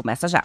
Começa 0.00 0.26
já. 0.26 0.42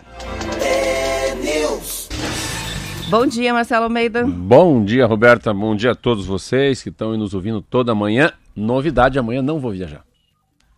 Bom 3.08 3.26
dia, 3.26 3.54
Marcelo 3.54 3.86
Almeida. 3.86 4.26
Bom 4.26 4.84
dia, 4.84 5.06
Roberta. 5.06 5.54
Bom 5.54 5.74
dia 5.74 5.92
a 5.92 5.96
todos 5.96 6.26
vocês 6.26 6.84
que 6.84 6.90
estão 6.90 7.16
nos 7.16 7.34
ouvindo 7.34 7.62
toda 7.62 7.96
manhã. 7.96 8.34
Novidade, 8.54 9.18
amanhã 9.18 9.42
não 9.42 9.58
vou 9.58 9.72
viajar. 9.72 10.04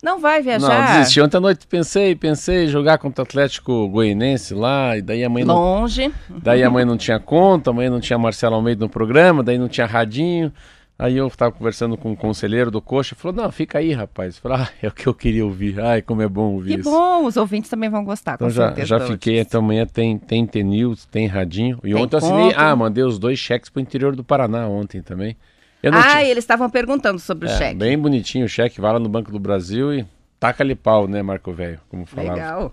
Não 0.00 0.20
vai 0.20 0.40
viajar? 0.42 0.92
Não, 0.92 0.98
desisti. 0.98 1.20
Ontem 1.20 1.38
à 1.38 1.40
noite 1.40 1.66
pensei, 1.66 2.14
pensei 2.14 2.68
jogar 2.68 2.98
contra 2.98 3.22
o 3.22 3.26
Atlético 3.26 3.88
Goianense 3.88 4.54
lá, 4.54 4.96
e 4.96 5.02
daí 5.02 5.24
amanhã 5.24 5.46
não... 5.46 5.56
Longe. 5.56 6.12
Daí 6.30 6.62
amanhã 6.62 6.86
não 6.86 6.96
tinha 6.96 7.18
conta, 7.18 7.70
amanhã 7.70 7.90
não 7.90 7.98
tinha 7.98 8.16
Marcelo 8.16 8.54
Almeida 8.54 8.84
no 8.84 8.88
programa, 8.88 9.42
daí 9.42 9.58
não 9.58 9.66
tinha 9.66 9.88
radinho. 9.88 10.52
Aí 11.00 11.16
eu 11.16 11.28
estava 11.28 11.52
conversando 11.52 11.96
com 11.96 12.08
o 12.08 12.12
um 12.12 12.16
conselheiro 12.16 12.72
do 12.72 12.82
Coxa, 12.82 13.14
falou, 13.14 13.44
não, 13.44 13.52
fica 13.52 13.78
aí, 13.78 13.92
rapaz. 13.92 14.34
Eu 14.34 14.42
falei, 14.42 14.58
ah, 14.62 14.68
é 14.82 14.88
o 14.88 14.90
que 14.90 15.06
eu 15.06 15.14
queria 15.14 15.44
ouvir. 15.44 15.78
Ai, 15.78 16.02
como 16.02 16.22
é 16.22 16.28
bom 16.28 16.54
ouvir 16.54 16.74
que 16.74 16.80
isso. 16.80 16.90
Que 16.90 16.96
bom, 16.96 17.24
os 17.24 17.36
ouvintes 17.36 17.70
também 17.70 17.88
vão 17.88 18.04
gostar, 18.04 18.34
então, 18.34 18.50
já, 18.50 18.74
já 18.84 18.98
fiquei, 18.98 19.40
até 19.40 19.56
amanhã 19.56 19.86
tem, 19.86 20.18
tem 20.18 20.44
T-News, 20.44 21.06
tem 21.06 21.28
Radinho. 21.28 21.78
E 21.84 21.92
tem 21.92 21.94
ontem 21.94 22.16
eu 22.16 22.18
assinei, 22.18 22.52
ah, 22.56 22.74
mandei 22.74 23.04
os 23.04 23.16
dois 23.16 23.38
cheques 23.38 23.70
para 23.70 23.78
o 23.78 23.82
interior 23.82 24.16
do 24.16 24.24
Paraná 24.24 24.66
ontem 24.66 25.00
também. 25.00 25.36
ah, 25.84 26.02
tinha... 26.02 26.24
eles 26.24 26.42
estavam 26.42 26.68
perguntando 26.68 27.20
sobre 27.20 27.48
é, 27.48 27.54
o 27.54 27.56
cheque. 27.56 27.76
Bem 27.76 27.96
bonitinho 27.96 28.46
o 28.46 28.48
cheque, 28.48 28.80
vai 28.80 28.92
lá 28.92 28.98
no 28.98 29.08
Banco 29.08 29.30
do 29.30 29.38
Brasil 29.38 29.94
e 29.94 30.04
taca-lhe 30.40 30.74
pau, 30.74 31.06
né, 31.06 31.22
Marco 31.22 31.52
Velho, 31.52 31.78
como 31.88 32.06
falava. 32.06 32.34
Legal. 32.34 32.72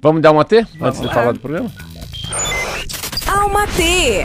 Vamos 0.00 0.22
dar 0.22 0.32
uma 0.32 0.46
T, 0.46 0.62
Vamos 0.62 0.80
antes 0.80 1.00
lá. 1.00 1.08
de 1.08 1.14
falar 1.14 1.32
do 1.32 1.40
programa? 1.40 1.70
Alma 3.26 3.66
T. 3.66 4.24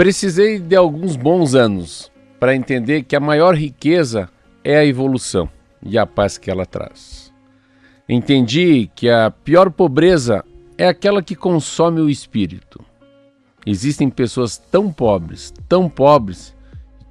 Precisei 0.00 0.58
de 0.58 0.74
alguns 0.74 1.14
bons 1.14 1.54
anos 1.54 2.10
para 2.38 2.56
entender 2.56 3.02
que 3.02 3.14
a 3.14 3.20
maior 3.20 3.54
riqueza 3.54 4.30
é 4.64 4.78
a 4.78 4.86
evolução 4.86 5.46
e 5.82 5.98
a 5.98 6.06
paz 6.06 6.38
que 6.38 6.50
ela 6.50 6.64
traz. 6.64 7.30
Entendi 8.08 8.90
que 8.94 9.10
a 9.10 9.30
pior 9.30 9.70
pobreza 9.70 10.42
é 10.78 10.88
aquela 10.88 11.22
que 11.22 11.34
consome 11.34 12.00
o 12.00 12.08
espírito. 12.08 12.82
Existem 13.66 14.08
pessoas 14.08 14.56
tão 14.56 14.90
pobres, 14.90 15.52
tão 15.68 15.86
pobres, 15.86 16.56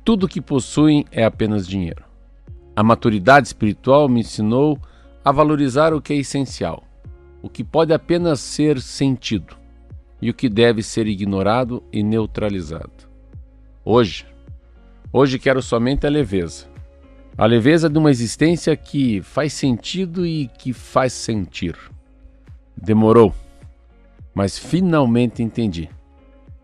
tudo 0.03 0.27
que 0.27 0.41
possuem 0.41 1.05
é 1.11 1.23
apenas 1.23 1.67
dinheiro. 1.67 2.03
A 2.75 2.81
maturidade 2.81 3.45
espiritual 3.45 4.09
me 4.09 4.21
ensinou 4.21 4.79
a 5.23 5.31
valorizar 5.31 5.93
o 5.93 6.01
que 6.01 6.13
é 6.13 6.15
essencial, 6.15 6.83
o 7.39 7.47
que 7.47 7.63
pode 7.63 7.93
apenas 7.93 8.39
ser 8.39 8.81
sentido 8.81 9.58
e 10.21 10.29
o 10.29 10.33
que 10.33 10.49
deve 10.49 10.83
ser 10.83 11.07
ignorado 11.07 11.83
e 11.91 12.03
neutralizado. 12.03 13.09
Hoje, 13.83 14.25
hoje 15.11 15.39
quero 15.39 15.61
somente 15.61 16.05
a 16.05 16.09
leveza. 16.09 16.67
A 17.37 17.45
leveza 17.45 17.89
de 17.89 17.97
uma 17.97 18.11
existência 18.11 18.75
que 18.75 19.21
faz 19.21 19.53
sentido 19.53 20.25
e 20.25 20.47
que 20.47 20.73
faz 20.73 21.13
sentir. 21.13 21.75
Demorou, 22.75 23.33
mas 24.33 24.57
finalmente 24.57 25.41
entendi 25.41 25.89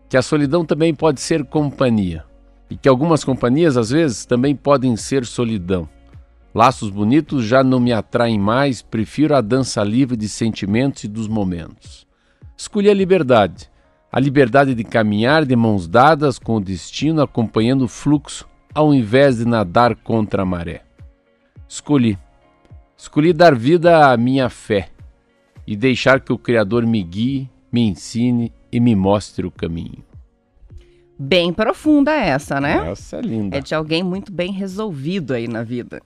que 0.08 0.16
a 0.16 0.22
solidão 0.22 0.64
também 0.64 0.94
pode 0.94 1.20
ser 1.20 1.44
companhia 1.44 2.24
e 2.70 2.76
que 2.76 2.88
algumas 2.88 3.24
companhias 3.24 3.76
às 3.76 3.90
vezes 3.90 4.24
também 4.24 4.54
podem 4.54 4.96
ser 4.96 5.24
solidão. 5.24 5.88
Laços 6.54 6.90
bonitos 6.90 7.44
já 7.44 7.62
não 7.62 7.78
me 7.78 7.92
atraem 7.92 8.38
mais, 8.38 8.80
prefiro 8.80 9.36
a 9.36 9.40
dança 9.40 9.84
livre 9.84 10.16
de 10.16 10.28
sentimentos 10.28 11.04
e 11.04 11.08
dos 11.08 11.28
momentos. 11.28 12.05
Escolhi 12.56 12.88
a 12.88 12.94
liberdade, 12.94 13.70
a 14.10 14.18
liberdade 14.18 14.74
de 14.74 14.82
caminhar 14.82 15.44
de 15.44 15.54
mãos 15.54 15.86
dadas 15.86 16.38
com 16.38 16.56
o 16.56 16.60
destino 16.60 17.20
acompanhando 17.20 17.84
o 17.84 17.88
fluxo, 17.88 18.48
ao 18.74 18.94
invés 18.94 19.36
de 19.36 19.44
nadar 19.44 19.94
contra 19.94 20.42
a 20.42 20.46
maré. 20.46 20.82
Escolhi. 21.68 22.18
Escolhi 22.96 23.34
dar 23.34 23.54
vida 23.54 24.10
à 24.10 24.16
minha 24.16 24.48
fé 24.48 24.88
e 25.66 25.76
deixar 25.76 26.20
que 26.20 26.32
o 26.32 26.38
Criador 26.38 26.86
me 26.86 27.02
guie, 27.02 27.50
me 27.70 27.82
ensine 27.82 28.50
e 28.72 28.80
me 28.80 28.96
mostre 28.96 29.46
o 29.46 29.50
caminho. 29.50 30.02
Bem 31.18 31.52
profunda 31.52 32.12
essa, 32.12 32.60
né? 32.60 32.90
Essa 32.90 33.16
é 33.16 33.20
linda. 33.22 33.56
É 33.56 33.60
de 33.60 33.74
alguém 33.74 34.02
muito 34.02 34.30
bem 34.30 34.52
resolvido 34.52 35.32
aí 35.32 35.48
na 35.48 35.62
vida. 35.62 36.02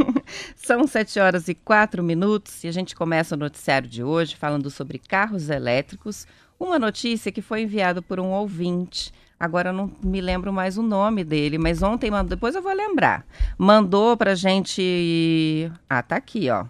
São 0.54 0.86
sete 0.86 1.18
horas 1.18 1.48
e 1.48 1.54
quatro 1.54 2.02
minutos 2.02 2.62
e 2.62 2.68
a 2.68 2.72
gente 2.72 2.94
começa 2.94 3.34
o 3.34 3.38
noticiário 3.38 3.88
de 3.88 4.04
hoje 4.04 4.36
falando 4.36 4.70
sobre 4.70 4.98
carros 4.98 5.48
elétricos. 5.48 6.26
Uma 6.58 6.78
notícia 6.78 7.32
que 7.32 7.40
foi 7.40 7.62
enviada 7.62 8.02
por 8.02 8.20
um 8.20 8.32
ouvinte. 8.32 9.12
Agora 9.38 9.70
eu 9.70 9.72
não 9.72 9.90
me 10.04 10.20
lembro 10.20 10.52
mais 10.52 10.76
o 10.76 10.82
nome 10.82 11.24
dele, 11.24 11.56
mas 11.56 11.82
ontem 11.82 12.10
mandou, 12.10 12.28
depois 12.28 12.54
eu 12.54 12.60
vou 12.60 12.74
lembrar. 12.74 13.24
Mandou 13.56 14.14
pra 14.14 14.34
gente. 14.34 15.72
Ah, 15.88 16.02
tá 16.02 16.16
aqui, 16.16 16.50
ó. 16.50 16.66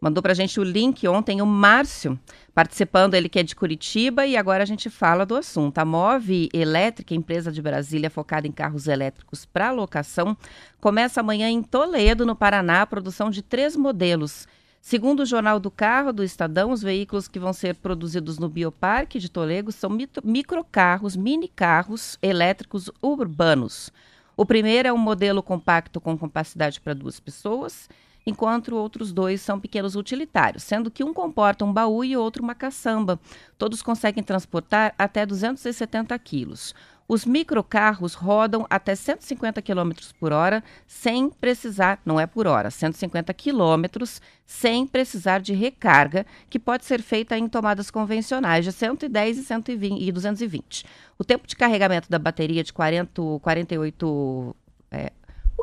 Mandou 0.00 0.22
pra 0.22 0.32
gente 0.32 0.58
o 0.58 0.62
link 0.62 1.06
ontem 1.06 1.42
o 1.42 1.46
Márcio, 1.46 2.18
participando, 2.54 3.12
ele 3.12 3.28
que 3.28 3.38
é 3.38 3.42
de 3.42 3.54
Curitiba, 3.54 4.24
e 4.24 4.34
agora 4.34 4.62
a 4.62 4.66
gente 4.66 4.88
fala 4.88 5.26
do 5.26 5.36
assunto. 5.36 5.76
A 5.76 5.84
Move 5.84 6.48
Elétrica, 6.54 7.14
empresa 7.14 7.52
de 7.52 7.60
Brasília 7.60 8.08
focada 8.08 8.46
em 8.46 8.52
carros 8.52 8.86
elétricos 8.86 9.44
para 9.44 9.70
locação, 9.70 10.34
começa 10.80 11.20
amanhã 11.20 11.50
em 11.50 11.62
Toledo, 11.62 12.24
no 12.24 12.34
Paraná, 12.34 12.80
a 12.80 12.86
produção 12.86 13.28
de 13.28 13.42
três 13.42 13.76
modelos. 13.76 14.48
Segundo 14.80 15.20
o 15.20 15.26
Jornal 15.26 15.60
do 15.60 15.70
Carro 15.70 16.14
do 16.14 16.24
Estadão, 16.24 16.70
os 16.70 16.80
veículos 16.80 17.28
que 17.28 17.38
vão 17.38 17.52
ser 17.52 17.74
produzidos 17.74 18.38
no 18.38 18.48
Bioparque 18.48 19.18
de 19.18 19.30
Toledo 19.30 19.70
são 19.70 19.90
microcarros, 20.24 21.14
mini 21.14 21.46
carros 21.46 22.18
elétricos 22.22 22.90
urbanos. 23.02 23.92
O 24.34 24.46
primeiro 24.46 24.88
é 24.88 24.92
um 24.94 24.96
modelo 24.96 25.42
compacto 25.42 26.00
com 26.00 26.16
capacidade 26.16 26.80
para 26.80 26.94
duas 26.94 27.20
pessoas 27.20 27.86
enquanto 28.26 28.74
outros 28.76 29.12
dois 29.12 29.40
são 29.40 29.58
pequenos 29.58 29.96
utilitários, 29.96 30.62
sendo 30.62 30.90
que 30.90 31.04
um 31.04 31.12
comporta 31.12 31.64
um 31.64 31.72
baú 31.72 32.04
e 32.04 32.16
outro 32.16 32.42
uma 32.42 32.54
caçamba. 32.54 33.18
Todos 33.58 33.82
conseguem 33.82 34.22
transportar 34.22 34.94
até 34.98 35.24
270 35.26 36.18
quilos. 36.18 36.74
Os 37.12 37.24
microcarros 37.24 38.14
rodam 38.14 38.64
até 38.70 38.94
150 38.94 39.60
km 39.62 39.90
por 40.20 40.32
hora 40.32 40.62
sem 40.86 41.28
precisar, 41.28 42.00
não 42.06 42.20
é 42.20 42.24
por 42.24 42.46
hora, 42.46 42.70
150 42.70 43.34
km 43.34 44.04
sem 44.46 44.86
precisar 44.86 45.40
de 45.40 45.52
recarga, 45.52 46.24
que 46.48 46.56
pode 46.56 46.84
ser 46.84 47.02
feita 47.02 47.36
em 47.36 47.48
tomadas 47.48 47.90
convencionais 47.90 48.64
de 48.64 48.70
110 48.70 49.38
e, 49.38 49.42
120, 49.42 50.00
e 50.00 50.12
220. 50.12 50.86
O 51.18 51.24
tempo 51.24 51.48
de 51.48 51.56
carregamento 51.56 52.08
da 52.08 52.16
bateria 52.16 52.62
de 52.62 52.72
40, 52.72 53.40
48 53.42 54.56
é, 54.92 55.12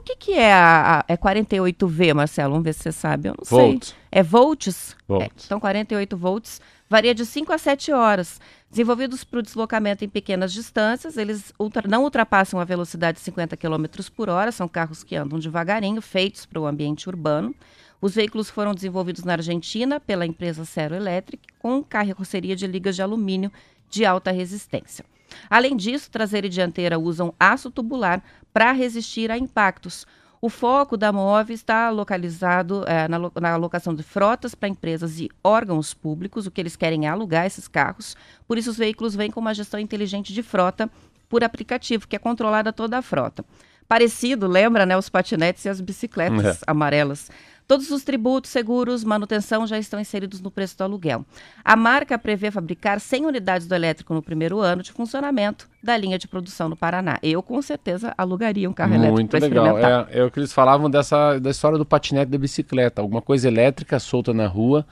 que, 0.08 0.16
que 0.16 0.34
é 0.34 0.54
a, 0.54 1.00
a 1.00 1.06
é 1.08 1.18
48V, 1.18 2.14
Marcelo? 2.14 2.52
Vamos 2.52 2.64
ver 2.64 2.74
se 2.74 2.84
você 2.84 2.92
sabe. 2.92 3.28
Eu 3.28 3.36
não 3.38 3.44
volts. 3.46 3.90
sei. 3.90 3.98
É 4.12 4.24
volts? 4.24 4.96
volts. 5.08 5.44
É, 5.44 5.46
então, 5.46 5.60
48 5.60 6.16
volts 6.16 6.62
varia 6.90 7.14
de 7.14 7.26
5 7.26 7.52
a 7.52 7.58
7 7.58 7.92
horas. 7.92 8.40
Desenvolvidos 8.70 9.24
para 9.24 9.40
o 9.40 9.42
deslocamento 9.42 10.06
em 10.06 10.10
pequenas 10.10 10.54
distâncias, 10.54 11.18
eles 11.18 11.54
ultra, 11.60 11.88
não 11.88 12.04
ultrapassam 12.04 12.60
a 12.60 12.66
velocidade 12.66 13.18
de 13.18 13.24
50 13.24 13.56
km 13.58 13.86
por 14.16 14.30
hora, 14.30 14.52
são 14.52 14.68
carros 14.68 15.04
que 15.04 15.16
andam 15.16 15.40
devagarinho, 15.40 16.02
feitos 16.02 16.46
para 16.46 16.60
o 16.60 16.66
ambiente 16.66 17.08
urbano. 17.08 17.56
Os 18.02 18.14
veículos 18.14 18.50
foram 18.50 18.74
desenvolvidos 18.74 19.24
na 19.24 19.34
Argentina 19.34 20.00
pela 20.00 20.26
empresa 20.26 20.66
Cero 20.66 20.96
Electric, 20.96 21.42
com 21.60 21.84
carroceria 21.84 22.56
de 22.56 22.68
ligas 22.68 22.96
de 22.96 23.02
alumínio 23.02 23.52
de 23.90 24.06
alta 24.06 24.32
resistência. 24.32 25.04
Além 25.50 25.76
disso, 25.76 26.12
traseira 26.12 26.48
e 26.48 26.50
dianteira 26.50 27.00
usam 27.00 27.34
aço 27.40 27.72
tubular 27.72 28.24
para 28.58 28.72
resistir 28.72 29.30
a 29.30 29.38
impactos. 29.38 30.04
O 30.42 30.50
foco 30.50 30.98
da 30.98 31.14
MOV 31.14 31.54
está 31.54 31.92
localizado 31.92 32.84
é, 32.88 33.08
na, 33.08 33.20
na, 33.40 33.52
alocação 33.52 33.94
de 33.94 34.02
frotas 34.02 34.56
para 34.56 34.68
empresas 34.68 35.20
e 35.20 35.30
órgãos 35.44 35.94
públicos. 35.94 36.48
O 36.48 36.52
que 36.52 36.60
eles 36.60 36.76
querem 36.76 37.06
é 37.06 37.08
alugar 37.08 37.46
esses 37.46 37.68
carros. 37.68 38.18
Por 38.48 38.58
isso, 38.58 38.72
os 38.72 38.78
veículos 38.78 39.16
vêm 39.16 39.30
com 39.30 39.40
uma 39.40 39.54
gestão 39.54 39.80
inteligente 39.80 40.34
de 40.34 40.42
frota 40.42 40.90
por 41.30 41.44
aplicativo, 41.44 42.08
que 42.08 42.16
é 42.16 42.20
controlada 42.20 42.74
toda 42.74 42.98
a 42.98 43.02
frota. 43.04 43.46
Parecido, 43.88 44.48
lembra, 44.48 44.88
né, 44.88 44.98
os 44.98 45.08
patinetes 45.08 45.64
e 45.66 45.70
as 45.70 45.80
bicicletas 45.80 46.58
é. 46.58 46.66
amarelas. 46.66 47.30
Todos 47.68 47.92
os 47.92 48.02
tributos, 48.02 48.50
seguros, 48.50 49.04
manutenção 49.04 49.68
já 49.68 49.78
estão 49.78 50.00
inseridos 50.00 50.40
no 50.40 50.50
preço 50.50 50.78
do 50.78 50.86
aluguel. 50.86 51.26
A 51.66 51.76
marca 51.76 52.18
prevê 52.18 52.50
fabricar 52.50 52.98
100 52.98 53.26
unidades 53.26 53.68
do 53.68 53.76
elétrico 53.76 54.14
no 54.14 54.22
primeiro 54.22 54.62
ano 54.62 54.82
de 54.82 54.94
funcionamento 54.94 55.68
da 55.84 55.98
linha 55.98 56.18
de 56.18 56.30
produção 56.30 56.70
no 56.70 56.78
Paraná. 56.78 57.20
Eu, 57.22 57.44
com 57.44 57.62
certeza, 57.62 58.14
alugaria 58.18 58.70
um 58.70 58.74
carro 58.74 58.92
Muito 58.92 59.04
elétrico 59.04 59.54
Muito 59.54 59.74
legal. 59.74 60.08
É, 60.10 60.20
é, 60.20 60.24
o 60.24 60.32
que 60.32 60.40
eles 60.40 60.54
falavam 60.54 60.90
dessa, 60.90 61.40
da 61.40 61.50
história 61.50 61.78
do 61.78 61.86
patinete 61.86 62.32
da 62.32 62.38
bicicleta. 62.38 63.02
Alguma 63.02 63.22
coisa 63.22 63.50
elétrica 63.50 64.00
solta 64.00 64.34
na 64.34 64.48
rua. 64.48 64.86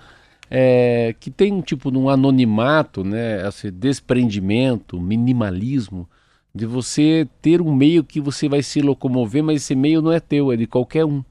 É, 0.52 1.16
que 1.18 1.32
tem 1.32 1.62
tipo 1.62 1.90
um 1.98 2.10
anonimato, 2.10 3.04
né, 3.04 3.48
esse 3.48 3.72
desprendimento, 3.72 5.00
minimalismo, 5.00 6.08
de 6.54 6.66
você 6.66 7.28
ter 7.42 7.62
um 7.62 7.74
meio 7.74 8.04
que 8.04 8.22
você 8.22 8.48
vai 8.48 8.62
se 8.62 8.82
locomover, 8.82 9.44
mas 9.44 9.64
esse 9.64 9.76
meio 9.76 10.02
não 10.02 10.12
é 10.12 10.20
teu, 10.20 10.52
é 10.52 10.58
de 10.58 10.68
qualquer 10.68 11.06
um. 11.06 11.24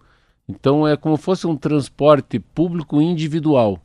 Então 0.49 0.87
é 0.87 0.97
como 0.97 1.17
se 1.17 1.23
fosse 1.23 1.47
um 1.47 1.57
transporte 1.57 2.39
público 2.39 3.01
individual. 3.01 3.81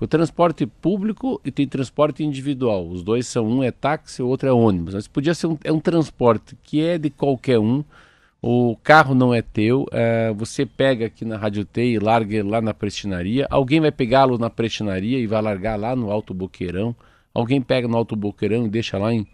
O 0.00 0.06
transporte 0.06 0.66
público 0.66 1.40
e 1.44 1.50
tem 1.50 1.66
transporte 1.66 2.22
individual. 2.22 2.86
Os 2.88 3.02
dois 3.02 3.26
são 3.26 3.46
um 3.46 3.62
é 3.62 3.70
táxi, 3.70 4.22
o 4.22 4.26
outro 4.26 4.48
é 4.48 4.52
ônibus. 4.52 4.94
Mas 4.94 5.08
podia 5.08 5.34
ser 5.34 5.46
um, 5.46 5.56
é 5.64 5.72
um 5.72 5.80
transporte 5.80 6.56
que 6.62 6.84
é 6.84 6.98
de 6.98 7.10
qualquer 7.10 7.58
um. 7.58 7.82
O 8.42 8.76
carro 8.82 9.14
não 9.14 9.32
é 9.32 9.40
teu. 9.40 9.86
É, 9.92 10.32
você 10.34 10.66
pega 10.66 11.06
aqui 11.06 11.24
na 11.24 11.38
Rádio 11.38 11.64
T 11.64 11.92
e 11.92 11.98
larga 11.98 12.44
lá 12.44 12.60
na 12.60 12.74
prestinaria. 12.74 13.46
Alguém 13.48 13.80
vai 13.80 13.92
pegá-lo 13.92 14.36
na 14.36 14.50
prestinaria 14.50 15.18
e 15.18 15.26
vai 15.26 15.40
largar 15.40 15.78
lá 15.78 15.96
no 15.96 16.10
Alto 16.10 16.34
Boqueirão. 16.34 16.94
Alguém 17.32 17.62
pega 17.62 17.88
no 17.88 17.96
Alto 17.96 18.14
Boqueirão 18.14 18.66
e 18.66 18.68
deixa 18.68 18.98
lá 18.98 19.14
em 19.14 19.26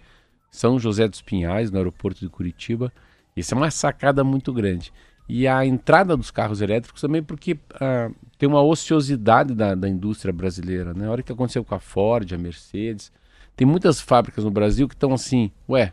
São 0.50 0.78
José 0.78 1.08
dos 1.08 1.22
Pinhais, 1.22 1.70
no 1.70 1.78
aeroporto 1.78 2.20
de 2.20 2.28
Curitiba. 2.28 2.92
Isso 3.34 3.54
é 3.54 3.56
uma 3.56 3.70
sacada 3.70 4.22
muito 4.22 4.52
grande 4.52 4.92
e 5.32 5.46
a 5.46 5.64
entrada 5.64 6.16
dos 6.16 6.32
carros 6.32 6.60
elétricos 6.60 7.00
também 7.00 7.22
porque 7.22 7.52
uh, 7.52 8.12
tem 8.36 8.48
uma 8.48 8.60
ociosidade 8.60 9.54
da, 9.54 9.76
da, 9.76 9.88
indústria 9.88 10.32
brasileira. 10.32 10.92
Né? 10.92 11.06
A 11.06 11.10
hora 11.10 11.22
que 11.22 11.30
aconteceu 11.30 11.64
com 11.64 11.72
a 11.72 11.78
Ford, 11.78 12.32
a 12.32 12.38
Mercedes, 12.38 13.12
tem 13.54 13.64
muitas 13.64 14.00
fábricas 14.00 14.42
no 14.42 14.50
Brasil 14.50 14.88
que 14.88 14.94
estão 14.94 15.14
assim, 15.14 15.52
ué, 15.68 15.92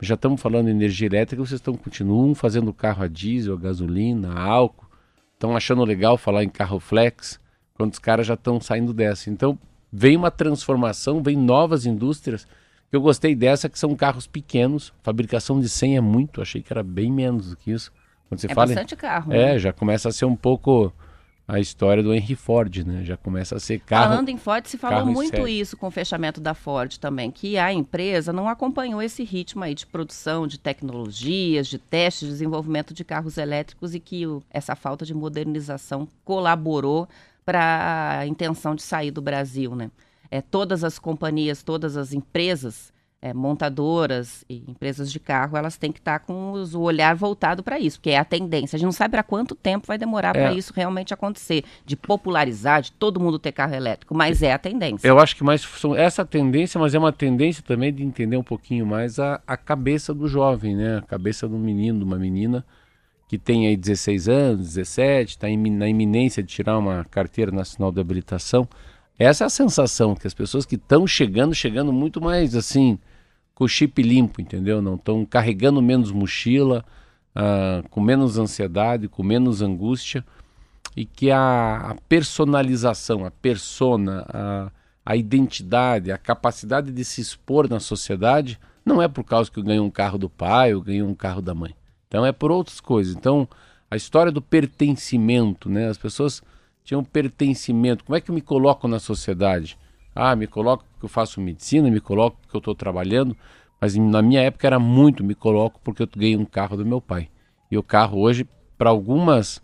já 0.00 0.14
estamos 0.14 0.40
falando 0.40 0.66
de 0.66 0.70
energia 0.70 1.06
elétrica, 1.06 1.44
vocês 1.44 1.60
estão 1.60 1.74
continuam 1.74 2.34
fazendo 2.34 2.72
carro 2.72 3.02
a 3.04 3.06
diesel, 3.06 3.52
a 3.52 3.58
gasolina, 3.58 4.32
a 4.32 4.40
álcool, 4.40 4.86
estão 5.34 5.54
achando 5.54 5.84
legal 5.84 6.16
falar 6.16 6.42
em 6.42 6.48
carro 6.48 6.80
flex, 6.80 7.38
quando 7.74 7.92
os 7.92 7.98
caras 7.98 8.26
já 8.26 8.34
estão 8.34 8.58
saindo 8.62 8.94
dessa. 8.94 9.28
Então 9.28 9.58
vem 9.92 10.16
uma 10.16 10.30
transformação, 10.30 11.22
vem 11.22 11.36
novas 11.36 11.84
indústrias. 11.84 12.46
Eu 12.90 13.02
gostei 13.02 13.34
dessa 13.34 13.68
que 13.68 13.78
são 13.78 13.94
carros 13.94 14.26
pequenos, 14.26 14.90
fabricação 15.02 15.60
de 15.60 15.68
100 15.68 15.98
é 15.98 16.00
muito, 16.00 16.40
achei 16.40 16.62
que 16.62 16.72
era 16.72 16.82
bem 16.82 17.12
menos 17.12 17.50
do 17.50 17.56
que 17.58 17.72
isso 17.72 17.92
quando 18.30 18.40
você 18.40 18.46
é 18.46 18.54
fala, 18.54 18.68
bastante 18.68 18.94
carro. 18.94 19.32
É, 19.32 19.54
né? 19.54 19.58
já 19.58 19.72
começa 19.72 20.08
a 20.08 20.12
ser 20.12 20.24
um 20.24 20.36
pouco 20.36 20.92
a 21.48 21.58
história 21.58 22.00
do 22.00 22.14
Henry 22.14 22.36
Ford, 22.36 22.86
né? 22.86 23.04
Já 23.04 23.16
começa 23.16 23.56
a 23.56 23.60
ser 23.60 23.80
carro. 23.80 24.10
Falando 24.10 24.28
em 24.28 24.36
Ford, 24.36 24.64
se 24.66 24.78
falou 24.78 25.04
muito 25.04 25.48
isso 25.48 25.76
com 25.76 25.88
o 25.88 25.90
fechamento 25.90 26.40
da 26.40 26.54
Ford 26.54 26.96
também, 26.98 27.28
que 27.28 27.58
a 27.58 27.72
empresa 27.72 28.32
não 28.32 28.48
acompanhou 28.48 29.02
esse 29.02 29.24
ritmo 29.24 29.64
aí 29.64 29.74
de 29.74 29.84
produção 29.84 30.46
de 30.46 30.60
tecnologias, 30.60 31.66
de 31.66 31.76
testes, 31.76 32.28
de 32.28 32.34
desenvolvimento 32.34 32.94
de 32.94 33.04
carros 33.04 33.36
elétricos 33.36 33.96
e 33.96 33.98
que 33.98 34.24
o, 34.28 34.40
essa 34.48 34.76
falta 34.76 35.04
de 35.04 35.12
modernização 35.12 36.06
colaborou 36.24 37.08
para 37.44 38.20
a 38.20 38.26
intenção 38.28 38.76
de 38.76 38.82
sair 38.82 39.10
do 39.10 39.20
Brasil, 39.20 39.74
né? 39.74 39.90
É, 40.30 40.40
todas 40.40 40.84
as 40.84 41.00
companhias, 41.00 41.64
todas 41.64 41.96
as 41.96 42.12
empresas 42.12 42.92
é, 43.22 43.34
montadoras 43.34 44.44
e 44.48 44.64
empresas 44.66 45.12
de 45.12 45.20
carro, 45.20 45.56
elas 45.56 45.76
têm 45.76 45.92
que 45.92 45.98
estar 45.98 46.18
tá 46.18 46.24
com 46.24 46.52
os, 46.52 46.74
o 46.74 46.80
olhar 46.80 47.14
voltado 47.14 47.62
para 47.62 47.78
isso, 47.78 47.98
porque 47.98 48.10
é 48.10 48.18
a 48.18 48.24
tendência. 48.24 48.76
A 48.76 48.78
gente 48.78 48.86
não 48.86 48.92
sabe 48.92 49.12
para 49.12 49.22
quanto 49.22 49.54
tempo 49.54 49.86
vai 49.86 49.98
demorar 49.98 50.30
é. 50.30 50.32
para 50.32 50.52
isso 50.54 50.72
realmente 50.74 51.12
acontecer, 51.12 51.64
de 51.84 51.96
popularizar, 51.96 52.80
de 52.80 52.92
todo 52.92 53.20
mundo 53.20 53.38
ter 53.38 53.52
carro 53.52 53.74
elétrico, 53.74 54.14
mas 54.14 54.42
é 54.42 54.52
a 54.52 54.58
tendência. 54.58 55.06
Eu 55.06 55.18
acho 55.18 55.36
que 55.36 55.44
mais 55.44 55.66
essa 55.96 56.24
tendência, 56.24 56.80
mas 56.80 56.94
é 56.94 56.98
uma 56.98 57.12
tendência 57.12 57.62
também 57.62 57.92
de 57.92 58.02
entender 58.02 58.38
um 58.38 58.42
pouquinho 58.42 58.86
mais 58.86 59.18
a, 59.18 59.40
a 59.46 59.56
cabeça 59.56 60.14
do 60.14 60.26
jovem, 60.26 60.74
né? 60.74 60.98
A 60.98 61.02
cabeça 61.02 61.46
do 61.46 61.58
menino, 61.58 61.98
de 61.98 62.04
uma 62.04 62.16
menina 62.18 62.64
que 63.28 63.38
tem 63.38 63.68
aí 63.68 63.76
16 63.76 64.28
anos, 64.28 64.74
17, 64.74 65.30
está 65.30 65.46
na 65.46 65.88
iminência 65.88 66.42
de 66.42 66.48
tirar 66.48 66.76
uma 66.76 67.04
carteira 67.04 67.52
nacional 67.52 67.92
de 67.92 68.00
habilitação. 68.00 68.66
Essa 69.16 69.44
é 69.44 69.46
a 69.46 69.50
sensação 69.50 70.16
que 70.16 70.26
as 70.26 70.34
pessoas 70.34 70.66
que 70.66 70.74
estão 70.74 71.06
chegando, 71.06 71.54
chegando 71.54 71.92
muito 71.92 72.20
mais 72.20 72.56
assim, 72.56 72.98
com 73.60 73.64
o 73.64 73.68
chip 73.68 74.02
limpo, 74.02 74.40
entendeu? 74.40 74.80
Não 74.80 74.94
estão 74.94 75.22
carregando 75.22 75.82
menos 75.82 76.10
mochila, 76.10 76.82
uh, 77.36 77.86
com 77.90 78.00
menos 78.00 78.38
ansiedade, 78.38 79.06
com 79.06 79.22
menos 79.22 79.60
angústia 79.60 80.24
e 80.96 81.04
que 81.04 81.30
a, 81.30 81.90
a 81.90 81.94
personalização, 82.08 83.22
a 83.22 83.30
persona, 83.30 84.24
a, 84.30 84.70
a, 85.04 85.14
identidade, 85.14 86.10
a 86.10 86.16
capacidade 86.16 86.90
de 86.90 87.04
se 87.04 87.20
expor 87.20 87.68
na 87.68 87.78
sociedade 87.80 88.58
não 88.82 89.02
é 89.02 89.06
por 89.06 89.24
causa 89.24 89.50
que 89.50 89.58
eu 89.58 89.62
ganhei 89.62 89.78
um 89.78 89.90
carro 89.90 90.16
do 90.16 90.30
pai 90.30 90.72
ou 90.72 90.80
ganhei 90.80 91.02
um 91.02 91.14
carro 91.14 91.42
da 91.42 91.54
mãe. 91.54 91.74
Então 92.08 92.24
é 92.24 92.32
por 92.32 92.50
outras 92.50 92.80
coisas. 92.80 93.14
Então 93.14 93.46
a 93.90 93.96
história 93.96 94.32
do 94.32 94.40
pertencimento, 94.40 95.68
né? 95.68 95.86
As 95.86 95.98
pessoas 95.98 96.42
tinham 96.82 97.04
pertencimento. 97.04 98.04
Como 98.04 98.16
é 98.16 98.22
que 98.22 98.30
eu 98.30 98.34
me 98.34 98.40
coloco 98.40 98.88
na 98.88 98.98
sociedade? 98.98 99.76
Ah, 100.14 100.34
me 100.34 100.46
coloco 100.46 100.82
porque 101.00 101.06
eu 101.06 101.08
faço 101.08 101.40
medicina, 101.40 101.90
me 101.90 102.00
coloco 102.00 102.36
porque 102.42 102.54
eu 102.54 102.58
estou 102.58 102.74
trabalhando, 102.74 103.34
mas 103.80 103.96
na 103.96 104.20
minha 104.20 104.42
época 104.42 104.66
era 104.66 104.78
muito 104.78 105.24
me 105.24 105.34
coloco 105.34 105.80
porque 105.82 106.02
eu 106.02 106.08
ganhei 106.14 106.36
um 106.36 106.44
carro 106.44 106.76
do 106.76 106.84
meu 106.84 107.00
pai. 107.00 107.30
E 107.70 107.78
o 107.78 107.82
carro 107.82 108.20
hoje, 108.20 108.46
para 108.76 108.90
algumas, 108.90 109.62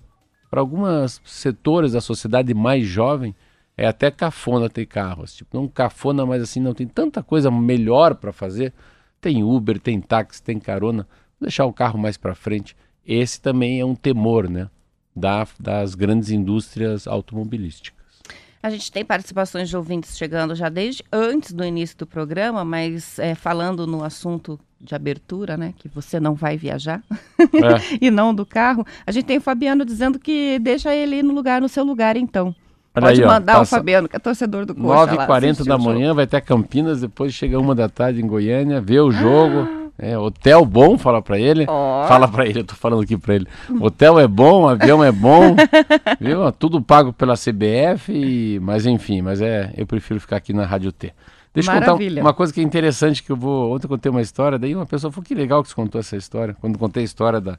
para 0.50 0.60
algumas 0.60 1.20
setores 1.24 1.92
da 1.92 2.00
sociedade 2.00 2.54
mais 2.54 2.86
jovem, 2.86 3.34
é 3.76 3.86
até 3.86 4.10
cafona 4.10 4.70
ter 4.70 4.86
carros. 4.86 5.34
Tipo, 5.34 5.58
não 5.58 5.68
cafona, 5.68 6.24
mas 6.24 6.42
assim, 6.42 6.60
não 6.60 6.72
tem 6.72 6.86
tanta 6.86 7.22
coisa 7.22 7.50
melhor 7.50 8.14
para 8.14 8.32
fazer. 8.32 8.72
Tem 9.20 9.44
Uber, 9.44 9.78
tem 9.78 10.00
táxi, 10.00 10.42
tem 10.42 10.58
carona. 10.58 11.06
Vou 11.38 11.46
deixar 11.46 11.66
o 11.66 11.72
carro 11.72 11.98
mais 11.98 12.16
para 12.16 12.34
frente. 12.34 12.74
Esse 13.04 13.38
também 13.38 13.80
é 13.80 13.84
um 13.84 13.94
temor, 13.94 14.48
né? 14.48 14.70
Da, 15.14 15.46
das 15.60 15.94
grandes 15.94 16.30
indústrias 16.30 17.06
automobilísticas. 17.06 17.95
A 18.62 18.70
gente 18.70 18.90
tem 18.90 19.04
participações 19.04 19.68
de 19.68 19.76
ouvintes 19.76 20.16
chegando 20.16 20.54
já 20.54 20.68
desde 20.68 21.04
antes 21.12 21.52
do 21.52 21.64
início 21.64 21.96
do 21.96 22.06
programa, 22.06 22.64
mas 22.64 23.18
é, 23.18 23.34
falando 23.34 23.86
no 23.86 24.02
assunto 24.02 24.58
de 24.80 24.94
abertura, 24.94 25.56
né? 25.56 25.74
Que 25.78 25.88
você 25.88 26.18
não 26.20 26.34
vai 26.34 26.56
viajar 26.56 27.02
é. 27.38 27.98
e 28.00 28.10
não 28.10 28.34
do 28.34 28.44
carro. 28.44 28.84
A 29.06 29.12
gente 29.12 29.24
tem 29.24 29.38
o 29.38 29.40
Fabiano 29.40 29.84
dizendo 29.84 30.18
que 30.18 30.58
deixa 30.58 30.94
ele 30.94 31.22
no 31.22 31.32
lugar, 31.32 31.60
no 31.60 31.68
seu 31.68 31.84
lugar, 31.84 32.16
então. 32.16 32.54
Olha 32.94 33.08
Pode 33.08 33.22
aí, 33.22 33.26
mandar 33.26 33.58
ó, 33.58 33.62
o 33.62 33.66
Fabiano, 33.66 34.08
que 34.08 34.16
é 34.16 34.18
torcedor 34.18 34.64
do 34.64 34.74
Coxa 34.74 35.14
9h40 35.14 35.64
da 35.64 35.76
manhã, 35.76 36.14
vai 36.14 36.24
até 36.24 36.40
Campinas, 36.40 37.02
depois 37.02 37.34
chega 37.34 37.58
uma 37.58 37.74
da 37.74 37.90
tarde 37.90 38.22
em 38.22 38.26
Goiânia, 38.26 38.80
vê 38.80 38.98
o 38.98 39.10
jogo. 39.10 39.68
Ah. 39.68 39.85
É, 39.98 40.16
hotel 40.18 40.64
bom, 40.64 40.98
fala 40.98 41.22
para 41.22 41.38
ele. 41.38 41.64
Oh. 41.68 42.06
Fala 42.06 42.28
para 42.28 42.46
ele, 42.46 42.60
eu 42.60 42.64
tô 42.64 42.74
falando 42.74 43.02
aqui 43.02 43.16
para 43.16 43.34
ele. 43.34 43.46
Hotel 43.80 44.18
é 44.20 44.28
bom, 44.28 44.68
avião 44.68 45.02
é 45.02 45.10
bom, 45.10 45.56
viu? 46.20 46.52
Tudo 46.52 46.82
pago 46.82 47.12
pela 47.12 47.34
CBF, 47.34 48.12
e... 48.12 48.60
mas 48.60 48.84
enfim, 48.84 49.22
mas 49.22 49.40
é, 49.40 49.72
eu 49.76 49.86
prefiro 49.86 50.20
ficar 50.20 50.36
aqui 50.36 50.52
na 50.52 50.66
Rádio 50.66 50.92
T. 50.92 51.12
Deixa 51.54 51.72
eu 51.72 51.80
contar 51.80 51.94
uma 51.94 52.34
coisa 52.34 52.52
que 52.52 52.60
é 52.60 52.62
interessante 52.62 53.22
que 53.22 53.32
eu 53.32 53.36
vou. 53.36 53.74
Ontem 53.74 53.86
eu 53.86 53.88
contei 53.88 54.10
uma 54.10 54.20
história, 54.20 54.58
daí 54.58 54.74
uma 54.74 54.84
pessoa 54.84 55.10
falou 55.10 55.24
que 55.24 55.34
legal 55.34 55.62
que 55.62 55.70
você 55.70 55.74
contou 55.74 55.98
essa 55.98 56.14
história. 56.14 56.54
Quando 56.60 56.78
contei 56.78 57.02
a 57.02 57.04
história 57.04 57.40
da 57.40 57.58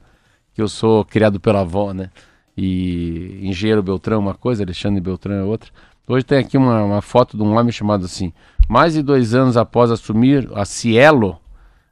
que 0.54 0.62
eu 0.62 0.68
sou 0.68 1.04
criado 1.04 1.40
pela 1.40 1.60
avó, 1.60 1.92
né? 1.92 2.10
E 2.56 3.40
engenheiro 3.42 3.82
Beltrão 3.82 4.18
uma 4.18 4.34
coisa, 4.34 4.62
Alexandre 4.62 5.00
Beltrão 5.00 5.34
é 5.34 5.42
outra. 5.42 5.70
Hoje 6.06 6.24
tem 6.24 6.38
aqui 6.38 6.56
uma, 6.56 6.82
uma 6.82 7.02
foto 7.02 7.36
de 7.36 7.42
um 7.42 7.56
homem 7.56 7.70
chamado 7.70 8.04
assim. 8.04 8.32
Mais 8.68 8.94
de 8.94 9.02
dois 9.02 9.34
anos 9.34 9.56
após 9.56 9.90
assumir 9.90 10.48
a 10.54 10.64
Cielo, 10.64 11.38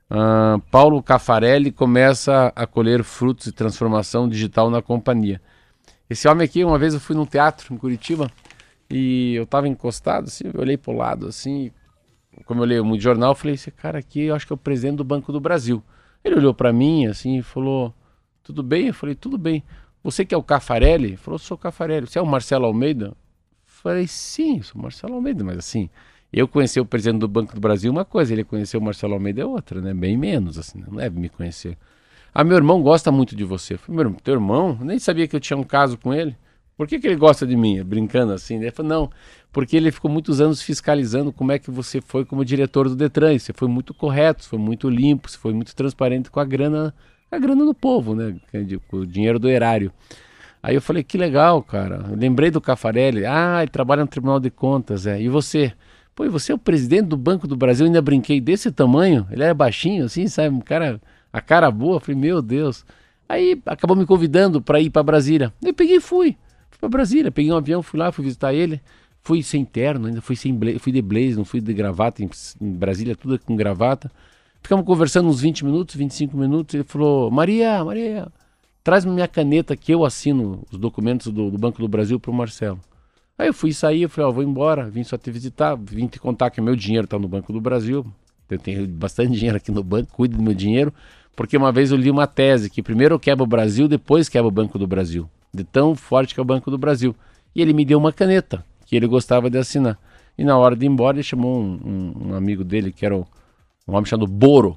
Uh, 0.09 0.61
Paulo 0.71 1.03
Cafarelli 1.03 1.73
começa 1.73 2.53
a 2.55 2.67
colher 2.67 3.03
frutos 3.03 3.47
de 3.47 3.53
transformação 3.53 4.29
digital 4.29 4.71
na 4.71 4.81
companhia. 4.81 5.41
Esse 6.09 6.29
homem 6.29 6.45
aqui, 6.45 6.65
uma 6.65 6.79
vez 6.79 6.95
eu 6.95 7.01
fui 7.01 7.17
num 7.17 7.27
teatro 7.27 7.75
em 7.75 7.77
Curitiba 7.77 8.31
e 8.89 9.35
eu 9.35 9.43
estava 9.43 9.67
encostado, 9.67 10.27
assim, 10.27 10.45
eu 10.53 10.61
olhei 10.61 10.77
para 10.77 10.93
o 10.93 10.97
lado, 10.97 11.27
assim, 11.27 11.73
como 12.45 12.63
eu 12.63 12.67
leio 12.67 12.85
muito 12.85 13.03
jornal, 13.03 13.33
eu 13.33 13.35
falei, 13.35 13.55
esse 13.55 13.71
cara 13.73 13.99
aqui, 13.99 14.23
eu 14.23 14.35
acho 14.35 14.47
que 14.47 14.53
é 14.53 14.55
o 14.55 14.59
presidente 14.59 14.97
do 14.97 15.05
Banco 15.05 15.33
do 15.33 15.41
Brasil. 15.41 15.83
Ele 16.23 16.37
olhou 16.37 16.55
para 16.55 16.73
mim, 16.73 17.07
assim, 17.07 17.39
e 17.39 17.43
falou, 17.43 17.93
tudo 18.43 18.63
bem? 18.63 18.89
Eu 18.89 18.95
falei, 18.95 19.15
tudo 19.15 19.37
bem. 19.37 19.65
Você 20.05 20.25
que 20.25 20.35
é 20.35 20.39
o 20.39 20.43
Cafarelli? 20.43 21.09
Ele 21.09 21.17
falou, 21.17 21.39
sou 21.39 21.57
o 21.57 21.59
Cafarelli. 21.59 22.07
Você 22.07 22.19
é 22.19 22.23
o 22.23 22.27
Marcelo 22.27 22.67
Almeida? 22.67 23.17
Falei, 23.65 24.07
sim, 24.07 24.63
sou 24.63 24.79
o 24.79 24.83
Marcelo 24.83 25.15
Almeida, 25.15 25.43
mas 25.43 25.59
assim, 25.59 25.91
eu 26.39 26.47
conhecer 26.47 26.81
o 26.81 26.85
presidente 26.85 27.21
do 27.21 27.29
Banco 27.29 27.55
do 27.55 27.61
Brasil 27.61 27.91
uma 27.91 28.05
coisa, 28.05 28.33
ele 28.33 28.45
conhecer 28.45 28.77
o 28.77 28.81
Marcelo 28.81 29.15
Almeida 29.15 29.41
é 29.41 29.45
outra, 29.47 29.81
né? 29.81 29.95
Bem 29.95 30.19
menos, 30.19 30.59
assim, 30.59 30.85
não 30.87 30.97
deve 30.97 31.19
me 31.19 31.31
conhecer. 31.31 31.79
Ah, 32.35 32.45
meu 32.45 32.59
irmão 32.59 32.83
gosta 32.83 33.11
muito 33.11 33.35
de 33.35 33.43
você. 33.43 33.75
Eu 33.75 33.79
falei, 33.79 33.97
meu 33.97 34.05
irmão, 34.05 34.21
teu 34.23 34.35
irmão? 34.35 34.79
Nem 34.83 34.99
sabia 34.99 35.27
que 35.27 35.35
eu 35.35 35.41
tinha 35.41 35.57
um 35.57 35.65
caso 35.65 35.97
com 35.97 36.13
ele. 36.13 36.37
Por 36.77 36.87
que, 36.87 36.99
que 36.99 37.07
ele 37.07 37.17
gosta 37.17 37.47
de 37.47 37.57
mim? 37.57 37.83
Brincando 37.83 38.35
assim. 38.35 38.57
Ele 38.57 38.71
falou, 38.71 38.91
não, 38.91 39.11
porque 39.51 39.75
ele 39.75 39.91
ficou 39.91 40.11
muitos 40.11 40.39
anos 40.39 40.61
fiscalizando 40.61 41.33
como 41.33 41.53
é 41.53 41.59
que 41.59 41.71
você 41.71 42.03
foi 42.03 42.27
como 42.27 42.45
diretor 42.45 42.91
do 42.91 42.95
Detran. 42.95 43.39
Você 43.39 43.55
foi 43.55 43.67
muito 43.67 43.95
correto, 43.95 44.47
foi 44.47 44.59
muito 44.59 44.91
limpo, 44.91 45.31
você 45.31 45.39
foi 45.39 45.55
muito 45.55 45.75
transparente 45.75 46.31
com 46.31 46.39
a 46.39 46.45
grana, 46.45 46.95
a 47.31 47.39
grana 47.39 47.65
do 47.65 47.73
povo, 47.73 48.15
né? 48.15 48.37
Com 48.89 48.99
o 48.99 49.07
dinheiro 49.07 49.39
do 49.39 49.49
erário. 49.49 49.91
Aí 50.63 50.75
eu 50.75 50.83
falei, 50.83 51.03
que 51.03 51.17
legal, 51.17 51.63
cara. 51.63 52.05
Eu 52.11 52.17
lembrei 52.17 52.51
do 52.51 52.61
Cafarelli. 52.61 53.25
Ah, 53.25 53.63
ele 53.63 53.71
trabalha 53.71 54.03
no 54.03 54.09
Tribunal 54.09 54.39
de 54.39 54.51
Contas, 54.51 55.07
é. 55.07 55.19
E 55.19 55.31
você? 55.31 55.73
Pô, 56.17 56.27
você 56.31 56.51
é 56.51 56.55
o 56.55 56.59
presidente 56.59 57.09
do 57.09 57.17
Banco 57.17 57.47
do 57.47 57.55
Brasil, 57.55 57.85
eu 57.85 57.89
ainda 57.89 58.01
brinquei 58.01 58.41
desse 58.41 58.73
tamanho? 58.73 59.27
Ele 59.31 59.43
era 59.43 59.53
baixinho, 59.53 60.07
assim, 60.07 60.27
sabe? 60.29 60.49
Um 60.49 60.61
cara, 60.61 60.99
a 61.31 61.43
cara 61.43 61.71
boa. 61.71 61.97
Eu 61.97 62.01
falei, 62.01 62.19
meu 62.19 62.41
Deus. 62.41 62.87
Aí 63.29 63.61
acabou 63.67 63.95
me 63.95 64.07
convidando 64.07 64.63
para 64.63 64.81
ir 64.81 64.89
para 64.89 65.03
Brasília. 65.03 65.53
Eu 65.63 65.75
peguei 65.75 65.97
e 65.97 66.01
fui. 66.01 66.35
Fui 66.71 66.79
para 66.81 66.89
Brasília, 66.89 67.31
peguei 67.31 67.53
um 67.53 67.57
avião, 67.57 67.83
fui 67.83 68.01
lá, 68.01 68.11
fui 68.11 68.25
visitar 68.25 68.55
ele. 68.55 68.81
Fui 69.21 69.43
sem 69.43 69.63
terno, 69.63 70.07
ainda 70.07 70.23
fui 70.23 70.37
sem 70.37 70.59
fui 70.79 70.91
de 70.91 71.03
blaze, 71.03 71.37
não 71.37 71.45
fui 71.45 71.61
de 71.61 71.75
gravata. 71.75 72.23
Em, 72.25 72.31
em 72.63 72.73
Brasília, 72.73 73.15
tudo 73.15 73.39
com 73.39 73.55
gravata. 73.55 74.11
Ficamos 74.63 74.87
conversando 74.87 75.29
uns 75.29 75.43
20 75.43 75.67
minutos, 75.67 75.97
25 75.97 76.35
minutos. 76.35 76.75
Ele 76.75 76.85
falou: 76.85 77.31
Maria, 77.31 77.85
Maria, 77.85 78.29
traz 78.83 79.05
minha 79.05 79.29
caneta 79.29 79.77
que 79.77 79.93
eu 79.93 80.03
assino 80.03 80.65
os 80.73 80.79
documentos 80.79 81.31
do, 81.31 81.51
do 81.51 81.59
Banco 81.59 81.79
do 81.79 81.89
Brasil 81.89 82.19
para 82.19 82.31
o 82.31 82.35
Marcelo. 82.35 82.81
Aí 83.39 83.49
eu 83.49 83.55
fui 83.55 83.73
sair, 83.73 84.03
eu 84.03 84.09
falei: 84.09 84.27
Ó, 84.27 84.31
oh, 84.31 84.33
vou 84.35 84.43
embora, 84.43 84.89
vim 84.89 85.05
só 85.05 85.17
te 85.19 85.31
visitar, 85.31 85.77
vim 85.77 86.07
te 86.07 86.19
contar 86.19 86.51
que 86.51 86.61
meu 86.61 86.75
dinheiro 86.75 87.05
está 87.05 87.19
no 87.19 87.29
Banco 87.29 87.53
do 87.53 87.61
Brasil. 87.61 88.07
Eu 88.49 88.59
tenho 88.59 88.87
bastante 88.89 89.33
dinheiro 89.37 89.57
aqui 89.57 89.71
no 89.71 89.83
banco, 89.83 90.13
cuide 90.13 90.37
do 90.37 90.43
meu 90.43 90.55
dinheiro. 90.55 90.93
Porque 91.35 91.57
uma 91.57 91.71
vez 91.71 91.91
eu 91.91 91.99
li 91.99 92.11
uma 92.11 92.27
tese 92.27 92.71
que 92.71 92.83
primeiro 92.83 93.15
eu 93.15 93.19
quebro 93.19 93.45
o 93.45 93.47
Brasil, 93.47 93.87
depois 93.87 94.29
quebro 94.29 94.49
o 94.49 94.51
Banco 94.51 94.79
do 94.79 94.87
Brasil. 94.87 95.29
De 95.53 95.65
tão 95.65 95.95
forte 95.95 96.33
que 96.33 96.41
é 96.41 96.43
o 96.43 96.47
Banco 96.47 96.71
do 96.71 96.79
Brasil. 96.79 97.15
E 97.55 97.61
ele 97.61 97.75
me 97.75 97.85
deu 97.85 97.99
uma 97.99 98.13
caneta 98.13 98.65
que 98.87 98.97
ele 98.97 99.07
gostava 99.07 99.51
de 99.51 99.59
assinar. 99.59 99.99
E 100.39 100.45
na 100.45 100.57
hora 100.57 100.75
de 100.75 100.87
ir 100.87 100.89
embora, 100.89 101.17
ele 101.17 101.23
chamou 101.23 101.61
um, 101.61 101.81
um, 101.85 102.29
um 102.29 102.35
amigo 102.35 102.65
dele, 102.65 102.93
que 102.93 103.05
era 103.05 103.17
um, 103.17 103.25
um 103.87 103.95
homem 103.95 104.07
chamado 104.07 104.27
Boro. 104.27 104.77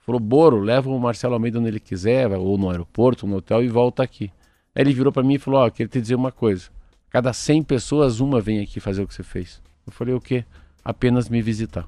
Falou, 0.00 0.20
Boro, 0.20 0.60
leva 0.60 0.88
o 0.88 0.98
Marcelo 0.98 1.34
Almeida 1.34 1.58
onde 1.58 1.68
ele 1.68 1.80
quiser, 1.80 2.30
ou 2.36 2.56
no 2.56 2.70
aeroporto, 2.70 3.26
ou 3.26 3.30
no 3.30 3.38
hotel, 3.38 3.62
e 3.62 3.68
volta 3.68 4.02
aqui. 4.02 4.30
Aí 4.74 4.82
ele 4.82 4.94
virou 4.94 5.12
para 5.12 5.22
mim 5.22 5.34
e 5.34 5.38
falou, 5.38 5.60
ó, 5.60 5.66
oh, 5.66 5.70
queria 5.70 5.88
te 5.88 6.00
dizer 6.00 6.14
uma 6.14 6.32
coisa. 6.32 6.70
Cada 7.10 7.32
100 7.32 7.62
pessoas, 7.62 8.20
uma 8.20 8.40
vem 8.40 8.60
aqui 8.60 8.80
fazer 8.80 9.02
o 9.02 9.06
que 9.06 9.14
você 9.14 9.22
fez. 9.22 9.62
Eu 9.86 9.92
falei, 9.92 10.14
o 10.14 10.20
quê? 10.20 10.44
Apenas 10.84 11.28
me 11.28 11.40
visitar. 11.40 11.86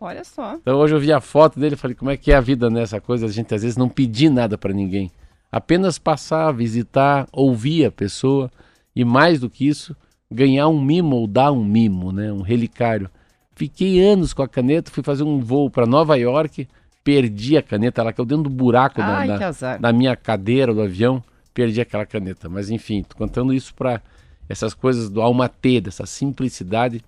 Olha 0.00 0.24
só. 0.24 0.56
Então 0.56 0.78
hoje 0.78 0.94
eu 0.94 1.00
vi 1.00 1.12
a 1.12 1.20
foto 1.20 1.60
dele 1.60 1.74
e 1.74 1.78
falei, 1.78 1.94
como 1.94 2.10
é 2.10 2.16
que 2.16 2.32
é 2.32 2.34
a 2.34 2.40
vida 2.40 2.68
nessa 2.68 3.00
coisa? 3.00 3.26
A 3.26 3.30
gente 3.30 3.54
às 3.54 3.62
vezes 3.62 3.76
não 3.76 3.88
pedir 3.88 4.30
nada 4.30 4.58
para 4.58 4.72
ninguém. 4.72 5.10
Apenas 5.50 5.98
passar, 5.98 6.50
visitar, 6.52 7.28
ouvir 7.32 7.84
a 7.84 7.92
pessoa 7.92 8.50
e 8.96 9.04
mais 9.04 9.40
do 9.40 9.48
que 9.48 9.66
isso, 9.66 9.96
ganhar 10.30 10.68
um 10.68 10.80
mimo 10.80 11.16
ou 11.16 11.26
dar 11.26 11.52
um 11.52 11.64
mimo, 11.64 12.10
né? 12.10 12.32
Um 12.32 12.40
relicário. 12.40 13.08
Fiquei 13.54 14.02
anos 14.02 14.32
com 14.32 14.42
a 14.42 14.48
caneta, 14.48 14.90
fui 14.90 15.02
fazer 15.02 15.22
um 15.22 15.40
voo 15.40 15.70
para 15.70 15.86
Nova 15.86 16.16
York, 16.16 16.66
perdi 17.04 17.56
a 17.56 17.62
caneta, 17.62 18.00
ela 18.00 18.12
caiu 18.12 18.26
dentro 18.26 18.44
do 18.44 18.50
buraco 18.50 19.00
Ai, 19.00 19.28
da, 19.28 19.76
da, 19.78 19.92
minha 19.92 20.16
cadeira 20.16 20.72
do 20.72 20.80
avião, 20.80 21.22
perdi 21.52 21.80
aquela 21.80 22.06
caneta. 22.06 22.48
Mas 22.48 22.70
enfim, 22.70 23.02
tô 23.02 23.16
contando 23.16 23.52
isso 23.52 23.74
para 23.74 24.00
essas 24.48 24.74
coisas 24.74 25.08
do 25.08 25.20
alma 25.20 25.48
ter, 25.48 25.80
dessa 25.80 26.06
simplicidade 26.06 27.02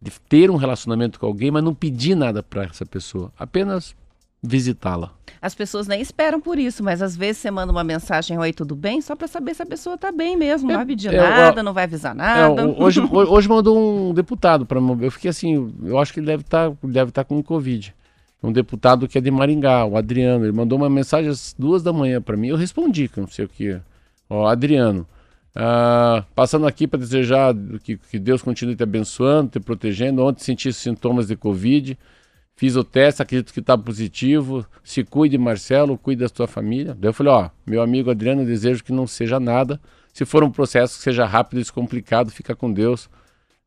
de 0.00 0.10
ter 0.28 0.50
um 0.50 0.56
relacionamento 0.56 1.18
com 1.18 1.26
alguém, 1.26 1.50
mas 1.50 1.64
não 1.64 1.74
pedir 1.74 2.14
nada 2.14 2.42
para 2.42 2.64
essa 2.64 2.84
pessoa, 2.84 3.32
apenas 3.38 3.96
visitá-la. 4.42 5.14
As 5.40 5.54
pessoas 5.54 5.86
nem 5.86 6.00
esperam 6.00 6.38
por 6.38 6.58
isso, 6.58 6.84
mas 6.84 7.00
às 7.00 7.16
vezes 7.16 7.38
você 7.38 7.50
manda 7.50 7.72
uma 7.72 7.82
mensagem, 7.82 8.38
oi, 8.38 8.52
tudo 8.52 8.76
bem? 8.76 9.00
Só 9.00 9.16
para 9.16 9.26
saber 9.26 9.54
se 9.54 9.62
a 9.62 9.66
pessoa 9.66 9.94
está 9.94 10.12
bem 10.12 10.36
mesmo, 10.36 10.68
não 10.68 10.76
vai 10.76 10.84
pedir 10.84 11.14
é, 11.14 11.16
nada, 11.16 11.62
não 11.62 11.72
vai 11.72 11.84
avisar 11.84 12.12
é, 12.12 12.18
nada. 12.18 12.62
É, 12.62 12.64
hoje, 12.66 13.00
hoje 13.10 13.48
mandou 13.48 13.78
um 13.78 14.12
deputado 14.12 14.66
para 14.66 14.78
eu 15.00 15.10
fiquei 15.10 15.30
assim, 15.30 15.72
eu 15.82 15.98
acho 15.98 16.12
que 16.12 16.20
ele 16.20 16.26
deve 16.26 16.42
estar 16.42 16.70
tá, 16.70 16.76
deve 16.82 17.10
tá 17.10 17.24
com 17.24 17.42
Covid. 17.42 17.94
Um 18.44 18.52
deputado 18.52 19.08
que 19.08 19.16
é 19.16 19.20
de 19.22 19.30
Maringá, 19.30 19.86
o 19.86 19.96
Adriano, 19.96 20.44
ele 20.44 20.52
mandou 20.52 20.76
uma 20.76 20.90
mensagem 20.90 21.30
às 21.30 21.54
duas 21.58 21.82
da 21.82 21.94
manhã 21.94 22.20
para 22.20 22.36
mim, 22.36 22.48
eu 22.48 22.56
respondi, 22.56 23.08
que 23.08 23.18
não 23.18 23.26
sei 23.26 23.46
o 23.46 23.48
que. 23.48 23.80
Ó, 24.28 24.46
Adriano, 24.46 25.06
ah, 25.54 26.24
passando 26.34 26.66
aqui 26.66 26.86
para 26.86 26.98
desejar 26.98 27.54
que, 27.82 27.96
que 27.96 28.18
Deus 28.18 28.42
continue 28.42 28.76
te 28.76 28.82
abençoando, 28.82 29.50
te 29.52 29.60
protegendo. 29.60 30.22
Ontem 30.22 30.42
senti 30.42 30.72
sintomas 30.72 31.28
de 31.28 31.36
Covid. 31.36 31.96
Fiz 32.56 32.76
o 32.76 32.84
teste, 32.84 33.22
acredito 33.22 33.52
que 33.52 33.60
está 33.60 33.78
positivo. 33.78 34.66
Se 34.82 35.04
cuide, 35.04 35.38
Marcelo, 35.38 35.96
cuide 35.96 36.20
da 36.22 36.28
sua 36.28 36.46
família. 36.46 36.94
Daí 36.94 37.08
eu 37.08 37.14
falei, 37.14 37.32
ó, 37.32 37.50
meu 37.66 37.82
amigo 37.82 38.10
Adriano, 38.10 38.44
desejo 38.44 38.84
que 38.84 38.92
não 38.92 39.06
seja 39.06 39.40
nada. 39.40 39.80
Se 40.12 40.24
for 40.24 40.44
um 40.44 40.50
processo 40.50 40.98
que 40.98 41.02
seja 41.02 41.24
rápido 41.24 41.60
e 41.60 41.62
descomplicado, 41.62 42.30
fica 42.30 42.54
com 42.54 42.72
Deus. 42.72 43.08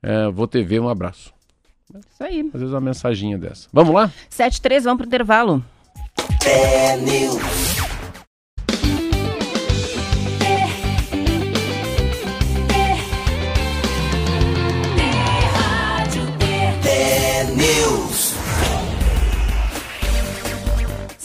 É, 0.03 0.29
vou 0.29 0.47
te 0.47 0.61
ver, 0.63 0.79
um 0.79 0.89
abraço. 0.89 1.36
Isso 1.95 2.23
aí. 2.23 2.41
Às 2.53 2.59
vezes 2.59 2.73
uma 2.73 2.81
mensaginha 2.81 3.37
dessa. 3.37 3.67
Vamos 3.71 3.93
lá? 3.93 4.11
7 4.29 4.61
3, 4.61 4.83
vamos 4.83 4.97
pro 4.97 5.07
intervalo. 5.07 5.63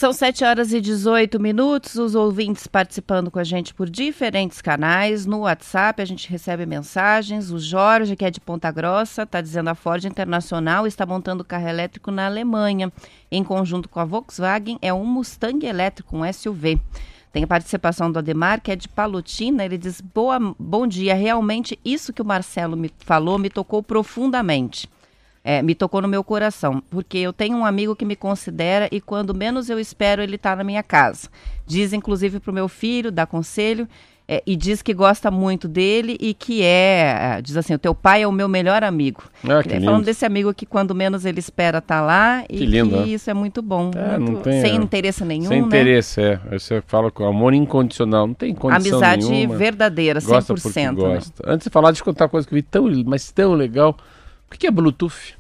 São 0.03 0.13
7 0.13 0.43
horas 0.43 0.73
e 0.73 0.81
18 0.81 1.39
minutos. 1.39 1.95
Os 1.95 2.17
ouvintes 2.17 2.67
participando 2.67 3.31
com 3.31 3.39
a 3.39 3.45
gente 3.45 3.73
por 3.73 3.89
diferentes 3.89 4.61
canais. 4.61 5.27
No 5.27 5.43
WhatsApp 5.43 6.03
a 6.03 6.05
gente 6.05 6.29
recebe 6.29 6.67
mensagens. 6.67 7.53
O 7.53 7.59
Jorge, 7.61 8.17
que 8.17 8.25
é 8.25 8.31
de 8.33 8.41
Ponta 8.41 8.69
Grossa, 8.73 9.23
está 9.23 9.41
dizendo 9.41 9.71
a 9.71 9.77
Ford 9.77 10.05
Internacional 10.05 10.89
está 10.89 11.07
montando 11.07 11.45
carro 11.45 11.69
elétrico 11.69 12.11
na 12.11 12.27
Alemanha. 12.27 12.93
Em 13.31 13.45
conjunto 13.45 13.89
com 13.89 14.01
a 14.01 14.05
Volkswagen, 14.05 14.77
é 14.83 14.93
um 14.93 15.05
Mustang 15.05 15.65
elétrico, 15.65 16.17
um 16.17 16.33
SUV. 16.33 16.81
Tem 17.33 17.45
a 17.45 17.47
participação 17.47 18.11
do 18.11 18.19
Ademar, 18.19 18.61
que 18.61 18.73
é 18.73 18.75
de 18.75 18.89
Palotina. 18.89 19.65
Ele 19.65 19.79
diz: 19.79 20.01
Boa, 20.01 20.41
Bom 20.59 20.85
dia. 20.85 21.15
Realmente, 21.15 21.79
isso 21.85 22.13
que 22.13 22.23
o 22.23 22.25
Marcelo 22.25 22.77
me 22.77 22.91
falou 22.99 23.39
me 23.39 23.49
tocou 23.49 23.81
profundamente 23.85 24.91
é, 25.45 25.63
me 25.63 25.75
tocou 25.75 26.01
no 26.01 26.09
meu 26.09 26.23
coração, 26.23 26.83
porque 26.91 27.19
eu 27.19 27.33
tenho 27.33 27.57
um 27.57 27.65
amigo 27.65 27.97
que 27.97 28.05
me 28.05 28.15
considera 28.15 28.89
e 28.93 29.01
quando 29.01 29.35
menos 29.35 29.69
eu 29.69 29.79
espero 29.79 30.23
ele 30.23 30.37
está 30.37 30.55
na 30.55 30.65
minha 30.65 30.83
casa. 30.83 31.29
Diz 31.67 31.93
inclusive 31.93 32.39
para 32.39 32.51
o 32.51 32.55
meu 32.55 32.69
filho, 32.69 33.11
dá 33.11 33.27
conselho 33.27 33.89
é, 34.29 34.41
e 34.47 34.55
diz 34.55 34.83
que 34.83 34.95
gosta 34.95 35.31
muito 35.31 35.67
dele 35.67 36.17
e 36.21 36.33
que 36.33 36.63
é, 36.63 37.37
é 37.39 37.43
diz 37.43 37.57
assim, 37.57 37.75
o 37.75 37.79
teu 37.79 37.95
pai 37.95 38.23
é 38.23 38.27
o 38.27 38.33
meu 38.33 38.49
melhor 38.49 38.85
amigo. 38.85 39.25
Ah, 39.45 39.63
é, 39.69 39.81
falando 39.81 40.05
desse 40.05 40.25
amigo 40.25 40.55
que 40.55 40.65
quando 40.65 40.95
menos 40.95 41.25
ele 41.25 41.41
espera 41.41 41.81
tá 41.81 42.01
lá 42.01 42.45
e 42.49 42.59
que, 42.59 42.65
lindo, 42.65 42.91
que 42.91 42.97
né? 43.01 43.09
isso 43.09 43.29
é 43.29 43.35
muito 43.35 43.61
bom, 43.61 43.91
é, 43.95 44.19
muito, 44.19 44.43
tem, 44.43 44.61
sem 44.61 44.73
é. 44.73 44.75
interesse 44.77 45.25
nenhum, 45.25 45.49
Sem 45.49 45.61
né? 45.61 45.67
interesse, 45.67 46.21
é. 46.21 46.41
Você 46.53 46.81
fala 46.87 47.11
com 47.11 47.27
amor 47.27 47.53
incondicional, 47.53 48.29
não 48.29 48.35
tem 48.35 48.55
condição 48.55 48.99
Amizade 48.99 49.29
nenhuma. 49.29 49.57
verdadeira, 49.57 50.21
100%. 50.21 50.27
Gosta 50.27 50.55
porque 50.55 50.81
né? 50.81 50.93
gosta. 50.93 51.47
Né? 51.47 51.53
Antes 51.53 51.65
de 51.65 51.71
falar, 51.71 51.91
de 51.91 52.03
contar 52.03 52.25
uma 52.25 52.31
coisa 52.31 52.47
que 52.47 52.55
eu 52.55 52.57
vi 52.57 52.63
tão, 52.63 52.85
mas 53.05 53.31
tão 53.33 53.55
legal. 53.55 53.97
O 54.53 54.59
que 54.59 54.67
é 54.67 54.71
Bluetooth? 54.71 55.35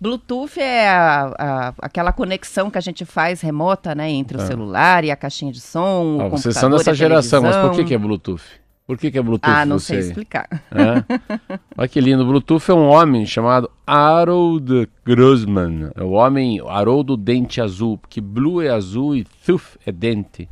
Bluetooth 0.00 0.60
é 0.60 0.88
a, 0.88 1.34
a, 1.38 1.74
aquela 1.78 2.12
conexão 2.12 2.70
que 2.70 2.76
a 2.76 2.80
gente 2.80 3.04
faz 3.04 3.40
remota, 3.40 3.94
né, 3.94 4.10
entre 4.10 4.36
o 4.36 4.40
é. 4.40 4.46
celular 4.46 5.04
e 5.04 5.10
a 5.10 5.16
caixinha 5.16 5.52
de 5.52 5.60
som. 5.60 6.18
Ah, 6.20 6.28
vocês 6.28 6.54
são 6.56 6.68
dessa 6.68 6.92
geração, 6.92 7.42
mas 7.42 7.56
por 7.56 7.72
que, 7.72 7.84
que 7.84 7.94
é 7.94 7.98
Bluetooth? 7.98 8.42
Por 8.86 8.98
que, 8.98 9.10
que 9.10 9.18
é 9.18 9.22
Bluetooth? 9.22 9.50
Ah, 9.50 9.64
não 9.64 9.78
sei 9.78 10.00
explicar. 10.00 10.46
É? 10.70 11.58
Olha 11.78 11.88
que 11.88 12.00
lindo. 12.02 12.26
Bluetooth 12.26 12.70
é 12.70 12.74
um 12.74 12.86
homem 12.86 13.24
chamado 13.24 13.70
Harold 13.86 14.90
Grossman. 15.06 15.90
É 15.94 16.02
o 16.02 16.10
homem 16.10 16.60
Haroldo 16.60 17.16
Dente 17.16 17.62
Azul, 17.62 17.96
porque 17.96 18.20
Blue 18.20 18.60
é 18.60 18.68
azul 18.68 19.16
e 19.16 19.24
Tooth 19.24 19.78
é 19.86 19.92
dente. 19.92 20.46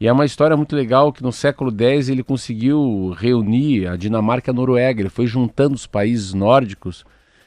E 0.00 0.08
é 0.08 0.12
uma 0.12 0.24
história 0.24 0.56
muito 0.56 0.74
legal 0.74 1.12
que 1.12 1.22
no 1.22 1.32
século 1.32 1.70
X 1.70 2.08
ele 2.08 2.22
conseguiu 2.22 3.14
reunir 3.16 3.86
a 3.86 3.96
Dinamarca 3.96 4.50
e 4.50 4.52
a 4.52 4.54
Noruega. 4.54 5.00
Ele 5.00 5.08
foi 5.08 5.26
juntando 5.26 5.74
os 5.74 5.86
países 5.86 6.34
nórdicos 6.34 7.04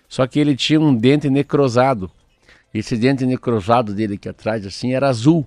só 0.08 0.26
que 0.26 0.40
ele 0.40 0.56
tinha 0.56 0.80
um 0.80 0.96
dente 0.96 1.30
necrosado. 1.30 2.10
Esse 2.74 2.96
dente 2.96 3.26
necrosado 3.26 3.94
dele 3.94 4.16
aqui 4.16 4.30
atrás, 4.30 4.66
assim, 4.66 4.94
era 4.94 5.10
azul. 5.10 5.46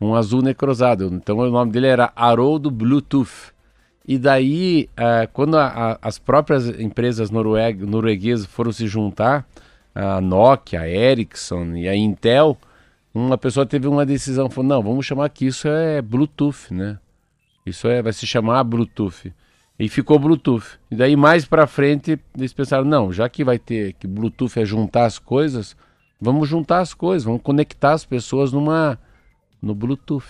Um 0.00 0.14
azul 0.14 0.42
necrosado. 0.42 1.06
Então 1.12 1.38
o 1.38 1.50
nome 1.50 1.72
dele 1.72 1.86
era 1.86 2.12
Haroldo 2.16 2.70
Bluetooth. 2.70 3.54
E 4.06 4.18
daí, 4.18 4.88
uh, 4.92 5.28
quando 5.32 5.56
as 5.56 6.18
próprias 6.18 6.68
empresas 6.78 7.30
norueg 7.30 7.84
norueguesas 7.84 8.46
foram 8.46 8.70
se 8.70 8.86
juntar, 8.86 9.46
a 9.94 10.20
Nokia, 10.20 10.82
a 10.82 10.88
Ericsson 10.88 11.74
e 11.74 11.88
a 11.88 11.96
Intel, 11.96 12.56
uma 13.18 13.38
pessoa 13.38 13.64
teve 13.64 13.88
uma 13.88 14.04
decisão, 14.04 14.50
falou, 14.50 14.68
não, 14.68 14.82
vamos 14.82 15.06
chamar 15.06 15.28
que 15.30 15.46
isso 15.46 15.66
é 15.68 16.02
Bluetooth, 16.02 16.72
né? 16.72 16.98
Isso 17.64 17.88
é, 17.88 18.02
vai 18.02 18.12
se 18.12 18.26
chamar 18.26 18.62
Bluetooth. 18.62 19.32
E 19.78 19.88
ficou 19.88 20.18
Bluetooth. 20.18 20.78
E 20.90 20.94
daí 20.94 21.16
mais 21.16 21.46
para 21.46 21.66
frente 21.66 22.18
eles 22.36 22.52
pensaram, 22.52 22.84
não, 22.84 23.10
já 23.12 23.28
que 23.28 23.42
vai 23.42 23.58
ter 23.58 23.94
que 23.94 24.06
Bluetooth 24.06 24.58
é 24.58 24.64
juntar 24.64 25.06
as 25.06 25.18
coisas, 25.18 25.74
vamos 26.20 26.48
juntar 26.48 26.80
as 26.80 26.92
coisas, 26.92 27.24
vamos 27.24 27.40
conectar 27.42 27.92
as 27.92 28.04
pessoas 28.04 28.52
numa 28.52 28.98
no 29.62 29.74
Bluetooth. 29.74 30.26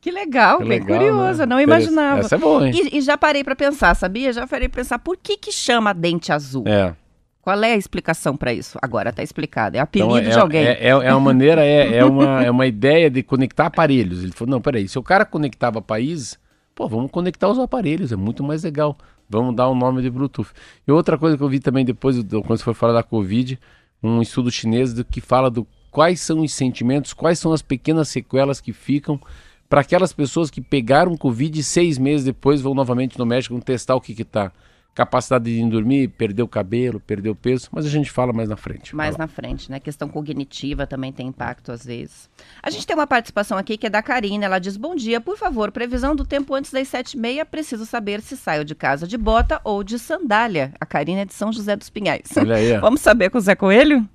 Que 0.00 0.10
legal, 0.10 0.58
que 0.58 0.64
bem 0.64 0.80
legal, 0.80 0.98
curioso, 0.98 1.40
né? 1.40 1.46
não 1.46 1.60
imaginava. 1.60 2.20
Essa 2.20 2.34
é 2.34 2.38
boa, 2.38 2.66
hein? 2.66 2.72
E, 2.74 2.98
e, 2.98 3.00
já 3.00 3.16
parei 3.16 3.44
para 3.44 3.54
pensar, 3.54 3.94
sabia? 3.94 4.32
Já 4.32 4.46
parei 4.46 4.68
para 4.68 4.80
pensar, 4.80 4.98
por 4.98 5.16
que 5.16 5.36
que 5.36 5.52
chama 5.52 5.92
dente 5.92 6.32
azul? 6.32 6.64
É. 6.66 6.96
Qual 7.42 7.60
é 7.64 7.72
a 7.72 7.76
explicação 7.76 8.36
para 8.36 8.54
isso? 8.54 8.78
Agora 8.80 9.10
está 9.10 9.20
explicado. 9.20 9.76
É 9.76 9.80
apelido 9.80 10.16
então, 10.16 10.30
é, 10.30 10.32
de 10.32 10.38
alguém. 10.38 10.64
É, 10.64 10.78
é, 10.84 10.88
é, 10.90 11.12
uma 11.12 11.20
maneira, 11.20 11.64
é, 11.64 11.96
é, 11.96 12.04
uma, 12.04 12.44
é 12.44 12.50
uma 12.50 12.64
ideia 12.68 13.10
de 13.10 13.20
conectar 13.20 13.66
aparelhos. 13.66 14.22
Ele 14.22 14.30
falou, 14.30 14.52
não, 14.52 14.60
peraí, 14.60 14.86
se 14.86 14.96
o 14.96 15.02
cara 15.02 15.24
conectava 15.24 15.82
países, 15.82 16.38
pô, 16.72 16.88
vamos 16.88 17.10
conectar 17.10 17.48
os 17.48 17.58
aparelhos, 17.58 18.12
é 18.12 18.16
muito 18.16 18.44
mais 18.44 18.62
legal. 18.62 18.96
Vamos 19.28 19.56
dar 19.56 19.66
o 19.66 19.72
um 19.72 19.74
nome 19.74 20.02
de 20.02 20.08
Bluetooth. 20.08 20.50
E 20.86 20.92
outra 20.92 21.18
coisa 21.18 21.36
que 21.36 21.42
eu 21.42 21.48
vi 21.48 21.58
também 21.58 21.84
depois, 21.84 22.16
quando 22.16 22.46
você 22.46 22.62
foi 22.62 22.74
falar 22.74 22.92
da 22.92 23.02
Covid, 23.02 23.58
um 24.00 24.22
estudo 24.22 24.48
chinês 24.48 24.94
do 24.94 25.04
que 25.04 25.20
fala 25.20 25.50
do 25.50 25.66
quais 25.90 26.20
são 26.20 26.40
os 26.40 26.54
sentimentos, 26.54 27.12
quais 27.12 27.40
são 27.40 27.52
as 27.52 27.60
pequenas 27.60 28.08
sequelas 28.08 28.60
que 28.60 28.72
ficam 28.72 29.20
para 29.68 29.80
aquelas 29.80 30.12
pessoas 30.12 30.48
que 30.48 30.60
pegaram 30.60 31.16
Covid 31.16 31.58
e 31.58 31.62
seis 31.62 31.98
meses 31.98 32.24
depois 32.24 32.60
vão 32.60 32.74
novamente 32.74 33.18
no 33.18 33.26
médico 33.26 33.58
testar 33.60 33.96
o 33.96 34.00
que 34.00 34.12
está. 34.12 34.52
Capacidade 34.94 35.44
de 35.44 35.70
dormir, 35.70 36.08
perder 36.08 36.42
o 36.42 36.48
cabelo, 36.48 37.00
perder 37.00 37.30
o 37.30 37.34
peso, 37.34 37.68
mas 37.72 37.86
a 37.86 37.88
gente 37.88 38.10
fala 38.10 38.30
mais 38.30 38.48
na 38.48 38.56
frente. 38.56 38.94
Mais 38.94 39.16
na 39.16 39.26
frente, 39.26 39.70
né? 39.70 39.80
Questão 39.80 40.06
cognitiva 40.06 40.86
também 40.86 41.10
tem 41.10 41.28
impacto 41.28 41.72
às 41.72 41.82
vezes. 41.84 42.28
A 42.62 42.68
gente 42.68 42.86
tem 42.86 42.94
uma 42.94 43.06
participação 43.06 43.56
aqui 43.56 43.78
que 43.78 43.86
é 43.86 43.90
da 43.90 44.02
Karina. 44.02 44.44
Ela 44.44 44.58
diz: 44.58 44.76
Bom 44.76 44.94
dia, 44.94 45.18
por 45.18 45.38
favor, 45.38 45.72
previsão 45.72 46.14
do 46.14 46.26
tempo 46.26 46.54
antes 46.54 46.70
das 46.70 46.88
sete 46.88 47.14
e 47.14 47.18
meia. 47.18 47.46
Preciso 47.46 47.86
saber 47.86 48.20
se 48.20 48.36
saio 48.36 48.66
de 48.66 48.74
casa 48.74 49.06
de 49.06 49.16
bota 49.16 49.60
ou 49.64 49.82
de 49.82 49.98
sandália. 49.98 50.74
A 50.78 50.84
Karina 50.84 51.22
é 51.22 51.24
de 51.24 51.32
São 51.32 51.50
José 51.50 51.74
dos 51.74 51.88
Pinhais. 51.88 52.28
Olha 52.36 52.56
aí. 52.56 52.76
Vamos 52.80 53.00
saber 53.00 53.30
com 53.30 53.38
o 53.38 53.40
Zé 53.40 53.54
Coelho? 53.54 54.06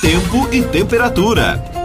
Tempo 0.00 0.52
e 0.52 0.62
temperatura. 0.64 1.75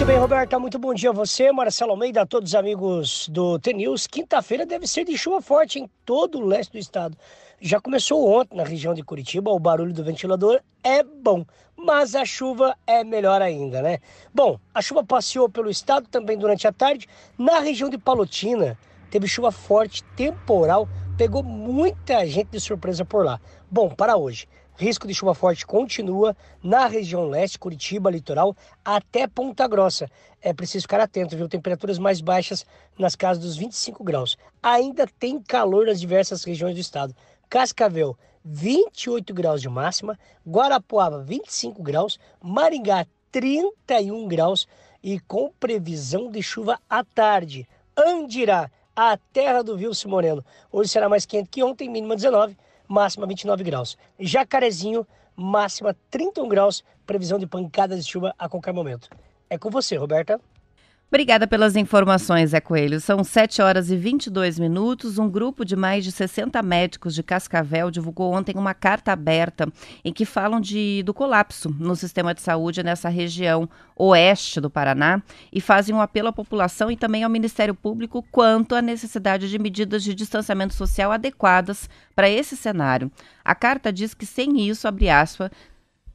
Muito 0.00 0.08
bem, 0.08 0.18
Roberta, 0.18 0.58
muito 0.58 0.78
bom 0.78 0.94
dia 0.94 1.10
a 1.10 1.12
você, 1.12 1.52
Marcelo 1.52 1.90
Almeida, 1.90 2.22
a 2.22 2.26
todos 2.26 2.52
os 2.52 2.54
amigos 2.54 3.28
do 3.28 3.58
TNews. 3.58 4.06
Quinta-feira 4.06 4.64
deve 4.64 4.86
ser 4.86 5.04
de 5.04 5.18
chuva 5.18 5.42
forte 5.42 5.78
em 5.78 5.90
todo 6.06 6.38
o 6.38 6.46
leste 6.46 6.72
do 6.72 6.78
estado. 6.78 7.18
Já 7.60 7.78
começou 7.78 8.26
ontem 8.26 8.56
na 8.56 8.64
região 8.64 8.94
de 8.94 9.02
Curitiba, 9.02 9.50
o 9.50 9.58
barulho 9.58 9.92
do 9.92 10.02
ventilador 10.02 10.58
é 10.82 11.02
bom, 11.02 11.44
mas 11.76 12.14
a 12.14 12.24
chuva 12.24 12.74
é 12.86 13.04
melhor 13.04 13.42
ainda, 13.42 13.82
né? 13.82 13.98
Bom, 14.32 14.58
a 14.72 14.80
chuva 14.80 15.04
passeou 15.04 15.50
pelo 15.50 15.68
estado 15.68 16.08
também 16.08 16.38
durante 16.38 16.66
a 16.66 16.72
tarde. 16.72 17.06
Na 17.36 17.58
região 17.58 17.90
de 17.90 17.98
Palotina, 17.98 18.78
teve 19.10 19.28
chuva 19.28 19.52
forte, 19.52 20.02
temporal, 20.16 20.88
pegou 21.18 21.42
muita 21.42 22.26
gente 22.26 22.48
de 22.48 22.58
surpresa 22.58 23.04
por 23.04 23.22
lá. 23.22 23.38
Bom, 23.70 23.90
para 23.90 24.16
hoje. 24.16 24.48
Risco 24.80 25.06
de 25.06 25.12
chuva 25.12 25.34
forte 25.34 25.66
continua 25.66 26.34
na 26.62 26.86
região 26.86 27.28
leste, 27.28 27.58
Curitiba, 27.58 28.10
litoral, 28.10 28.56
até 28.82 29.26
Ponta 29.26 29.68
Grossa. 29.68 30.08
É 30.40 30.54
preciso 30.54 30.84
ficar 30.84 31.00
atento, 31.00 31.36
viu? 31.36 31.46
Temperaturas 31.50 31.98
mais 31.98 32.22
baixas 32.22 32.64
nas 32.98 33.14
casas 33.14 33.42
dos 33.44 33.56
25 33.58 34.02
graus. 34.02 34.38
Ainda 34.62 35.06
tem 35.06 35.38
calor 35.38 35.84
nas 35.84 36.00
diversas 36.00 36.44
regiões 36.44 36.74
do 36.74 36.80
estado. 36.80 37.14
Cascavel, 37.46 38.16
28 38.42 39.34
graus 39.34 39.60
de 39.60 39.68
máxima, 39.68 40.18
Guarapuava, 40.48 41.22
25 41.22 41.82
graus, 41.82 42.18
Maringá, 42.42 43.06
31 43.30 44.26
graus 44.26 44.66
e 45.02 45.20
com 45.20 45.52
previsão 45.60 46.30
de 46.30 46.42
chuva 46.42 46.80
à 46.88 47.04
tarde. 47.04 47.68
Andirá, 47.94 48.70
a 48.96 49.18
terra 49.30 49.62
do 49.62 49.76
Vilso 49.76 50.08
Moreno. 50.08 50.42
Hoje 50.72 50.88
será 50.88 51.06
mais 51.06 51.26
quente 51.26 51.50
que 51.50 51.62
ontem, 51.62 51.86
mínima 51.86 52.16
19 52.16 52.56
máxima 52.90 53.24
29 53.24 53.62
graus. 53.62 53.96
Jacarezinho, 54.18 55.06
máxima 55.36 55.96
31 56.10 56.48
graus, 56.48 56.84
previsão 57.06 57.38
de 57.38 57.46
pancadas 57.46 58.04
de 58.04 58.10
chuva 58.10 58.34
a 58.36 58.48
qualquer 58.48 58.74
momento. 58.74 59.08
É 59.48 59.56
com 59.56 59.70
você, 59.70 59.96
Roberta. 59.96 60.40
Obrigada 61.12 61.44
pelas 61.44 61.74
informações, 61.74 62.50
Zé 62.50 62.60
Coelho. 62.60 63.00
São 63.00 63.24
7 63.24 63.60
horas 63.60 63.90
e 63.90 63.96
22 63.96 64.60
minutos. 64.60 65.18
Um 65.18 65.28
grupo 65.28 65.64
de 65.64 65.74
mais 65.74 66.04
de 66.04 66.12
60 66.12 66.62
médicos 66.62 67.16
de 67.16 67.22
Cascavel 67.24 67.90
divulgou 67.90 68.32
ontem 68.32 68.54
uma 68.56 68.74
carta 68.74 69.10
aberta 69.10 69.66
em 70.04 70.12
que 70.12 70.24
falam 70.24 70.60
de, 70.60 71.02
do 71.02 71.12
colapso 71.12 71.68
no 71.80 71.96
sistema 71.96 72.32
de 72.32 72.40
saúde 72.40 72.84
nessa 72.84 73.08
região 73.08 73.68
oeste 73.96 74.60
do 74.60 74.70
Paraná 74.70 75.20
e 75.52 75.60
fazem 75.60 75.92
um 75.92 76.00
apelo 76.00 76.28
à 76.28 76.32
população 76.32 76.92
e 76.92 76.96
também 76.96 77.24
ao 77.24 77.30
Ministério 77.30 77.74
Público 77.74 78.24
quanto 78.30 78.76
à 78.76 78.80
necessidade 78.80 79.50
de 79.50 79.58
medidas 79.58 80.04
de 80.04 80.14
distanciamento 80.14 80.74
social 80.74 81.10
adequadas 81.10 81.90
para 82.14 82.30
esse 82.30 82.56
cenário. 82.56 83.10
A 83.44 83.56
carta 83.56 83.92
diz 83.92 84.14
que 84.14 84.24
sem 84.24 84.60
isso, 84.60 84.86
abre 84.86 85.10
aspas, 85.10 85.50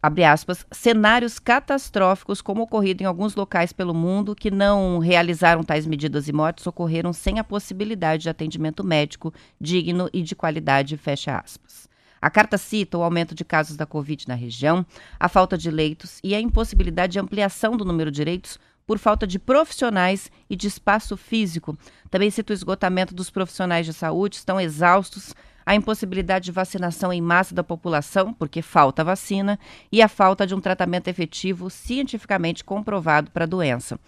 abre 0.06 0.24
aspas, 0.24 0.63
cenários 0.72 1.39
catastróficos 1.39 2.39
como 2.39 2.62
ocorrido 2.62 3.02
em 3.02 3.08
alguns 3.08 3.34
locais 3.34 3.74
pelo 3.74 3.91
mundo 3.91 4.36
que 4.36 4.52
não 4.52 5.00
realizaram 5.00 5.63
tais 5.63 5.88
medidas 5.88 6.28
e 6.28 6.32
mortes 6.32 6.68
ocorreram 6.68 7.12
sem 7.12 7.39
a 7.39 7.44
possibilidade 7.44 8.24
de 8.24 8.30
atendimento 8.30 8.84
médico 8.84 9.34
digno 9.60 10.08
e 10.13 10.22
de 10.22 10.36
qualidade, 10.36 10.96
fecha 10.96 11.36
aspas. 11.36 11.89
A 12.22 12.30
carta 12.30 12.56
cita 12.56 13.00
o 13.00 13.04
aumento 13.04 13.34
de 13.34 13.44
casos 13.44 13.76
da 13.76 13.88
Covid 13.88 14.28
na 14.28 14.36
região, 14.36 14.86
a 15.20 15.28
falta 15.28 15.58
de 15.58 15.72
leitos 15.72 16.20
e 16.24 16.36
a 16.36 16.39
impossibilidade 16.39 17.13
de 17.13 17.20
ampliação 17.20 17.76
do 17.76 17.84
número 17.84 18.12
de 18.12 18.24
leitos 18.24 18.60
por 18.86 19.00
falta 19.00 19.26
de 19.26 19.39
profissionais 19.39 20.32
e 20.48 20.56
de 20.56 20.68
espaço 20.68 21.18
físico. 21.18 21.76
Também 22.12 22.30
cita 22.30 22.54
o 22.54 22.56
esgotamento 22.56 23.15
dos 23.15 23.32
profissionais 23.32 23.88
de 23.88 23.94
saúde, 23.94 24.36
estão 24.36 24.62
exaustos 24.62 25.34
a 25.65 25.75
impossibilidade 25.75 26.45
de 26.45 26.51
vacinação 26.51 27.12
em 27.12 27.21
massa 27.21 27.56
da 27.56 27.63
população, 27.63 28.34
porque 28.34 28.62
falta 28.62 29.04
vacina, 29.04 29.60
e 29.91 30.01
a 30.01 30.08
falta 30.08 30.45
de 30.45 30.54
um 30.54 30.62
tratamento 30.62 31.08
efetivo 31.08 31.69
cientificamente 31.69 32.63
comprovado 32.63 33.32
para 33.32 33.45
a 33.45 33.47
doença. 33.47 33.99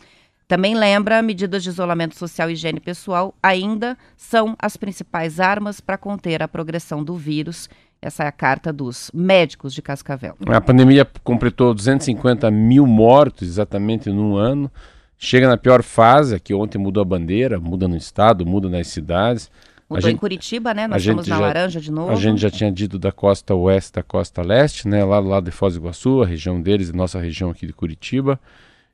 Também 0.47 0.75
lembra, 0.75 1.21
medidas 1.21 1.61
de 1.61 1.69
isolamento 1.69 2.15
social 2.15 2.49
e 2.49 2.53
higiene 2.53 2.79
pessoal 2.79 3.35
ainda 3.43 3.97
são 4.15 4.55
as 4.57 4.77
principais 4.77 5.41
armas 5.41 5.81
para 5.81 5.97
conter 5.97 6.41
a 6.41 6.47
progressão 6.47 7.03
do 7.03 7.17
vírus. 7.17 7.69
Essa 8.01 8.23
é 8.23 8.27
a 8.27 8.31
carta 8.31 8.71
dos 8.71 9.11
médicos 9.13 9.73
de 9.73 9.81
Cascavel. 9.81 10.37
A 10.47 10.61
pandemia 10.61 11.05
completou 11.21 11.73
250 11.73 12.49
mil 12.49 12.87
mortos 12.87 13.45
exatamente 13.45 14.09
num 14.09 14.37
ano. 14.37 14.71
Chega 15.17 15.49
na 15.49 15.57
pior 15.57 15.83
fase, 15.83 16.35
aqui 16.35 16.53
ontem 16.53 16.77
mudou 16.77 17.01
a 17.01 17.05
bandeira, 17.05 17.59
muda 17.59 17.87
no 17.87 17.97
estado, 17.97 18.45
muda 18.45 18.69
nas 18.69 18.87
cidades. 18.87 19.51
Mudou 19.89 20.01
gente, 20.01 20.15
em 20.15 20.19
Curitiba, 20.19 20.73
né? 20.73 20.85
Nós 20.85 21.01
estamos 21.01 21.27
na 21.27 21.37
já, 21.37 21.41
laranja 21.41 21.79
de 21.79 21.91
novo. 21.91 22.11
A 22.11 22.15
gente 22.15 22.41
já 22.41 22.49
tinha 22.49 22.69
dito 22.69 22.99
da 22.99 23.11
costa 23.11 23.55
oeste 23.55 23.93
da 23.93 24.03
costa 24.03 24.41
leste, 24.41 24.87
né? 24.87 25.03
Lá 25.03 25.21
do 25.21 25.27
lado 25.27 25.45
de 25.45 25.51
Foz 25.51 25.75
do 25.75 25.79
Iguaçu, 25.79 26.21
a 26.21 26.25
região 26.25 26.61
deles, 26.61 26.91
nossa 26.91 27.19
região 27.19 27.49
aqui 27.49 27.65
de 27.65 27.71
Curitiba. 27.71 28.37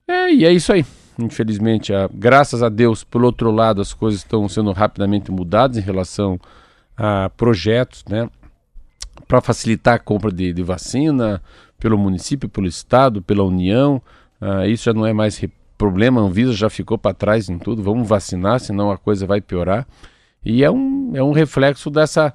É, 0.08 0.32
e 0.32 0.46
é 0.46 0.52
isso 0.52 0.72
aí. 0.72 0.86
Infelizmente, 1.18 1.94
a, 1.94 2.08
graças 2.14 2.62
a 2.62 2.70
Deus, 2.70 3.04
por 3.04 3.24
outro 3.24 3.50
lado, 3.50 3.82
as 3.82 3.92
coisas 3.92 4.22
estão 4.22 4.48
sendo 4.48 4.72
rapidamente 4.72 5.32
mudadas 5.32 5.78
em 5.78 5.82
relação 5.82 6.40
a 6.96 7.28
projetos, 7.30 8.06
né? 8.08 8.30
Para 9.28 9.42
facilitar 9.42 9.96
a 9.96 10.00
compra 10.00 10.32
de, 10.32 10.54
de, 10.54 10.62
vacina 10.62 11.42
pelo 11.80 11.98
município, 11.98 12.48
pelo 12.48 12.68
estado, 12.68 13.20
pela 13.20 13.44
União. 13.44 14.00
Ah, 14.40 14.68
isso 14.68 14.84
já 14.84 14.94
não 14.94 15.08
é 15.08 15.14
mais 15.14 15.44
problema, 15.76 16.22
a 16.22 16.24
Anvisa 16.24 16.54
já 16.54 16.70
ficou 16.70 17.00
para 17.00 17.16
trás 17.16 17.50
em 17.50 17.58
tudo. 17.58 17.82
Vamos 17.82 18.08
vacinar, 18.08 18.60
senão 18.60 18.92
a 18.92 18.98
coisa 18.98 19.26
vai 19.26 19.42
piorar. 19.42 19.88
E 20.46 20.64
é 20.64 20.70
um, 20.70 21.12
é 21.16 21.24
um 21.24 21.32
reflexo 21.32 21.90
dessa 21.90 22.34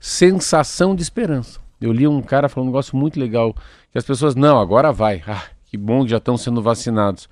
sensação 0.00 0.94
de 0.94 1.02
esperança. 1.02 1.60
Eu 1.80 1.92
li 1.92 2.06
um 2.06 2.22
cara 2.22 2.48
falando 2.48 2.68
um 2.68 2.72
negócio 2.72 2.96
muito 2.96 3.18
legal, 3.18 3.54
que 3.92 3.98
as 3.98 4.04
pessoas, 4.04 4.34
não, 4.34 4.58
agora 4.58 4.92
vai. 4.92 5.22
Ah, 5.28 5.44
que 5.66 5.76
bom 5.76 6.02
que 6.02 6.10
já 6.10 6.16
estão 6.16 6.36
sendo 6.36 6.62
vacinados. 6.62 7.28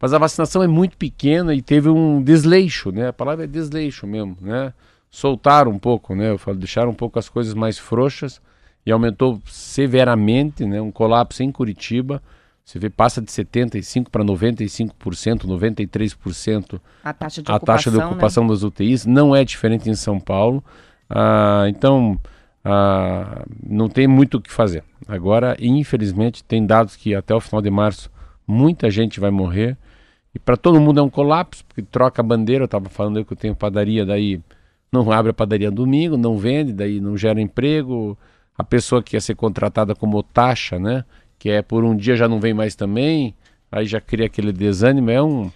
Mas 0.00 0.12
a 0.12 0.18
vacinação 0.18 0.62
é 0.62 0.66
muito 0.66 0.96
pequena 0.96 1.54
e 1.54 1.62
teve 1.62 1.88
um 1.88 2.22
desleixo, 2.22 2.92
né? 2.92 3.08
A 3.08 3.12
palavra 3.12 3.44
é 3.44 3.46
desleixo 3.46 4.06
mesmo, 4.06 4.36
né? 4.40 4.72
Soltaram 5.10 5.72
um 5.72 5.78
pouco, 5.78 6.14
né? 6.14 6.30
Eu 6.30 6.38
falo, 6.38 6.56
deixaram 6.56 6.90
um 6.90 6.94
pouco 6.94 7.18
as 7.18 7.28
coisas 7.28 7.54
mais 7.54 7.78
frouxas 7.78 8.40
e 8.84 8.92
aumentou 8.92 9.40
severamente, 9.46 10.64
né? 10.64 10.80
Um 10.80 10.92
colapso 10.92 11.42
em 11.42 11.50
Curitiba. 11.50 12.22
Você 12.68 12.78
vê, 12.78 12.90
passa 12.90 13.22
de 13.22 13.30
75% 13.32 14.10
para 14.10 14.22
95%, 14.22 15.46
93% 15.46 16.78
a 17.02 17.14
taxa 17.14 17.42
de 17.42 17.50
a 17.50 17.56
ocupação, 17.56 17.74
taxa 17.74 17.90
de 17.90 17.96
ocupação 17.96 18.44
né? 18.44 18.50
das 18.50 18.62
UTIs. 18.62 19.06
Não 19.06 19.34
é 19.34 19.42
diferente 19.42 19.88
em 19.88 19.94
São 19.94 20.20
Paulo. 20.20 20.62
Ah, 21.08 21.64
então, 21.70 22.20
ah, 22.62 23.46
não 23.66 23.88
tem 23.88 24.06
muito 24.06 24.36
o 24.36 24.40
que 24.42 24.52
fazer. 24.52 24.84
Agora, 25.08 25.56
infelizmente, 25.58 26.44
tem 26.44 26.66
dados 26.66 26.94
que 26.94 27.14
até 27.14 27.34
o 27.34 27.40
final 27.40 27.62
de 27.62 27.70
março 27.70 28.10
muita 28.46 28.90
gente 28.90 29.18
vai 29.18 29.30
morrer. 29.30 29.74
E 30.34 30.38
para 30.38 30.54
todo 30.54 30.78
mundo 30.78 31.00
é 31.00 31.02
um 31.02 31.08
colapso, 31.08 31.64
porque 31.64 31.80
troca 31.80 32.20
a 32.20 32.24
bandeira. 32.24 32.64
Eu 32.64 32.66
estava 32.66 32.90
falando 32.90 33.16
aí 33.16 33.24
que 33.24 33.32
eu 33.32 33.36
tenho 33.38 33.56
padaria, 33.56 34.04
daí 34.04 34.42
não 34.92 35.10
abre 35.10 35.30
a 35.30 35.34
padaria 35.34 35.70
domingo, 35.70 36.18
não 36.18 36.36
vende, 36.36 36.74
daí 36.74 37.00
não 37.00 37.16
gera 37.16 37.40
emprego. 37.40 38.18
A 38.58 38.62
pessoa 38.62 39.02
que 39.02 39.16
ia 39.16 39.22
ser 39.22 39.36
contratada 39.36 39.94
como 39.94 40.22
taxa, 40.22 40.78
né? 40.78 41.02
Que 41.38 41.50
é 41.50 41.62
por 41.62 41.84
um 41.84 41.96
dia 41.96 42.16
já 42.16 42.28
não 42.28 42.40
vem 42.40 42.52
mais 42.52 42.74
também, 42.74 43.34
aí 43.70 43.86
já 43.86 44.00
cria 44.00 44.26
aquele 44.26 44.52
desânimo. 44.52 45.10
É 45.10 45.22
um, 45.22 45.50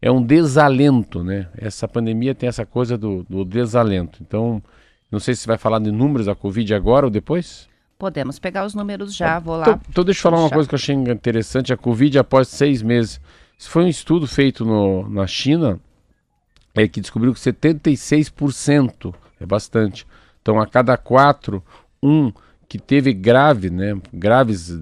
é 0.00 0.10
um 0.10 0.22
desalento, 0.22 1.22
né? 1.22 1.48
Essa 1.56 1.86
pandemia 1.86 2.34
tem 2.34 2.48
essa 2.48 2.64
coisa 2.64 2.96
do, 2.96 3.24
do 3.28 3.44
desalento. 3.44 4.18
Então, 4.22 4.62
não 5.10 5.18
sei 5.20 5.34
se 5.34 5.46
vai 5.46 5.58
falar 5.58 5.78
de 5.78 5.90
números 5.90 6.26
da 6.26 6.34
Covid 6.34 6.74
agora 6.74 7.06
ou 7.06 7.10
depois. 7.10 7.68
Podemos 7.98 8.38
pegar 8.38 8.64
os 8.64 8.74
números 8.74 9.14
já, 9.14 9.38
vou 9.38 9.56
lá. 9.56 9.62
Então, 9.62 9.80
então 9.88 10.04
deixa 10.04 10.20
eu 10.20 10.22
falar 10.22 10.42
uma 10.42 10.50
coisa 10.50 10.68
que 10.68 10.74
eu 10.74 10.78
achei 10.78 10.94
interessante. 10.94 11.72
A 11.72 11.76
Covid 11.76 12.18
após 12.18 12.48
seis 12.48 12.82
meses. 12.82 13.20
Isso 13.58 13.70
foi 13.70 13.84
um 13.84 13.88
estudo 13.88 14.26
feito 14.26 14.64
no, 14.64 15.08
na 15.08 15.26
China, 15.26 15.80
é 16.74 16.86
que 16.86 17.00
descobriu 17.00 17.32
que 17.32 17.40
76%, 17.40 19.14
é 19.40 19.46
bastante. 19.46 20.06
Então, 20.42 20.60
a 20.60 20.66
cada 20.66 20.96
quatro, 20.98 21.64
um 22.02 22.30
que 22.68 22.78
teve 22.78 23.12
grave, 23.12 23.70
né, 23.70 23.96
graves, 24.12 24.76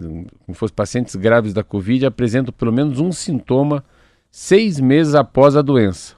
como 0.47 0.55
fosse 0.55 0.73
pacientes 0.73 1.14
graves 1.16 1.53
da 1.53 1.62
Covid, 1.62 2.07
apresentam 2.07 2.53
pelo 2.53 2.73
menos 2.73 2.99
um 2.99 3.12
sintoma 3.12 3.85
seis 4.31 4.81
meses 4.81 5.14
após 5.14 5.57
a 5.57 5.62
doença. 5.62 6.14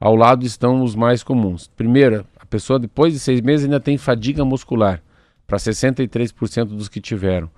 Ao 0.00 0.14
lado 0.14 0.46
estão 0.46 0.82
os 0.82 0.94
mais 0.94 1.22
comuns. 1.22 1.68
Primeiro, 1.76 2.24
a 2.38 2.46
pessoa 2.46 2.78
depois 2.78 3.12
de 3.12 3.18
seis 3.18 3.40
meses 3.40 3.64
ainda 3.64 3.80
tem 3.80 3.98
fadiga 3.98 4.44
muscular, 4.44 5.02
para 5.46 5.58
63% 5.58 6.66
dos 6.66 6.88
que 6.88 7.00
tiveram. 7.00 7.50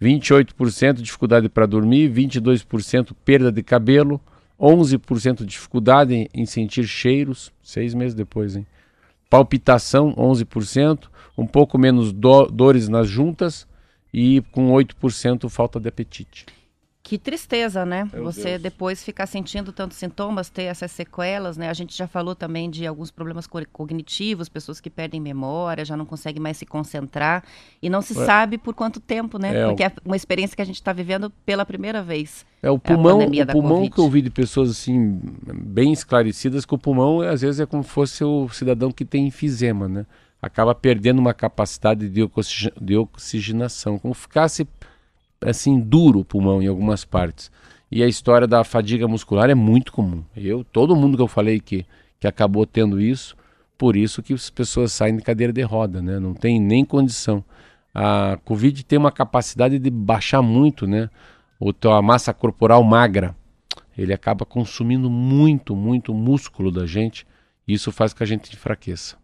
28% 0.00 0.94
dificuldade 0.94 1.48
para 1.48 1.66
dormir, 1.66 2.10
22% 2.10 3.14
perda 3.24 3.52
de 3.52 3.62
cabelo, 3.62 4.20
11% 4.60 5.44
dificuldade 5.44 6.14
em, 6.14 6.28
em, 6.34 6.46
sentir 6.46 6.84
cheiros, 6.84 7.52
seis 7.62 7.94
meses 7.94 8.14
depois, 8.14 8.56
hein? 8.56 8.66
Palpitação, 9.30 10.14
11%, 10.14 11.08
um 11.36 11.46
pouco 11.46 11.78
menos 11.78 12.12
do, 12.12 12.46
dores 12.46 12.88
nas 12.88 13.08
juntas 13.08 13.66
e 14.12 14.42
com 14.52 14.70
8% 14.70 15.48
falta 15.48 15.80
de 15.80 15.88
apetite. 15.88 16.46
Que 17.02 17.18
tristeza, 17.18 17.84
né? 17.84 18.08
Meu 18.12 18.22
Você 18.22 18.50
Deus. 18.50 18.62
depois 18.62 19.02
ficar 19.02 19.26
sentindo 19.26 19.72
tantos 19.72 19.96
sintomas, 19.96 20.48
ter 20.48 20.62
essas 20.62 20.92
sequelas, 20.92 21.56
né? 21.56 21.68
A 21.68 21.72
gente 21.74 21.96
já 21.96 22.06
falou 22.06 22.32
também 22.32 22.70
de 22.70 22.86
alguns 22.86 23.10
problemas 23.10 23.48
cognitivos, 23.72 24.48
pessoas 24.48 24.80
que 24.80 24.88
perdem 24.88 25.20
memória, 25.20 25.84
já 25.84 25.96
não 25.96 26.06
conseguem 26.06 26.40
mais 26.40 26.58
se 26.58 26.64
concentrar 26.64 27.42
e 27.82 27.90
não 27.90 28.00
se 28.00 28.12
é. 28.12 28.24
sabe 28.24 28.56
por 28.56 28.72
quanto 28.72 29.00
tempo, 29.00 29.36
né? 29.36 29.62
É, 29.62 29.66
Porque 29.66 29.82
é 29.82 29.92
uma 30.04 30.14
experiência 30.14 30.54
que 30.54 30.62
a 30.62 30.64
gente 30.64 30.76
está 30.76 30.92
vivendo 30.92 31.28
pela 31.44 31.66
primeira 31.66 32.00
vez. 32.02 32.46
É 32.62 32.70
o 32.70 32.78
pulmão, 32.78 33.20
é 33.20 33.42
o 33.42 33.46
pulmão 33.48 33.70
COVID. 33.78 33.90
que 33.90 33.98
eu 33.98 34.04
ouvi 34.04 34.22
de 34.22 34.30
pessoas 34.30 34.70
assim 34.70 35.20
bem 35.52 35.92
esclarecidas 35.92 36.64
que 36.64 36.74
o 36.74 36.78
pulmão 36.78 37.20
às 37.20 37.40
vezes 37.40 37.58
é 37.58 37.66
como 37.66 37.82
se 37.82 37.90
fosse 37.90 38.22
o 38.22 38.48
cidadão 38.50 38.92
que 38.92 39.04
tem 39.04 39.26
enfisema, 39.26 39.88
né? 39.88 40.06
Acaba 40.42 40.74
perdendo 40.74 41.20
uma 41.20 41.32
capacidade 41.32 42.08
de, 42.08 42.96
oxigenação, 42.98 43.96
como 43.96 44.12
ficasse 44.12 44.66
assim 45.40 45.80
duro 45.80 46.18
o 46.18 46.24
pulmão 46.24 46.60
em 46.60 46.66
algumas 46.66 47.04
partes. 47.04 47.50
E 47.90 48.02
a 48.02 48.08
história 48.08 48.46
da 48.46 48.64
fadiga 48.64 49.06
muscular 49.06 49.50
é 49.50 49.54
muito 49.54 49.92
comum. 49.92 50.24
Eu, 50.36 50.64
todo 50.64 50.96
mundo 50.96 51.16
que 51.16 51.22
eu 51.22 51.28
falei 51.28 51.60
que, 51.60 51.86
que 52.18 52.26
acabou 52.26 52.66
tendo 52.66 53.00
isso, 53.00 53.36
por 53.76 53.96
isso 53.96 54.22
que 54.22 54.32
as 54.32 54.48
pessoas 54.48 54.92
saem 54.92 55.16
de 55.16 55.22
cadeira 55.22 55.52
de 55.52 55.62
roda, 55.62 56.00
né? 56.00 56.18
Não 56.18 56.34
tem 56.34 56.60
nem 56.60 56.84
condição. 56.84 57.44
A 57.94 58.38
Covid 58.44 58.84
tem 58.84 58.98
uma 58.98 59.12
capacidade 59.12 59.78
de 59.78 59.90
baixar 59.90 60.40
muito, 60.40 60.86
né? 60.86 61.10
O 61.60 61.72
a 61.88 62.00
massa 62.00 62.32
corporal 62.32 62.82
magra. 62.82 63.36
Ele 63.96 64.12
acaba 64.12 64.46
consumindo 64.46 65.10
muito, 65.10 65.76
muito 65.76 66.14
músculo 66.14 66.70
da 66.70 66.86
gente. 66.86 67.26
E 67.68 67.74
isso 67.74 67.92
faz 67.92 68.12
com 68.12 68.18
que 68.18 68.22
a 68.22 68.26
gente 68.26 68.52
enfraqueça. 68.54 69.21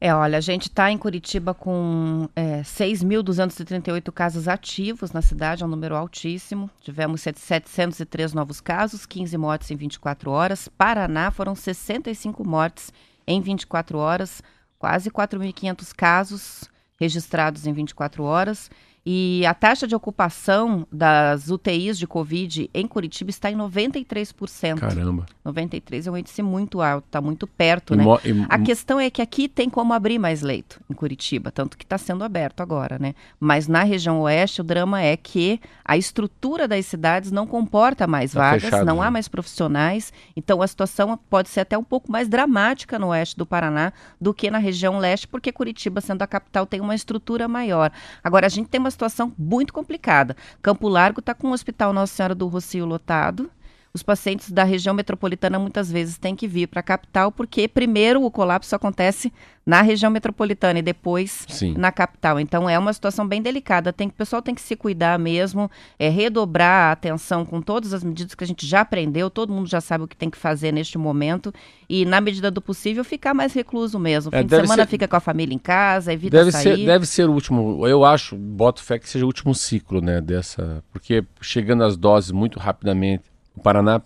É, 0.00 0.14
olha, 0.14 0.38
a 0.38 0.40
gente 0.40 0.68
está 0.68 0.92
em 0.92 0.96
Curitiba 0.96 1.52
com 1.52 2.28
é, 2.36 2.60
6.238 2.60 4.12
casos 4.12 4.46
ativos 4.46 5.10
na 5.10 5.20
cidade, 5.20 5.64
é 5.64 5.66
um 5.66 5.68
número 5.68 5.96
altíssimo. 5.96 6.70
Tivemos 6.80 7.22
703 7.22 8.32
novos 8.32 8.60
casos, 8.60 9.04
15 9.04 9.36
mortes 9.36 9.70
em 9.72 9.76
24 9.76 10.30
horas. 10.30 10.68
Paraná 10.68 11.32
foram 11.32 11.54
65 11.56 12.46
mortes 12.46 12.92
em 13.26 13.40
24 13.40 13.98
horas, 13.98 14.40
quase 14.78 15.10
4.500 15.10 15.92
casos 15.92 16.70
registrados 16.98 17.66
em 17.66 17.72
24 17.72 18.22
horas. 18.22 18.70
E 19.10 19.46
a 19.46 19.54
taxa 19.54 19.86
de 19.86 19.96
ocupação 19.96 20.86
das 20.92 21.48
UTIs 21.48 21.96
de 21.96 22.06
Covid 22.06 22.68
em 22.74 22.86
Curitiba 22.86 23.30
está 23.30 23.50
em 23.50 23.56
93%. 23.56 24.80
Caramba. 24.80 25.24
93 25.42 26.06
é 26.06 26.10
um 26.10 26.16
índice 26.18 26.42
muito 26.42 26.82
alto, 26.82 27.06
está 27.06 27.18
muito 27.18 27.46
perto, 27.46 27.94
e 27.94 27.96
né? 27.96 28.04
E... 28.22 28.46
A 28.50 28.58
questão 28.58 29.00
é 29.00 29.08
que 29.08 29.22
aqui 29.22 29.48
tem 29.48 29.70
como 29.70 29.94
abrir 29.94 30.18
mais 30.18 30.42
leito 30.42 30.78
em 30.90 30.92
Curitiba, 30.92 31.50
tanto 31.50 31.78
que 31.78 31.84
está 31.84 31.96
sendo 31.96 32.22
aberto 32.22 32.60
agora, 32.60 32.98
né? 32.98 33.14
Mas 33.40 33.66
na 33.66 33.82
região 33.82 34.20
oeste, 34.20 34.60
o 34.60 34.64
drama 34.64 35.00
é 35.00 35.16
que 35.16 35.58
a 35.82 35.96
estrutura 35.96 36.68
das 36.68 36.84
cidades 36.84 37.32
não 37.32 37.46
comporta 37.46 38.06
mais 38.06 38.32
tá 38.32 38.40
vagas, 38.40 38.64
fechado, 38.64 38.84
não 38.84 38.98
né? 38.98 39.06
há 39.06 39.10
mais 39.10 39.26
profissionais. 39.26 40.12
Então 40.36 40.60
a 40.60 40.66
situação 40.66 41.18
pode 41.30 41.48
ser 41.48 41.60
até 41.60 41.78
um 41.78 41.84
pouco 41.84 42.12
mais 42.12 42.28
dramática 42.28 42.98
no 42.98 43.06
oeste 43.06 43.38
do 43.38 43.46
Paraná 43.46 43.90
do 44.20 44.34
que 44.34 44.50
na 44.50 44.58
região 44.58 44.98
leste, 44.98 45.26
porque 45.26 45.50
Curitiba, 45.50 46.02
sendo 46.02 46.20
a 46.20 46.26
capital, 46.26 46.66
tem 46.66 46.82
uma 46.82 46.94
estrutura 46.94 47.48
maior. 47.48 47.90
Agora, 48.22 48.44
a 48.44 48.50
gente 48.50 48.68
tem 48.68 48.78
uma 48.78 48.97
situação 48.98 49.32
muito 49.38 49.72
complicada. 49.72 50.36
Campo 50.60 50.88
Largo 50.88 51.20
está 51.20 51.32
com 51.32 51.48
o 51.48 51.52
Hospital 51.52 51.92
Nossa 51.92 52.14
Senhora 52.14 52.34
do 52.34 52.48
Rocio 52.48 52.84
lotado. 52.84 53.48
Os 53.92 54.02
pacientes 54.02 54.50
da 54.50 54.64
região 54.64 54.94
metropolitana 54.94 55.58
muitas 55.58 55.90
vezes 55.90 56.18
têm 56.18 56.36
que 56.36 56.46
vir 56.46 56.66
para 56.66 56.80
a 56.80 56.82
capital, 56.82 57.32
porque 57.32 57.66
primeiro 57.66 58.22
o 58.22 58.30
colapso 58.30 58.74
acontece 58.74 59.32
na 59.68 59.82
região 59.82 60.10
metropolitana 60.10 60.78
e 60.78 60.82
depois 60.82 61.44
Sim. 61.46 61.74
na 61.76 61.92
capital. 61.92 62.40
Então 62.40 62.70
é 62.70 62.78
uma 62.78 62.90
situação 62.90 63.28
bem 63.28 63.42
delicada. 63.42 63.92
Tem, 63.92 64.08
o 64.08 64.12
pessoal 64.12 64.40
tem 64.40 64.54
que 64.54 64.62
se 64.62 64.74
cuidar 64.74 65.18
mesmo, 65.18 65.70
é, 65.98 66.08
redobrar 66.08 66.88
a 66.88 66.92
atenção 66.92 67.44
com 67.44 67.60
todas 67.60 67.92
as 67.92 68.02
medidas 68.02 68.34
que 68.34 68.42
a 68.42 68.46
gente 68.46 68.66
já 68.66 68.80
aprendeu, 68.80 69.28
todo 69.28 69.52
mundo 69.52 69.68
já 69.68 69.80
sabe 69.80 70.04
o 70.04 70.08
que 70.08 70.16
tem 70.16 70.30
que 70.30 70.38
fazer 70.38 70.72
neste 70.72 70.96
momento 70.96 71.52
e, 71.86 72.06
na 72.06 72.18
medida 72.18 72.50
do 72.50 72.62
possível, 72.62 73.04
ficar 73.04 73.34
mais 73.34 73.52
recluso 73.52 73.98
mesmo. 73.98 74.34
É, 74.34 74.40
Fim 74.40 74.46
de 74.46 74.56
semana 74.56 74.84
ser... 74.84 74.90
fica 74.90 75.06
com 75.06 75.16
a 75.16 75.20
família 75.20 75.54
em 75.54 75.58
casa, 75.58 76.14
evita 76.14 76.38
deve 76.38 76.50
sair. 76.50 76.76
Ser, 76.76 76.86
deve 76.86 77.04
ser 77.04 77.28
o 77.28 77.32
último, 77.32 77.86
eu 77.86 78.06
acho, 78.06 78.36
boto 78.36 78.82
fé 78.82 78.98
que 78.98 79.06
seja 79.06 79.26
o 79.26 79.28
último 79.28 79.54
ciclo, 79.54 80.00
né, 80.00 80.18
dessa, 80.20 80.82
porque 80.90 81.22
chegando 81.42 81.84
as 81.84 81.94
doses 81.94 82.30
muito 82.30 82.58
rapidamente, 82.58 83.24
o 83.58 83.60
Paraná, 83.60 84.00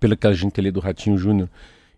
pelo 0.00 0.16
que 0.16 0.26
a 0.26 0.32
gente 0.32 0.60
lê 0.60 0.70
do 0.70 0.80
Ratinho 0.80 1.16
Júnior, 1.16 1.48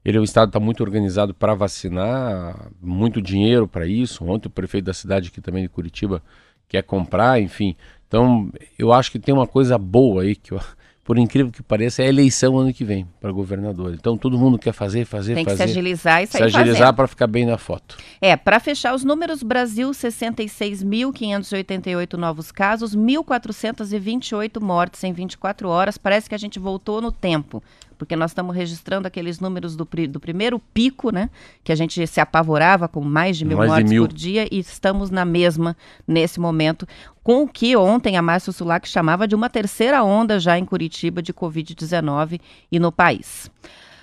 ele 0.04 0.16
é 0.16 0.20
um 0.20 0.24
estado 0.24 0.48
está 0.48 0.60
muito 0.60 0.82
organizado 0.82 1.34
para 1.34 1.54
vacinar, 1.54 2.70
muito 2.80 3.20
dinheiro 3.20 3.66
para 3.66 3.86
isso. 3.86 4.24
Ontem 4.24 4.48
o 4.48 4.50
prefeito 4.50 4.84
da 4.84 4.94
cidade 4.94 5.28
aqui 5.28 5.40
também 5.40 5.62
de 5.62 5.68
Curitiba 5.68 6.22
quer 6.68 6.82
comprar, 6.82 7.40
enfim. 7.40 7.76
Então, 8.06 8.50
eu 8.78 8.92
acho 8.92 9.10
que 9.10 9.18
tem 9.18 9.34
uma 9.34 9.46
coisa 9.46 9.76
boa 9.76 10.22
aí 10.22 10.36
que 10.36 10.52
eu, 10.52 10.60
por 11.04 11.18
incrível 11.18 11.50
que 11.50 11.60
pareça, 11.62 12.02
é 12.02 12.06
a 12.06 12.08
eleição 12.08 12.56
ano 12.58 12.72
que 12.72 12.84
vem 12.84 13.06
para 13.20 13.32
governador. 13.32 13.92
Então 13.94 14.16
todo 14.16 14.38
mundo 14.38 14.56
quer 14.58 14.72
fazer, 14.72 15.04
fazer, 15.04 15.34
fazer. 15.34 15.34
Tem 15.34 15.44
que 15.44 15.56
se 15.56 15.62
agilizar 15.62 16.22
e 16.22 16.26
sair 16.26 16.50
Se 16.50 16.56
agilizar 16.56 16.94
para 16.94 17.08
ficar 17.08 17.26
bem 17.26 17.44
na 17.46 17.58
foto. 17.58 17.96
É, 18.20 18.36
para 18.36 18.60
fechar 18.60 18.94
os 18.94 19.02
números, 19.02 19.42
Brasil 19.42 19.90
66.588 19.90 22.12
novos 22.14 22.52
casos, 22.52 22.94
1.428 22.94 24.60
mortes 24.60 25.02
em 25.02 25.12
24 25.12 25.68
horas. 25.68 25.98
Parece 25.98 26.28
que 26.28 26.34
a 26.34 26.38
gente 26.38 26.58
voltou 26.58 27.00
no 27.00 27.10
tempo 27.10 27.62
porque 28.00 28.16
nós 28.16 28.30
estamos 28.30 28.56
registrando 28.56 29.06
aqueles 29.06 29.40
números 29.40 29.76
do, 29.76 29.86
do 30.08 30.18
primeiro 30.18 30.58
pico, 30.58 31.10
né? 31.10 31.28
Que 31.62 31.70
a 31.70 31.74
gente 31.74 32.06
se 32.06 32.18
apavorava 32.18 32.88
com 32.88 33.02
mais 33.02 33.36
de 33.36 33.44
mil 33.44 33.58
mais 33.58 33.70
mortes 33.70 33.92
mil. 33.92 34.06
por 34.06 34.14
dia 34.14 34.48
e 34.50 34.58
estamos 34.58 35.10
na 35.10 35.22
mesma 35.26 35.76
nesse 36.08 36.40
momento, 36.40 36.88
com 37.22 37.42
o 37.42 37.46
que 37.46 37.76
ontem 37.76 38.16
a 38.16 38.22
Márcia 38.22 38.54
Sulac 38.54 38.88
chamava 38.88 39.28
de 39.28 39.34
uma 39.34 39.50
terceira 39.50 40.02
onda 40.02 40.40
já 40.40 40.58
em 40.58 40.64
Curitiba 40.64 41.20
de 41.20 41.34
Covid-19 41.34 42.40
e 42.72 42.80
no 42.80 42.90
país. 42.90 43.50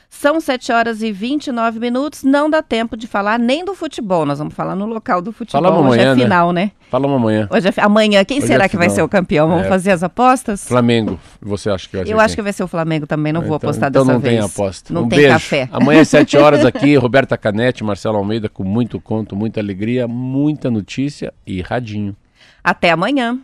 São 0.10 0.40
7 0.40 0.72
horas 0.72 1.02
e 1.02 1.12
29 1.12 1.80
minutos, 1.80 2.24
não 2.24 2.50
dá 2.50 2.64
tempo 2.64 2.96
de 2.96 3.06
falar 3.06 3.38
nem 3.38 3.64
do 3.64 3.76
futebol. 3.76 4.26
Nós 4.26 4.40
vamos 4.40 4.54
falar 4.54 4.76
no 4.76 4.86
local 4.86 5.22
do 5.22 5.32
futebol. 5.32 5.62
Fala 5.62 5.78
amanhã, 5.78 6.14
Hoje 6.14 6.22
é 6.22 6.24
final, 6.24 6.52
né? 6.54 6.62
né? 6.66 6.72
Fala 6.90 7.14
amanhã. 7.14 7.48
Hoje 7.52 7.68
é, 7.68 7.74
amanhã, 7.78 8.24
quem 8.24 8.38
Hoje 8.38 8.48
será 8.48 8.66
é 8.66 8.70
que 8.70 8.78
vai 8.78 8.90
ser 8.90 9.02
o 9.02 9.10
campeão? 9.10 9.50
Vamos 9.50 9.66
é. 9.66 9.70
fazer 9.70 9.92
as 9.92 10.04
apostas? 10.04 10.66
Flamengo. 10.66 11.20
Você 11.42 11.70
acha 11.70 11.88
que 11.88 11.98
vai 11.98 12.06
ser? 12.06 12.12
Eu 12.14 12.18
quem? 12.18 12.26
acho 12.26 12.36
que 12.36 12.42
vai 12.42 12.54
ser 12.54 12.64
o 12.64 12.68
Flamengo 12.68 13.06
também, 13.06 13.34
não 13.34 13.42
vou 13.42 13.58
então, 13.58 13.70
apostar 13.70 13.90
então 13.90 14.06
dessa 14.06 14.18
vez. 14.18 14.34
Então 14.36 14.44
não 14.44 14.50
tem 14.50 14.64
aposta. 14.64 14.94
Não 14.94 15.04
um 15.04 15.10
tem 15.10 15.20
beijo. 15.20 15.34
café. 15.34 15.70
Amanhã 15.72 16.02
às 16.02 16.08
7 16.08 16.38
horas 16.38 16.64
aqui, 16.66 16.96
Roberta 16.96 17.38
Canete, 17.38 17.84
Marcelo 17.84 18.18
Almeida, 18.18 18.48
com 18.48 18.64
muito 18.64 19.00
conto, 19.00 19.36
muita 19.36 19.60
alegria, 19.60 20.08
muita 20.08 20.72
notícia 20.72 21.34
e 21.46 21.62
radinho. 21.62 22.16
Até 22.64 22.92
amanhã. 22.92 23.40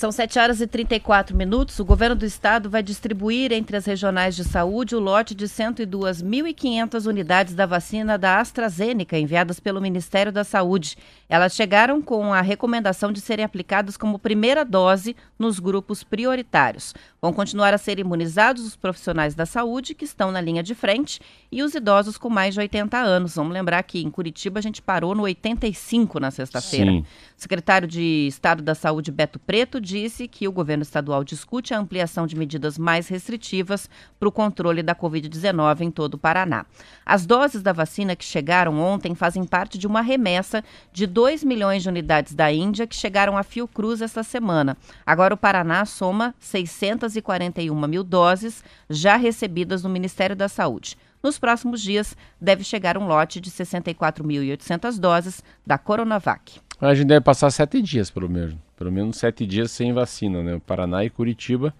São 0.00 0.10
7 0.10 0.38
horas 0.38 0.62
e 0.62 0.66
34 0.66 1.36
minutos. 1.36 1.78
O 1.78 1.84
governo 1.84 2.16
do 2.16 2.24
estado 2.24 2.70
vai 2.70 2.82
distribuir 2.82 3.52
entre 3.52 3.76
as 3.76 3.84
regionais 3.84 4.34
de 4.34 4.44
saúde 4.44 4.96
o 4.96 4.98
lote 4.98 5.34
de 5.34 5.44
102.500 5.44 7.04
unidades 7.04 7.52
da 7.52 7.66
vacina 7.66 8.16
da 8.16 8.40
AstraZeneca 8.40 9.18
enviadas 9.18 9.60
pelo 9.60 9.78
Ministério 9.78 10.32
da 10.32 10.42
Saúde. 10.42 10.96
Elas 11.28 11.54
chegaram 11.54 12.00
com 12.00 12.32
a 12.32 12.40
recomendação 12.40 13.12
de 13.12 13.20
serem 13.20 13.44
aplicadas 13.44 13.98
como 13.98 14.18
primeira 14.18 14.64
dose 14.64 15.14
nos 15.38 15.60
grupos 15.60 16.02
prioritários. 16.02 16.94
Vão 17.20 17.34
continuar 17.34 17.74
a 17.74 17.78
ser 17.78 17.98
imunizados 17.98 18.64
os 18.64 18.74
profissionais 18.74 19.34
da 19.34 19.44
saúde 19.44 19.94
que 19.94 20.06
estão 20.06 20.32
na 20.32 20.40
linha 20.40 20.62
de 20.62 20.74
frente 20.74 21.20
e 21.52 21.62
os 21.62 21.74
idosos 21.74 22.16
com 22.16 22.30
mais 22.30 22.54
de 22.54 22.60
80 22.60 22.96
anos. 22.96 23.34
Vamos 23.34 23.52
lembrar 23.52 23.82
que 23.82 24.00
em 24.00 24.10
Curitiba 24.10 24.60
a 24.60 24.62
gente 24.62 24.80
parou 24.80 25.14
no 25.14 25.24
85 25.24 26.18
na 26.18 26.30
sexta-feira. 26.30 26.90
O 26.90 27.04
secretário 27.36 27.86
de 27.86 28.26
Estado 28.26 28.62
da 28.62 28.74
Saúde, 28.74 29.12
Beto 29.12 29.38
Preto, 29.38 29.78
disse 29.90 30.28
que 30.28 30.46
o 30.46 30.52
governo 30.52 30.82
estadual 30.82 31.24
discute 31.24 31.74
a 31.74 31.78
ampliação 31.78 32.24
de 32.24 32.36
medidas 32.36 32.78
mais 32.78 33.08
restritivas 33.08 33.90
para 34.18 34.28
o 34.28 34.32
controle 34.32 34.82
da 34.82 34.94
Covid-19 34.94 35.80
em 35.80 35.90
todo 35.90 36.14
o 36.14 36.18
Paraná. 36.18 36.64
As 37.04 37.26
doses 37.26 37.60
da 37.60 37.72
vacina 37.72 38.14
que 38.14 38.24
chegaram 38.24 38.78
ontem 38.80 39.14
fazem 39.16 39.44
parte 39.44 39.76
de 39.76 39.86
uma 39.88 40.00
remessa 40.00 40.62
de 40.92 41.06
2 41.06 41.42
milhões 41.42 41.82
de 41.82 41.88
unidades 41.88 42.32
da 42.34 42.52
Índia 42.52 42.86
que 42.86 42.94
chegaram 42.94 43.36
a 43.36 43.42
Fiocruz 43.42 44.00
esta 44.00 44.22
semana. 44.22 44.76
Agora 45.04 45.34
o 45.34 45.36
Paraná 45.36 45.84
soma 45.84 46.32
641 46.38 47.74
mil 47.88 48.04
doses 48.04 48.62
já 48.88 49.16
recebidas 49.16 49.82
no 49.82 49.90
Ministério 49.90 50.36
da 50.36 50.48
Saúde. 50.48 50.96
Nos 51.22 51.38
próximos 51.38 51.82
dias, 51.82 52.16
deve 52.40 52.64
chegar 52.64 52.96
um 52.96 53.06
lote 53.06 53.40
de 53.40 53.50
64.800 53.50 54.98
doses 54.98 55.42
da 55.66 55.76
Coronavac. 55.76 56.60
A 56.80 56.94
gente 56.94 57.08
deve 57.08 57.20
passar 57.20 57.50
sete 57.50 57.82
dias, 57.82 58.10
pelo 58.10 58.28
menos. 58.28 58.56
Pelo 58.80 58.90
menos 58.90 59.18
sete 59.18 59.44
dias 59.44 59.70
sem 59.70 59.92
vacina, 59.92 60.42
né? 60.42 60.58
Paraná 60.66 61.04
e 61.04 61.10
Curitiba. 61.10 61.74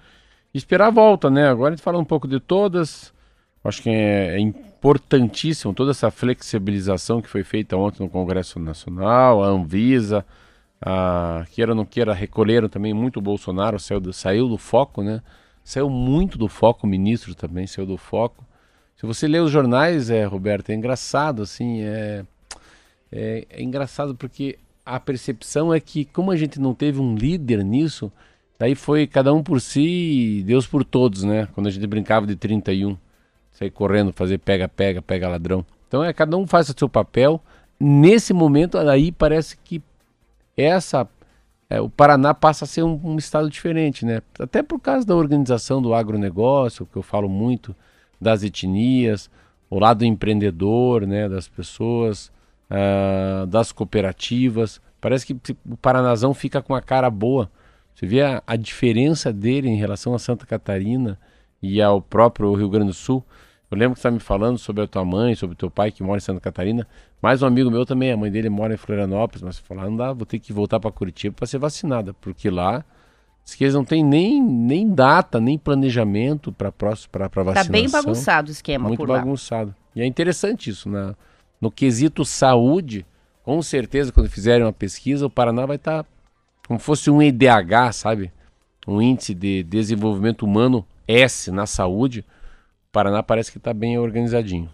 Esperar 0.52 0.88
a 0.88 0.90
volta, 0.90 1.30
né? 1.30 1.48
Agora 1.48 1.72
a 1.72 1.74
gente 1.74 1.82
fala 1.82 1.98
um 1.98 2.04
pouco 2.04 2.28
de 2.28 2.38
todas. 2.38 3.10
Acho 3.64 3.82
que 3.82 3.88
é, 3.88 4.34
é 4.34 4.38
importantíssimo 4.38 5.72
toda 5.72 5.92
essa 5.92 6.10
flexibilização 6.10 7.22
que 7.22 7.28
foi 7.30 7.42
feita 7.42 7.74
ontem 7.74 8.02
no 8.02 8.08
Congresso 8.10 8.60
Nacional, 8.60 9.42
a 9.42 9.46
Anvisa, 9.46 10.26
a, 10.78 11.46
queira 11.50 11.72
ou 11.72 11.76
não 11.76 11.86
queira, 11.86 12.12
recolheram 12.12 12.68
também 12.68 12.92
muito 12.92 13.16
o 13.16 13.22
Bolsonaro, 13.22 13.80
saiu 13.80 13.98
do, 13.98 14.12
saiu 14.12 14.46
do 14.46 14.58
foco, 14.58 15.02
né? 15.02 15.22
Saiu 15.64 15.88
muito 15.88 16.36
do 16.36 16.48
foco, 16.48 16.86
o 16.86 16.90
ministro 16.90 17.34
também 17.34 17.66
saiu 17.66 17.86
do 17.86 17.96
foco. 17.96 18.44
Se 18.94 19.06
você 19.06 19.26
lê 19.26 19.38
os 19.38 19.50
jornais, 19.50 20.10
é, 20.10 20.26
Roberto, 20.26 20.68
é 20.68 20.74
engraçado, 20.74 21.40
assim, 21.40 21.80
é, 21.80 22.26
é, 23.10 23.46
é 23.48 23.62
engraçado 23.62 24.14
porque 24.14 24.58
a 24.90 24.98
percepção 24.98 25.72
é 25.72 25.78
que 25.78 26.04
como 26.04 26.30
a 26.30 26.36
gente 26.36 26.60
não 26.60 26.74
teve 26.74 27.00
um 27.00 27.14
líder 27.14 27.64
nisso, 27.64 28.10
daí 28.58 28.74
foi 28.74 29.06
cada 29.06 29.32
um 29.32 29.42
por 29.42 29.60
si 29.60 30.38
e 30.38 30.42
Deus 30.42 30.66
por 30.66 30.84
todos, 30.84 31.22
né? 31.22 31.46
Quando 31.54 31.68
a 31.68 31.70
gente 31.70 31.86
brincava 31.86 32.26
de 32.26 32.34
31, 32.34 32.96
sair 33.52 33.70
correndo, 33.70 34.12
fazer 34.12 34.38
pega, 34.38 34.68
pega, 34.68 35.00
pega 35.00 35.28
ladrão. 35.28 35.64
Então 35.86 36.02
é 36.02 36.12
cada 36.12 36.36
um 36.36 36.46
faz 36.46 36.68
o 36.68 36.74
seu 36.76 36.88
papel. 36.88 37.40
Nesse 37.78 38.32
momento 38.32 38.76
aí 38.78 39.12
parece 39.12 39.56
que 39.58 39.80
essa 40.56 41.08
é, 41.68 41.80
o 41.80 41.88
Paraná 41.88 42.34
passa 42.34 42.64
a 42.64 42.68
ser 42.68 42.82
um, 42.82 43.00
um 43.04 43.16
estado 43.16 43.48
diferente, 43.48 44.04
né? 44.04 44.20
Até 44.38 44.60
por 44.60 44.80
causa 44.80 45.06
da 45.06 45.14
organização 45.14 45.80
do 45.80 45.94
agronegócio, 45.94 46.84
que 46.84 46.96
eu 46.96 47.02
falo 47.02 47.28
muito 47.28 47.74
das 48.20 48.42
etnias, 48.42 49.30
o 49.70 49.78
lado 49.78 50.04
empreendedor, 50.04 51.06
né, 51.06 51.28
das 51.28 51.46
pessoas, 51.46 52.30
uh, 52.70 53.46
das 53.46 53.72
cooperativas. 53.72 54.80
Parece 55.00 55.26
que 55.26 55.56
o 55.68 55.76
Paranazão 55.76 56.32
fica 56.34 56.62
com 56.62 56.74
a 56.74 56.80
cara 56.80 57.10
boa. 57.10 57.50
Você 57.94 58.06
vê 58.06 58.22
a, 58.22 58.42
a, 58.46 58.56
diferença 58.56 59.32
dele 59.32 59.68
em 59.68 59.76
relação 59.76 60.14
a 60.14 60.18
Santa 60.18 60.46
Catarina 60.46 61.18
e 61.62 61.82
ao 61.82 62.00
próprio 62.00 62.52
Rio 62.54 62.68
Grande 62.68 62.88
do 62.88 62.94
Sul. 62.94 63.24
Eu 63.70 63.78
lembro 63.78 63.94
que 63.94 64.00
você 64.00 64.08
estava 64.08 64.14
me 64.14 64.20
falando 64.20 64.58
sobre 64.58 64.82
a 64.82 64.86
tua 64.86 65.04
mãe, 65.04 65.34
sobre 65.34 65.54
o 65.54 65.56
teu 65.56 65.70
pai 65.70 65.92
que 65.92 66.02
mora 66.02 66.18
em 66.18 66.20
Santa 66.20 66.40
Catarina. 66.40 66.86
Mais 67.22 67.42
um 67.42 67.46
amigo 67.46 67.70
meu 67.70 67.84
também, 67.86 68.10
a 68.10 68.16
mãe 68.16 68.30
dele 68.30 68.48
mora 68.48 68.74
em 68.74 68.76
Florianópolis, 68.76 69.42
mas 69.42 69.58
falou, 69.58 69.84
ah, 69.84 69.86
não 69.90 69.96
dá, 69.96 70.12
vou 70.12 70.26
ter 70.26 70.38
que 70.38 70.52
voltar 70.52 70.80
para 70.80 70.90
Curitiba 70.90 71.36
para 71.36 71.46
ser 71.46 71.58
vacinada, 71.58 72.14
porque 72.14 72.50
lá 72.50 72.84
Diz 73.44 73.54
que 73.54 73.64
eles 73.64 73.74
não 73.74 73.84
têm 73.84 74.04
nem, 74.04 74.40
nem 74.40 74.88
data, 74.88 75.40
nem 75.40 75.58
planejamento 75.58 76.52
para 76.52 76.70
para 76.70 76.92
vacinação. 77.42 77.64
Tá 77.64 77.72
bem 77.72 77.90
bagunçado 77.90 78.48
o 78.48 78.52
esquema 78.52 78.86
Muito 78.88 79.04
bagunçado. 79.04 79.74
E 79.94 80.00
é 80.00 80.06
interessante 80.06 80.70
isso, 80.70 80.88
né? 80.88 81.14
No 81.60 81.70
quesito 81.70 82.24
saúde, 82.24 83.04
com 83.42 83.60
certeza, 83.62 84.12
quando 84.12 84.30
fizerem 84.30 84.64
uma 84.64 84.72
pesquisa, 84.72 85.26
o 85.26 85.30
Paraná 85.30 85.66
vai 85.66 85.76
estar 85.76 86.04
tá 86.04 86.10
como 86.66 86.78
fosse 86.78 87.10
um 87.10 87.20
IDH, 87.20 87.92
sabe? 87.92 88.32
Um 88.86 89.02
índice 89.02 89.34
de 89.34 89.64
desenvolvimento 89.64 90.44
humano 90.44 90.86
S 91.06 91.50
na 91.50 91.66
saúde. 91.66 92.20
O 92.20 92.92
Paraná 92.92 93.24
parece 93.24 93.50
que 93.50 93.58
está 93.58 93.74
bem 93.74 93.98
organizadinho. 93.98 94.70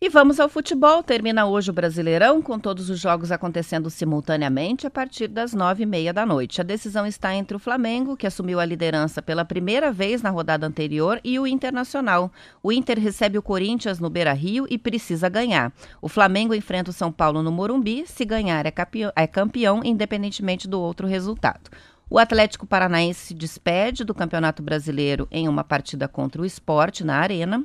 E 0.00 0.08
vamos 0.10 0.38
ao 0.38 0.48
futebol. 0.48 1.02
Termina 1.02 1.46
hoje 1.46 1.70
o 1.70 1.72
Brasileirão, 1.72 2.42
com 2.42 2.58
todos 2.58 2.90
os 2.90 2.98
jogos 3.00 3.32
acontecendo 3.32 3.88
simultaneamente 3.88 4.86
a 4.86 4.90
partir 4.90 5.28
das 5.28 5.54
nove 5.54 5.84
e 5.84 5.86
meia 5.86 6.12
da 6.12 6.26
noite. 6.26 6.60
A 6.60 6.64
decisão 6.64 7.06
está 7.06 7.34
entre 7.34 7.56
o 7.56 7.60
Flamengo, 7.60 8.16
que 8.16 8.26
assumiu 8.26 8.60
a 8.60 8.66
liderança 8.66 9.22
pela 9.22 9.44
primeira 9.44 9.90
vez 9.90 10.20
na 10.20 10.30
rodada 10.30 10.66
anterior, 10.66 11.20
e 11.24 11.38
o 11.38 11.46
Internacional. 11.46 12.30
O 12.62 12.70
Inter 12.70 12.98
recebe 12.98 13.38
o 13.38 13.42
Corinthians 13.42 13.98
no 13.98 14.10
Beira-Rio 14.10 14.66
e 14.68 14.76
precisa 14.76 15.28
ganhar. 15.28 15.72
O 16.02 16.08
Flamengo 16.08 16.54
enfrenta 16.54 16.90
o 16.90 16.94
São 16.94 17.10
Paulo 17.10 17.42
no 17.42 17.52
Morumbi. 17.52 18.04
Se 18.06 18.24
ganhar, 18.24 18.66
é 18.66 18.74
é 19.16 19.26
campeão 19.26 19.80
independentemente 19.82 20.68
do 20.68 20.80
outro 20.80 21.06
resultado. 21.06 21.70
O 22.08 22.18
Atlético 22.18 22.66
Paranaense 22.66 23.26
se 23.26 23.34
despede 23.34 24.04
do 24.04 24.14
Campeonato 24.14 24.62
Brasileiro 24.62 25.26
em 25.30 25.48
uma 25.48 25.64
partida 25.64 26.06
contra 26.06 26.42
o 26.42 26.44
esporte 26.44 27.02
na 27.02 27.16
Arena. 27.16 27.64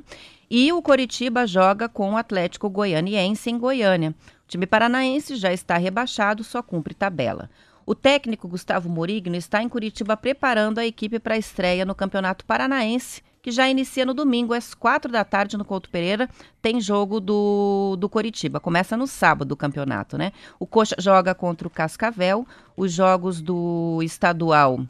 E 0.50 0.72
o 0.72 0.82
Coritiba 0.82 1.46
joga 1.46 1.88
com 1.88 2.12
o 2.12 2.16
Atlético 2.16 2.68
Goianiense 2.68 3.50
em 3.50 3.58
Goiânia. 3.58 4.14
O 4.44 4.48
time 4.48 4.66
paranaense 4.66 5.36
já 5.36 5.52
está 5.52 5.76
rebaixado, 5.76 6.42
só 6.42 6.62
cumpre 6.62 6.94
tabela. 6.94 7.50
O 7.86 7.94
técnico 7.94 8.48
Gustavo 8.48 8.88
Morigno 8.88 9.36
está 9.36 9.62
em 9.62 9.68
Curitiba 9.68 10.16
preparando 10.16 10.78
a 10.78 10.86
equipe 10.86 11.18
para 11.18 11.34
a 11.34 11.38
estreia 11.38 11.84
no 11.84 11.94
Campeonato 11.94 12.44
Paranaense, 12.44 13.22
que 13.42 13.50
já 13.50 13.68
inicia 13.68 14.04
no 14.04 14.14
domingo, 14.14 14.52
às 14.52 14.74
quatro 14.74 15.10
da 15.10 15.24
tarde, 15.24 15.56
no 15.56 15.64
Couto 15.64 15.88
Pereira. 15.90 16.28
Tem 16.60 16.80
jogo 16.80 17.20
do, 17.20 17.96
do 17.98 18.08
Coritiba. 18.08 18.60
Começa 18.60 18.96
no 18.96 19.06
sábado 19.06 19.52
o 19.52 19.56
campeonato, 19.56 20.18
né? 20.18 20.32
O 20.58 20.66
Coxa 20.66 20.96
joga 20.98 21.34
contra 21.34 21.66
o 21.66 21.70
Cascavel. 21.70 22.46
Os 22.76 22.92
jogos 22.92 23.40
do 23.40 24.00
estadual 24.02 24.80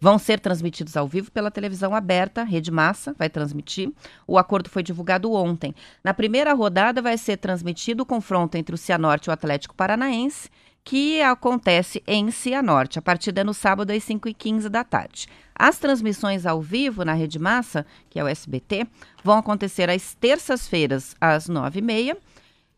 vão 0.00 0.18
ser 0.18 0.40
transmitidos 0.40 0.96
ao 0.96 1.08
vivo 1.08 1.30
pela 1.30 1.50
televisão 1.50 1.94
aberta, 1.94 2.44
Rede 2.44 2.70
Massa 2.70 3.14
vai 3.18 3.28
transmitir. 3.28 3.92
O 4.26 4.38
acordo 4.38 4.70
foi 4.70 4.82
divulgado 4.82 5.32
ontem. 5.32 5.74
Na 6.02 6.14
primeira 6.14 6.52
rodada 6.52 7.02
vai 7.02 7.18
ser 7.18 7.36
transmitido 7.36 8.02
o 8.02 8.06
confronto 8.06 8.56
entre 8.56 8.74
o 8.74 8.78
Cianorte 8.78 9.28
e 9.28 9.30
o 9.30 9.32
Atlético 9.32 9.74
Paranaense, 9.74 10.48
que 10.84 11.20
acontece 11.20 12.02
em 12.06 12.30
Cianorte. 12.30 12.98
A 12.98 13.02
partida 13.02 13.40
é 13.40 13.44
no 13.44 13.52
sábado 13.52 13.90
às 13.90 14.02
5h15 14.04 14.68
da 14.68 14.84
tarde. 14.84 15.28
As 15.58 15.76
transmissões 15.78 16.46
ao 16.46 16.62
vivo 16.62 17.04
na 17.04 17.14
Rede 17.14 17.38
Massa, 17.38 17.84
que 18.08 18.20
é 18.20 18.22
o 18.22 18.28
SBT, 18.28 18.86
vão 19.24 19.38
acontecer 19.38 19.90
às 19.90 20.14
terças-feiras 20.14 21.16
às 21.20 21.48
9h30 21.48 22.16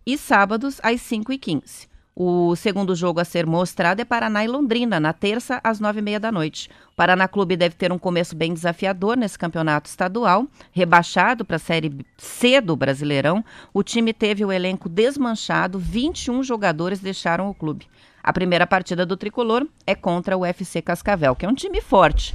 e 0.07 0.17
sábados 0.17 0.81
às 0.83 1.01
5h15. 1.03 1.91
O 2.17 2.55
segundo 2.57 2.95
jogo 2.95 3.21
a 3.21 3.25
ser 3.25 3.47
mostrado 3.47 4.03
é 4.03 4.05
Paraná 4.05 4.45
e 4.45 4.49
Londrina, 4.49 4.99
na 4.99 5.13
terça, 5.13 5.61
às 5.63 5.79
nove 5.79 6.01
e 6.01 6.03
meia 6.03 6.21
da 6.21 6.33
noite. 6.33 6.69
O 6.93 6.97
Paraná 6.97 7.29
Clube 7.29 7.57
deve 7.57 7.75
ter 7.77 7.93
um 7.93 7.99
começo 7.99 8.35
bem 8.35 8.53
desafiador 8.53 9.17
nesse 9.17 9.39
campeonato 9.39 9.89
estadual. 9.89 10.47
Rebaixado 10.73 11.45
para 11.45 11.57
a 11.57 11.59
Série 11.59 11.97
C 12.19 12.61
do 12.61 12.77
Brasileirão, 12.77 13.45
o 13.73 13.83
time 13.83 14.13
teve 14.13 14.45
o 14.45 14.53
elenco 14.53 14.89
desmanchado, 14.89 15.79
21 15.79 16.43
jogadores 16.43 16.99
deixaram 16.99 17.49
o 17.49 17.55
clube. 17.55 17.87
A 18.23 18.33
primeira 18.33 18.67
partida 18.67 19.07
do 19.07 19.17
tricolor 19.17 19.67
é 19.87 19.95
contra 19.95 20.37
o 20.37 20.45
FC 20.45 20.83
Cascavel, 20.83 21.35
que 21.35 21.47
é 21.47 21.49
um 21.49 21.55
time 21.55 21.81
forte. 21.81 22.35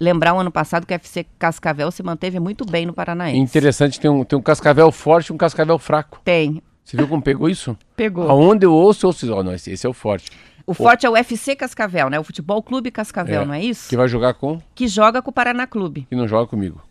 Lembrar 0.00 0.34
o 0.34 0.40
ano 0.40 0.50
passado 0.50 0.86
que 0.86 0.92
o 0.92 0.96
FC 0.96 1.24
Cascavel 1.38 1.90
se 1.90 2.02
manteve 2.02 2.40
muito 2.40 2.64
bem 2.64 2.86
no 2.86 2.92
Paranaense. 2.92 3.38
Interessante, 3.38 4.00
tem 4.00 4.10
um, 4.10 4.24
tem 4.24 4.38
um 4.38 4.42
Cascavel 4.42 4.90
forte 4.90 5.28
e 5.28 5.32
um 5.32 5.36
Cascavel 5.36 5.78
fraco. 5.78 6.20
Tem. 6.24 6.60
Você 6.84 6.96
viu 6.96 7.08
como 7.08 7.22
pegou 7.22 7.48
isso? 7.48 7.76
Pegou. 7.96 8.28
Aonde 8.28 8.66
eu 8.66 8.72
ouço, 8.72 9.06
eu 9.06 9.08
ouço. 9.08 9.32
Oh, 9.32 9.42
não, 9.42 9.54
esse, 9.54 9.70
esse 9.70 9.86
é 9.86 9.88
o 9.88 9.94
forte. 9.94 10.30
O 10.66 10.74
forte 10.74 11.06
é 11.06 11.10
o 11.10 11.16
FC 11.16 11.54
Cascavel, 11.54 12.08
né? 12.10 12.18
O 12.18 12.24
Futebol 12.24 12.62
Clube 12.62 12.90
Cascavel, 12.90 13.42
é, 13.42 13.44
não 13.44 13.54
é 13.54 13.62
isso? 13.62 13.88
Que 13.88 13.96
vai 13.96 14.08
jogar 14.08 14.34
com? 14.34 14.60
Que 14.74 14.88
joga 14.88 15.20
com 15.22 15.30
o 15.30 15.32
Paraná 15.32 15.66
Clube. 15.66 16.06
Que 16.08 16.16
não 16.16 16.26
joga 16.26 16.46
comigo. 16.46 16.82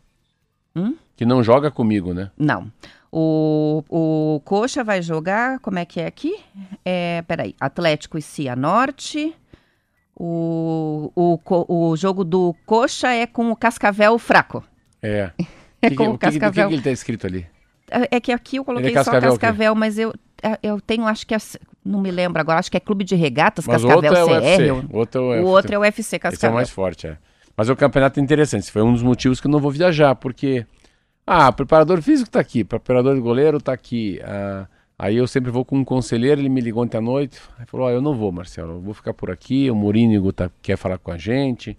Hum? 0.75 0.95
Que 1.15 1.25
não 1.25 1.43
joga 1.43 1.69
comigo, 1.69 2.13
né? 2.13 2.31
Não. 2.37 2.71
O, 3.15 3.83
o 3.89 4.41
Coxa 4.43 4.83
vai 4.83 4.99
jogar, 4.99 5.59
como 5.59 5.77
é 5.77 5.85
que 5.85 6.01
é 6.01 6.07
aqui? 6.07 6.35
É, 6.83 7.21
peraí, 7.27 7.53
Atlético 7.59 8.17
e 8.17 8.23
Cianorte. 8.23 9.35
O, 10.15 11.11
o, 11.15 11.39
o 11.91 11.95
jogo 11.95 12.23
do 12.23 12.55
Coxa 12.65 13.09
é 13.09 13.27
com 13.27 13.51
o 13.51 13.55
Cascavel 13.55 14.17
fraco. 14.17 14.63
É. 14.99 15.29
é 15.79 15.89
com 15.91 15.95
que, 15.95 16.09
o, 16.09 16.17
Cascavel. 16.17 16.49
O 16.49 16.53
que, 16.53 16.67
que, 16.69 16.73
ele 16.73 16.81
tá 16.81 16.89
escrito 16.89 17.27
ali? 17.27 17.45
É, 17.91 18.15
é 18.15 18.19
que 18.19 18.31
aqui 18.31 18.55
eu 18.55 18.65
coloquei 18.65 18.89
é 18.89 18.93
cascavel, 18.93 19.21
só 19.33 19.37
Cascavel, 19.37 19.75
mas 19.75 19.99
eu, 19.99 20.11
é, 20.41 20.57
eu 20.63 20.81
tenho, 20.81 21.05
acho 21.05 21.27
que 21.27 21.35
é 21.35 21.37
não 21.85 22.01
me 22.01 22.09
lembro 22.09 22.41
agora, 22.41 22.57
acho 22.57 22.71
que 22.71 22.77
é 22.77 22.79
Clube 22.79 23.03
de 23.03 23.13
Regatas, 23.13 23.67
Mas 23.67 23.83
o 23.83 23.87
Cascavel 23.87 24.09
outro 24.11 24.17
é 24.17 24.23
o 24.23 24.41
CR. 24.41 24.43
UFC. 24.43 24.71
o- 24.71 24.75
O 24.91 24.97
outro 24.97 25.19
é 25.21 25.21
o 25.21 25.27
O 25.27 25.29
UFC. 25.29 25.45
outro 25.45 25.75
é 25.75 25.77
o 25.77 25.81
UFC 25.81 26.01
Esse 26.01 26.15
é 26.15 26.17
o 26.17 26.19
Cascavel. 26.21 26.55
mais 26.55 26.69
forte, 26.71 27.05
é. 27.05 27.17
Mas 27.55 27.69
o 27.69 27.75
campeonato 27.75 28.19
é 28.19 28.23
interessante. 28.23 28.71
Foi 28.71 28.81
um 28.81 28.91
dos 28.91 29.03
motivos 29.03 29.39
que 29.39 29.45
eu 29.45 29.51
não 29.51 29.59
vou 29.59 29.69
viajar, 29.69 30.15
porque. 30.15 30.65
Ah, 31.25 31.51
preparador 31.51 32.01
físico 32.01 32.29
tá 32.29 32.39
aqui, 32.39 32.63
preparador 32.63 33.15
de 33.15 33.21
goleiro 33.21 33.61
tá 33.61 33.73
aqui. 33.73 34.19
ah, 34.23 34.67
aí 34.97 35.15
eu 35.17 35.27
sempre 35.27 35.51
vou 35.51 35.63
com 35.65 35.77
um 35.77 35.85
conselheiro, 35.85 36.41
ele 36.41 36.49
me 36.49 36.61
ligou 36.61 36.83
ontem 36.83 36.97
à 36.97 37.01
noite. 37.01 37.39
Aí 37.57 37.65
falou: 37.65 37.87
Ó, 37.87 37.89
eu 37.89 38.01
não 38.01 38.15
vou, 38.15 38.31
Marcelo, 38.31 38.73
eu 38.73 38.81
vou 38.81 38.93
ficar 38.93 39.13
por 39.13 39.31
aqui. 39.31 39.69
O 39.71 39.75
Mourinho 39.75 40.31
tá, 40.33 40.51
quer 40.61 40.77
falar 40.77 40.97
com 40.97 41.11
a 41.11 41.17
gente. 41.17 41.77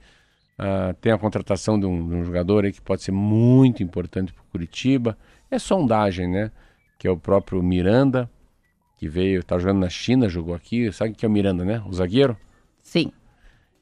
ah, 0.59 0.95
tem 1.01 1.13
a 1.13 1.19
contratação 1.19 1.79
de 1.79 1.87
um, 1.87 2.09
de 2.09 2.15
um 2.15 2.25
jogador 2.25 2.65
aí 2.65 2.73
que 2.73 2.81
pode 2.81 3.03
ser 3.03 3.13
muito 3.13 3.83
importante 3.83 4.33
para 4.33 4.43
Curitiba. 4.51 5.17
É 5.51 5.59
sondagem, 5.59 6.29
né? 6.31 6.51
Que 6.99 7.07
é 7.09 7.11
o 7.11 7.17
próprio 7.19 7.63
Miranda, 7.63 8.31
que 8.97 9.09
veio, 9.09 9.43
tá 9.45 9.59
jogando 9.59 9.81
na 9.81 9.89
China, 9.91 10.29
jogou 10.29 10.55
aqui. 10.55 10.91
Sabe 10.93 11.13
o 11.13 11.15
que 11.15 11.27
é 11.27 11.29
o 11.29 11.33
Miranda, 11.33 11.65
né? 11.65 11.83
O 11.87 11.93
zagueiro? 11.93 12.37
Sim. 12.83 13.13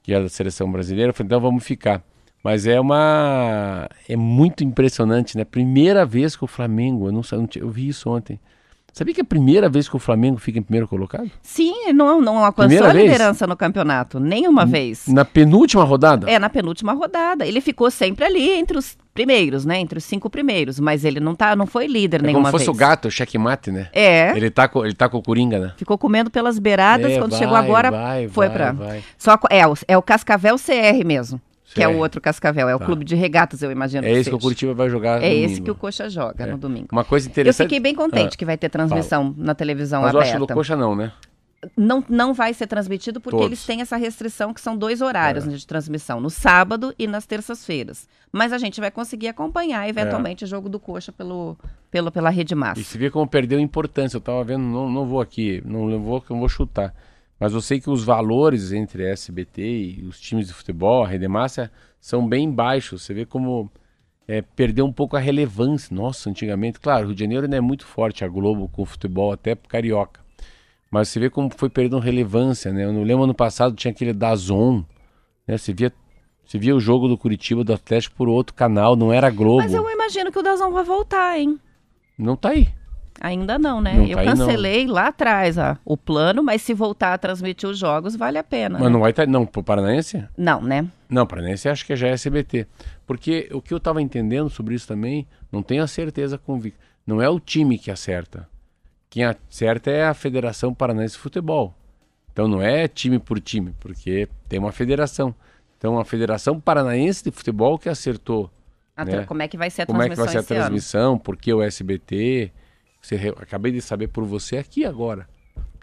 que 0.03 0.12
é 0.14 0.20
da 0.20 0.29
seleção 0.29 0.70
brasileira. 0.70 1.11
Eu 1.11 1.14
falei, 1.14 1.27
então 1.29 1.40
vamos 1.40 1.64
ficar. 1.64 2.05
Mas 2.42 2.66
é 2.66 2.81
uma. 2.81 3.88
É 4.09 4.16
muito 4.16 4.64
impressionante, 4.64 5.37
né? 5.37 5.44
Primeira 5.44 6.05
vez 6.05 6.35
que 6.37 6.44
o 6.44 6.48
Flamengo, 6.48 7.07
eu 7.09 7.12
não 7.12 7.22
eu 7.57 7.70
vi 7.70 7.88
isso 7.88 8.11
ontem. 8.11 8.40
Sabia 8.92 9.14
que 9.14 9.20
é 9.20 9.22
a 9.22 9.26
primeira 9.26 9.70
vez 9.70 9.88
que 9.88 9.96
o 9.96 9.98
Flamengo 9.98 10.37
fica 10.37 10.59
em 10.59 10.62
primeiro 10.62 10.87
colocado? 10.87 11.31
Sim, 11.40 11.92
não, 11.94 12.20
não 12.20 12.44
alcançou 12.44 12.68
Primeira 12.68 12.90
a 12.90 12.92
vez? 12.92 13.11
liderança 13.11 13.46
no 13.46 13.57
campeonato, 13.57 14.20
nenhuma 14.20 14.66
vez. 14.66 15.07
Na 15.09 15.24
penúltima 15.24 15.83
rodada? 15.83 16.31
É, 16.31 16.38
na 16.38 16.50
penúltima 16.50 16.92
rodada. 16.92 17.46
Ele 17.46 17.62
ficou 17.62 17.90
sempre 17.90 18.26
ali 18.26 18.50
entre 18.50 18.76
os 18.76 18.94
primeiros, 19.14 19.64
né? 19.64 19.78
Entre 19.78 19.96
os 19.96 20.05
cinco 20.05 20.28
primeiros. 20.28 20.78
Mas 20.78 21.07
ele 21.07 21.20
não, 21.20 21.35
tá, 21.35 21.57
não 21.57 21.66
foi 21.66 21.87
líder 21.87 22.20
É 22.20 22.26
nenhuma 22.26 22.50
como 22.50 22.52
fosse 22.52 22.66
vez. 22.66 22.76
o 22.76 22.78
gato, 22.78 23.09
o 23.09 23.11
checkmate, 23.11 23.70
né? 23.70 23.88
É, 23.94 24.37
Ele, 24.37 24.50
tá 24.50 24.68
com, 24.68 24.85
ele 24.85 24.94
tá 24.94 25.09
com 25.09 25.16
o 25.16 25.22
Coringa, 25.22 25.59
né? 25.59 25.72
ficou 25.78 25.96
comendo 25.96 26.31
pelas 26.31 26.59
beiradas. 26.59 27.12
É, 27.12 27.18
quando 27.18 27.31
vai, 27.31 27.38
chegou 27.38 27.57
agora, 27.57 27.90
vai, 27.90 28.28
foi 28.28 28.48
vai, 28.48 28.57
pra. 28.57 28.72
vai. 28.72 29.02
Só, 29.16 29.38
é, 29.48 29.62
é 29.88 29.96
o 29.96 30.02
Cascavel 30.02 30.57
CR 30.57 31.02
mesmo. 31.07 31.40
Que 31.74 31.82
é 31.82 31.88
o 31.88 31.96
outro 31.98 32.20
Cascavel. 32.20 32.68
É 32.68 32.74
o 32.74 32.78
Tá. 32.78 32.85
clube 32.87 33.04
de 33.04 33.14
regatas, 33.14 33.62
eu 33.62 33.70
imagino. 33.70 34.06
É 34.06 34.11
esse 34.11 34.18
que 34.20 34.24
seja. 34.24 34.37
o 34.37 34.40
Curitiba 34.40 34.74
vai 34.74 34.88
jogar. 34.90 35.22
É 35.22 35.28
domingo. 35.30 35.46
esse 35.46 35.61
que 35.61 35.70
o 35.70 35.74
Coxa 35.74 36.08
joga 36.11 36.44
É. 36.44 36.50
no 36.50 36.58
domingo. 36.58 36.88
Uma 36.92 37.04
coisa 37.04 37.26
Eu 37.26 37.30
interessante. 37.30 37.66
fiquei 37.66 37.80
bem 37.80 37.94
contente 37.94 38.35
Ah, 38.35 38.37
que 38.38 38.44
vai 38.44 38.56
ter 38.58 38.68
transmissão 38.68 39.35
na 39.37 39.54
televisão 39.54 40.02
Mas 40.02 40.12
eu 40.14 40.20
acho 40.20 40.30
que 40.30 40.37
aberta. 40.37 40.52
do 40.54 40.56
Coxa 40.56 40.76
não, 40.76 40.94
né? 40.94 41.12
Não, 41.76 42.02
não 42.08 42.35
vai 42.35 42.52
ser 42.52 42.66
transmitido 42.66 43.20
porque 43.20 43.37
Todos. 43.37 43.46
eles 43.46 43.64
têm 43.64 43.80
essa 43.80 43.96
restrição 43.96 44.52
que 44.52 44.61
são 44.61 44.76
dois 44.76 45.00
horários 45.00 45.44
É. 45.44 45.48
né, 45.48 45.54
de 45.56 45.64
transmissão, 45.64 46.20
no 46.20 46.28
sábado 46.28 46.92
e 46.98 47.06
nas 47.06 47.24
terças-feiras. 47.24 48.08
Mas 48.32 48.52
a 48.52 48.58
gente 48.58 48.80
vai 48.80 48.90
conseguir 48.90 49.28
acompanhar 49.28 49.88
eventualmente 49.88 50.42
o 50.42 50.46
jogo 50.46 50.68
do 50.68 50.80
Coxa 50.80 51.12
pelo, 51.12 51.56
pelo, 51.88 52.11
pela 52.11 52.30
Rede 52.30 52.52
É. 52.52 52.56
E 52.56 52.58
Massa. 52.58 52.82
se 52.82 52.98
vê 52.98 53.11
como 53.11 53.28
perdeu 53.28 53.61
importância. 53.61 54.16
Eu 54.16 54.20
tava 54.20 54.42
vendo, 54.42 54.62
não, 54.64 54.90
não 54.90 55.06
vou 55.06 55.20
aqui, 55.20 55.62
não 55.64 56.00
vou 56.00 56.20
que 56.20 56.32
eu 56.32 56.37
vou 56.37 56.48
chutar. 56.48 56.92
Mas 57.38 57.53
eu 57.53 57.61
sei 57.61 57.81
que 57.81 57.90
os 57.90 58.05
valores 58.05 58.73
entre 58.73 59.07
a 59.07 59.11
SBT 59.11 59.62
e 59.62 60.05
os 60.05 60.21
times 60.21 60.47
de 60.47 60.53
futebol, 60.53 61.05
a 61.05 61.09
Rede 61.09 61.27
Massa, 61.27 61.71
são 62.01 62.27
bem 62.29 62.51
baixos. 62.51 63.03
Você 63.03 63.12
vê 63.12 63.27
como 63.27 63.71
é, 64.29 64.42
perdeu 64.42 64.85
um 64.85 64.92
pouco 64.92 65.16
a 65.16 65.21
relevância. 65.21 65.95
Nossa, 65.95 66.31
antigamente, 66.31 66.81
claro, 66.81 67.05
o 67.05 67.07
Rio 67.09 67.14
de 67.14 67.25
Janeiro 67.25 67.45
ainda 67.45 67.57
é 67.57 67.61
muito 67.61 67.85
forte, 67.87 68.25
a 68.25 68.29
Globo 68.29 68.68
com 68.68 68.83
o 68.83 68.87
futebol, 68.87 69.33
até 69.33 69.57
carioca. 69.57 70.21
Mas 70.90 71.09
você 71.09 71.18
vê 71.18 71.31
como 71.31 71.51
foi 71.51 71.68
perdendo 71.68 71.99
relevância, 71.99 72.73
né? 72.73 72.85
Eu 72.85 72.92
não 72.92 73.03
lembro 73.03 73.25
ano 73.25 73.35
passado 73.35 73.75
tinha 73.75 73.90
aquele 73.90 74.12
Dazon, 74.12 74.85
né? 75.47 75.57
Você 75.57 75.73
via, 75.73 75.92
você 76.45 76.59
via 76.59 76.77
o 76.77 76.81
jogo 76.81 77.09
do 77.09 77.16
Curitiba, 77.16 77.64
do 77.64 77.73
Atlético 77.73 78.14
por 78.14 78.29
outro 78.29 78.55
canal, 78.55 78.95
não 78.95 79.12
era 79.12 79.31
Globo. 79.31 79.62
Mas 79.62 79.73
eu 79.73 79.88
imagino 79.90 80.31
que 80.31 80.38
o 80.38 80.42
Dazão 80.42 80.71
vai 80.71 80.85
voltar, 80.85 81.38
hein? 81.38 81.59
Não 82.18 82.37
tá 82.37 82.51
aí. 82.51 82.68
Ainda 83.20 83.59
não, 83.59 83.81
né? 83.81 83.94
Não 83.94 84.07
eu 84.07 84.14
tá 84.16 84.20
aí, 84.22 84.27
não. 84.27 84.37
cancelei 84.37 84.87
lá 84.87 85.09
atrás 85.09 85.57
ó, 85.59 85.77
o 85.85 85.96
plano, 85.96 86.42
mas 86.42 86.62
se 86.62 86.75
voltar 86.75 87.12
a 87.14 87.18
transmitir 87.18 87.68
os 87.68 87.79
jogos, 87.79 88.16
vale 88.16 88.38
a 88.38 88.42
pena. 88.44 88.79
Mas 88.79 88.88
né? 88.88 88.92
não 88.92 89.01
vai 89.01 89.11
estar. 89.11 89.27
Não, 89.27 89.46
pro 89.46 89.62
Paranaense? 89.62 90.25
Não, 90.37 90.61
né? 90.61 90.87
Não, 91.09 91.27
Paranaense 91.27 91.68
acho 91.68 91.85
que 91.87 91.94
já 91.94 92.09
é 92.09 92.12
SBT. 92.12 92.66
Porque 93.07 93.48
o 93.53 93.61
que 93.62 93.72
eu 93.72 93.79
estava 93.79 94.01
entendendo 94.03 94.51
sobre 94.51 94.75
isso 94.75 94.88
também, 94.88 95.27
não 95.53 95.62
tenho 95.62 95.83
a 95.83 95.87
certeza 95.87 96.37
convicta. 96.38 96.81
Não 97.07 97.20
é 97.22 97.29
o 97.29 97.38
time 97.38 97.79
que 97.79 97.90
acerta. 97.90 98.48
Quem 99.11 99.25
acerta 99.25 99.90
é 99.90 100.07
a 100.07 100.14
Federação 100.14 100.72
Paranaense 100.72 101.14
de 101.14 101.20
Futebol. 101.20 101.75
Então 102.33 102.48
não 102.48 102.62
é 102.62 102.88
time 102.88 103.18
por 103.18 103.38
time, 103.40 103.75
porque 103.79 104.27
tem 104.48 104.59
uma 104.59 104.72
federação. 104.72 105.35
Então 105.79 105.98
a 105.98 106.05
Federação 106.05 106.59
Paranaense 106.59 107.22
de 107.25 107.31
Futebol 107.31 107.79
que 107.79 107.88
acertou 107.90 108.51
Né? 108.96 109.05
tra- 109.05 109.27
Como 109.27 109.42
é 109.42 109.48
que 109.48 109.57
vai 109.59 109.68
ser 109.68 109.83
a 109.83 109.87
como 109.87 110.01
é 110.03 110.09
que 110.09 110.14
transmissão 110.14 110.35
vai 110.35 110.42
ser 110.44 110.55
a 110.55 110.57
ano? 110.57 110.64
transmissão, 110.64 111.18
por 111.18 111.37
que 111.37 111.53
o 111.53 111.62
SBT. 111.62 112.51
Você 113.03 113.35
Acabei 113.37 113.73
de 113.73 113.83
saber 113.83 114.09
por 114.09 114.25
você 114.25 114.57
aqui 114.57 114.85
agora. 114.85 115.29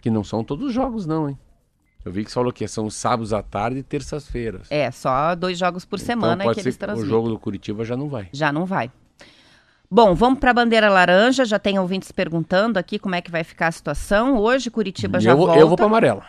Que 0.00 0.10
não 0.10 0.24
são 0.24 0.42
todos 0.42 0.68
os 0.68 0.72
jogos, 0.74 1.04
não, 1.06 1.28
hein? 1.28 1.38
Eu 2.02 2.10
vi 2.10 2.24
que 2.24 2.30
você 2.30 2.34
falou 2.34 2.50
que 2.50 2.66
são 2.66 2.88
sábados 2.88 3.34
à 3.34 3.42
tarde 3.42 3.78
e 3.78 3.82
terças-feiras. 3.82 4.66
É, 4.70 4.90
só 4.90 5.34
dois 5.34 5.58
jogos 5.58 5.84
por 5.84 5.98
semana 6.00 6.32
então 6.32 6.42
é 6.42 6.44
pode 6.46 6.56
que 6.56 6.62
ser 6.62 6.68
eles 6.70 6.76
que 6.78 6.84
o 6.84 6.86
transmitem. 6.86 7.10
jogo 7.10 7.28
do 7.28 7.38
Curitiba 7.38 7.84
já 7.84 7.94
não 7.94 8.08
vai. 8.08 8.28
Já 8.32 8.50
não 8.50 8.64
vai. 8.64 8.90
Bom, 9.90 10.14
vamos 10.14 10.38
para 10.38 10.52
a 10.52 10.54
bandeira 10.54 10.88
laranja. 10.88 11.44
Já 11.44 11.58
tem 11.58 11.78
ouvintes 11.78 12.10
perguntando 12.10 12.78
aqui 12.78 12.98
como 12.98 13.14
é 13.14 13.20
que 13.20 13.30
vai 13.30 13.44
ficar 13.44 13.66
a 13.66 13.72
situação. 13.72 14.38
Hoje 14.38 14.70
Curitiba 14.70 15.18
E 15.18 15.20
já 15.20 15.32
eu, 15.32 15.36
vou, 15.36 15.46
volta. 15.46 15.60
eu 15.60 15.68
vou 15.68 15.76
pra 15.76 15.86
amarela. 15.86 16.24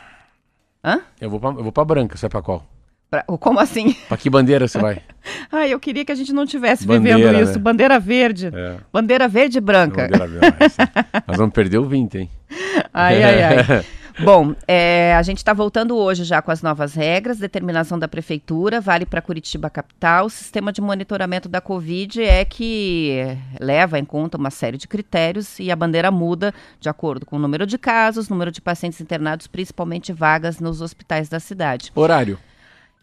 Hã? 0.83 1.01
Eu 1.21 1.29
vou 1.29 1.39
eu 1.63 1.71
pra 1.71 1.85
branca, 1.85 2.17
você 2.17 2.23
vai 2.23 2.31
pra 2.31 2.41
qual? 2.41 2.65
Pra- 3.11 3.23
Como 3.23 3.59
assim? 3.59 3.93
Pra 4.07 4.15
que 4.15 4.29
bandeira 4.29 4.67
você 4.69 4.79
vai? 4.79 5.01
Ai, 5.51 5.73
eu 5.73 5.79
queria 5.79 6.05
que 6.05 6.11
a 6.13 6.15
gente 6.15 6.31
não 6.31 6.45
tivesse 6.45 6.87
Bandeira, 6.87 7.17
vivendo 7.17 7.43
isso. 7.43 7.53
né? 7.53 7.59
Bandeira 7.59 7.99
verde. 7.99 8.47
É. 8.53 8.77
Bandeira 8.91 9.27
verde 9.27 9.57
e 9.57 9.61
branca. 9.61 10.07
Bandeira 10.07 10.27
branca. 10.27 10.57
Nós 11.27 11.37
vamos 11.37 11.53
perder 11.53 11.77
o 11.77 11.85
20, 11.85 12.17
hein? 12.17 12.29
Ai, 12.93 13.21
ai, 13.21 13.43
ai. 13.43 13.85
Bom, 14.23 14.53
é, 14.67 15.13
a 15.15 15.21
gente 15.23 15.37
está 15.37 15.53
voltando 15.53 15.95
hoje 15.97 16.23
já 16.25 16.41
com 16.41 16.51
as 16.51 16.61
novas 16.61 16.93
regras, 16.93 17.37
determinação 17.39 17.97
da 17.97 18.07
prefeitura, 18.07 18.79
vale 18.81 19.05
para 19.05 19.21
Curitiba 19.21 19.69
capital. 19.69 20.25
O 20.25 20.29
sistema 20.29 20.71
de 20.71 20.79
monitoramento 20.81 21.47
da 21.49 21.59
Covid 21.61 22.21
é 22.23 22.43
que 22.45 23.25
leva 23.59 23.97
em 23.99 24.05
conta 24.05 24.37
uma 24.37 24.49
série 24.51 24.77
de 24.77 24.87
critérios 24.87 25.59
e 25.59 25.71
a 25.71 25.75
bandeira 25.75 26.11
muda 26.11 26.53
de 26.79 26.87
acordo 26.89 27.25
com 27.25 27.37
o 27.37 27.39
número 27.39 27.65
de 27.65 27.77
casos, 27.77 28.29
número 28.29 28.51
de 28.51 28.61
pacientes 28.61 28.99
internados, 29.01 29.47
principalmente 29.47 30.11
vagas 30.13 30.59
nos 30.59 30.81
hospitais 30.81 31.27
da 31.29 31.39
cidade. 31.39 31.91
Horário. 31.95 32.37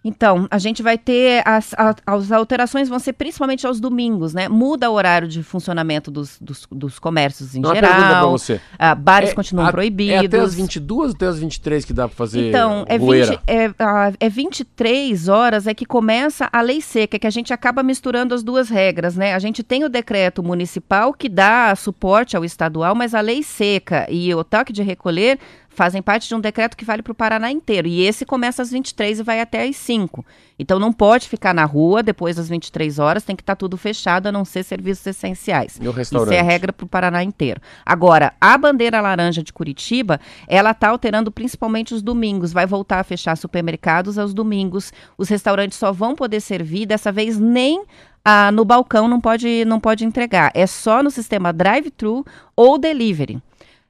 Então, 0.04 0.46
a 0.50 0.58
gente 0.58 0.80
vai 0.82 0.96
ter 0.96 1.42
as, 1.44 1.74
a- 1.74 1.94
as 2.06 2.30
alterações 2.30 2.88
vão 2.88 2.98
ser 3.00 3.12
principalmente 3.14 3.66
aos 3.66 3.80
domingos, 3.80 4.32
né? 4.32 4.48
Muda 4.48 4.88
o 4.88 4.94
horário 4.94 5.26
de 5.26 5.42
funcionamento 5.42 6.08
dos, 6.10 6.38
dos, 6.40 6.66
dos 6.70 6.98
comércios 7.00 7.54
em 7.56 7.58
Uma 7.58 7.72
pergunta 7.72 7.94
pra 7.96 8.06
geral. 8.08 8.30
você. 8.30 8.60
ah, 8.78 8.94
bares 8.94 9.30
É 9.30 9.34
continuam 9.34 9.66
a- 9.66 9.72
proibidos. 9.72 10.14
É 10.22 10.26
até 10.26 10.38
as 10.38 10.54
22 10.54 11.10
ou 11.10 11.16
até 11.16 11.26
as 11.26 11.38
23 11.40 11.84
que 11.84 11.92
dá 11.92 12.06
pra 12.06 12.16
fazer 12.16 12.48
Então, 12.48 12.84
é, 12.88 12.96
20, 12.96 13.06
goeira? 13.06 13.42
é, 13.46 13.70
ah, 13.78 14.12
é 14.20 14.28
23 14.28 15.28
horas 15.28 15.66
é 15.66 15.74
que 15.74 15.84
começa 15.84 16.48
a 16.52 16.60
lei 16.60 16.80
seca, 16.80 17.18
que 17.18 17.26
a 17.26 17.30
gente 17.30 17.52
acaba 17.52 17.82
misturando 17.82 18.34
as 18.34 18.42
duas 18.44 18.68
regras, 18.68 19.16
né? 19.16 19.34
A 19.34 19.38
gente 19.40 19.62
tem 19.64 19.82
o 19.84 19.88
decreto 19.88 20.42
municipal 20.42 21.12
que 21.12 21.28
dá 21.28 21.74
suporte 21.74 22.36
ao 22.36 22.44
estadual, 22.44 22.94
mas 22.94 23.14
a 23.14 23.20
lei 23.20 23.42
seca 23.42 24.06
e 24.08 24.32
o 24.34 24.44
toque 24.44 24.72
de 24.72 24.82
recolher 24.82 25.38
fazem 25.78 26.02
parte 26.02 26.26
de 26.26 26.34
um 26.34 26.40
decreto 26.40 26.76
que 26.76 26.84
vale 26.84 27.02
para 27.02 27.12
o 27.12 27.14
Paraná 27.14 27.52
inteiro. 27.52 27.86
E 27.86 28.02
esse 28.02 28.26
começa 28.26 28.60
às 28.60 28.72
23 28.72 29.20
e 29.20 29.22
vai 29.22 29.40
até 29.40 29.62
às 29.62 29.76
5. 29.76 30.26
Então 30.58 30.76
não 30.80 30.92
pode 30.92 31.28
ficar 31.28 31.54
na 31.54 31.64
rua 31.64 32.02
depois 32.02 32.34
das 32.34 32.48
23 32.48 32.98
horas, 32.98 33.22
tem 33.22 33.36
que 33.36 33.42
estar 33.42 33.54
tudo 33.54 33.76
fechado, 33.76 34.26
a 34.26 34.32
não 34.32 34.44
ser 34.44 34.64
serviços 34.64 35.06
essenciais. 35.06 35.78
E 35.80 35.86
o 35.86 35.92
restaurante? 35.92 36.34
Isso 36.34 36.36
é 36.36 36.40
a 36.40 36.42
regra 36.42 36.72
para 36.72 36.84
o 36.84 36.88
Paraná 36.88 37.22
inteiro. 37.22 37.60
Agora, 37.86 38.34
a 38.40 38.58
bandeira 38.58 39.00
laranja 39.00 39.40
de 39.40 39.52
Curitiba, 39.52 40.20
ela 40.48 40.72
está 40.72 40.88
alterando 40.88 41.30
principalmente 41.30 41.94
os 41.94 42.02
domingos. 42.02 42.52
Vai 42.52 42.66
voltar 42.66 42.98
a 42.98 43.04
fechar 43.04 43.36
supermercados 43.36 44.18
aos 44.18 44.34
domingos. 44.34 44.92
Os 45.16 45.28
restaurantes 45.28 45.78
só 45.78 45.92
vão 45.92 46.16
poder 46.16 46.40
servir, 46.40 46.86
dessa 46.86 47.12
vez 47.12 47.38
nem 47.38 47.84
ah, 48.24 48.50
no 48.50 48.64
balcão 48.64 49.06
não 49.06 49.20
pode, 49.20 49.64
não 49.64 49.78
pode 49.78 50.04
entregar. 50.04 50.50
É 50.54 50.66
só 50.66 51.04
no 51.04 51.10
sistema 51.10 51.52
drive-thru 51.52 52.26
ou 52.56 52.76
delivery. 52.78 53.40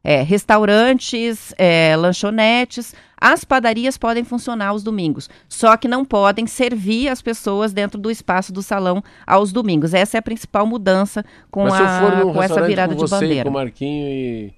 É, 0.02 0.22
restaurantes, 0.22 1.52
é, 1.58 1.94
lanchonetes, 1.96 2.94
as 3.20 3.44
padarias 3.44 3.98
podem 3.98 4.22
funcionar 4.24 4.68
aos 4.68 4.82
domingos, 4.82 5.28
só 5.48 5.76
que 5.76 5.88
não 5.88 6.04
podem 6.04 6.46
servir 6.46 7.08
as 7.08 7.20
pessoas 7.20 7.72
dentro 7.72 7.98
do 7.98 8.10
espaço 8.10 8.52
do 8.52 8.62
salão 8.62 9.02
aos 9.26 9.52
domingos. 9.52 9.92
Essa 9.92 10.16
é 10.16 10.20
a 10.20 10.22
principal 10.22 10.66
mudança 10.66 11.24
com, 11.50 11.64
Mas 11.64 11.74
se 11.74 11.80
eu 11.80 11.86
a, 11.86 12.00
for 12.00 12.16
num 12.16 12.32
com 12.32 12.42
essa 12.42 12.54
restaurante 12.54 12.68
virada 12.68 12.94
com 12.94 13.04
de 13.04 13.10
você, 13.10 13.20
bandeira. 13.20 13.44
com 13.44 13.50
o 13.50 13.52
Marquinho 13.52 14.08
e 14.08 14.54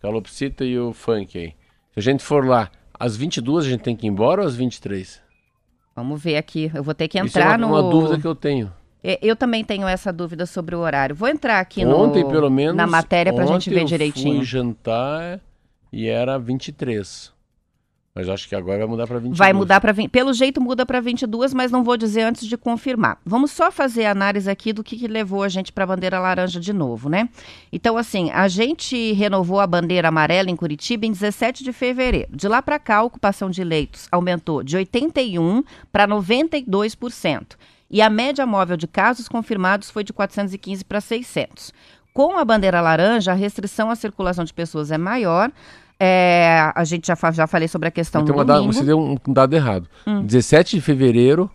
Calopsita 0.00 0.64
e 0.64 0.78
o 0.78 0.92
Funk 0.92 1.38
aí. 1.38 1.54
Se 1.92 1.98
a 1.98 2.02
gente 2.02 2.24
for 2.24 2.46
lá, 2.46 2.70
às 2.98 3.16
22 3.16 3.66
a 3.66 3.68
gente 3.68 3.80
tem 3.82 3.94
que 3.94 4.06
ir 4.06 4.10
embora 4.10 4.40
ou 4.40 4.46
às 4.46 4.56
23? 4.56 5.20
Vamos 5.94 6.22
ver 6.22 6.36
aqui. 6.36 6.70
Eu 6.74 6.82
vou 6.82 6.94
ter 6.94 7.08
que 7.08 7.18
Isso 7.18 7.38
é 7.38 7.42
entrar 7.42 7.58
uma, 7.58 7.66
no. 7.66 7.74
uma 7.74 7.90
dúvida 7.90 8.18
que 8.18 8.26
eu 8.26 8.34
tenho. 8.34 8.72
É, 9.02 9.18
Eu 9.22 9.36
também 9.36 9.64
tenho 9.64 9.86
essa 9.86 10.12
dúvida 10.12 10.46
sobre 10.46 10.74
o 10.74 10.80
horário. 10.80 11.14
Vou 11.14 11.28
entrar 11.28 11.60
aqui 11.60 11.84
ontem, 11.84 12.24
no, 12.24 12.30
pelo 12.30 12.50
menos. 12.50 12.76
na 12.76 12.86
matéria 12.86 13.32
para 13.32 13.44
a 13.44 13.46
gente 13.46 13.68
ontem 13.68 13.74
ver 13.74 13.82
eu 13.82 13.86
direitinho. 13.86 14.36
fui 14.36 14.44
jantar 14.44 15.40
e 15.92 16.08
era 16.08 16.38
23. 16.38 17.32
Mas 18.18 18.28
acho 18.28 18.48
que 18.48 18.56
agora 18.56 18.78
vai 18.78 18.88
mudar 18.88 19.06
para 19.06 19.18
22. 19.18 19.38
Vai 19.38 19.52
mudar 19.52 19.80
para 19.80 19.94
pelo 20.10 20.32
jeito 20.32 20.60
muda 20.60 20.84
para 20.84 21.00
22, 21.00 21.54
mas 21.54 21.70
não 21.70 21.84
vou 21.84 21.96
dizer 21.96 22.22
antes 22.22 22.48
de 22.48 22.56
confirmar. 22.56 23.20
Vamos 23.24 23.52
só 23.52 23.70
fazer 23.70 24.06
a 24.06 24.10
análise 24.10 24.50
aqui 24.50 24.72
do 24.72 24.82
que, 24.82 24.96
que 24.96 25.06
levou 25.06 25.44
a 25.44 25.48
gente 25.48 25.72
para 25.72 25.84
a 25.84 25.86
bandeira 25.86 26.18
laranja 26.18 26.58
de 26.58 26.72
novo, 26.72 27.08
né? 27.08 27.28
Então 27.72 27.96
assim, 27.96 28.28
a 28.32 28.48
gente 28.48 29.12
renovou 29.12 29.60
a 29.60 29.68
bandeira 29.68 30.08
amarela 30.08 30.50
em 30.50 30.56
Curitiba 30.56 31.06
em 31.06 31.12
17 31.12 31.62
de 31.62 31.72
fevereiro. 31.72 32.28
De 32.34 32.48
lá 32.48 32.60
para 32.60 32.80
cá, 32.80 32.96
a 32.96 33.02
ocupação 33.04 33.48
de 33.48 33.62
leitos 33.62 34.08
aumentou 34.10 34.64
de 34.64 34.76
81 34.76 35.62
para 35.92 36.08
92%. 36.08 37.56
E 37.90 38.02
a 38.02 38.10
média 38.10 38.44
móvel 38.46 38.76
de 38.76 38.86
casos 38.86 39.28
confirmados 39.28 39.90
foi 39.90 40.04
de 40.04 40.12
415 40.12 40.84
para 40.84 41.00
600. 41.00 41.72
Com 42.12 42.36
a 42.36 42.44
bandeira 42.44 42.80
laranja, 42.80 43.32
a 43.32 43.34
restrição 43.34 43.90
à 43.90 43.96
circulação 43.96 44.44
de 44.44 44.52
pessoas 44.52 44.90
é 44.90 44.98
maior. 44.98 45.50
É, 45.98 46.70
a 46.74 46.84
gente 46.84 47.06
já, 47.06 47.16
já 47.32 47.46
falei 47.46 47.66
sobre 47.66 47.88
a 47.88 47.90
questão 47.90 48.24
do 48.24 48.32
domingo. 48.32 48.72
você 48.72 48.84
deu 48.84 48.98
um, 48.98 49.16
dado 49.28 49.54
errado. 49.54 49.88
Hum. 50.06 50.24
17 50.24 50.76
de 50.76 50.82
fevereiro... 50.82 51.50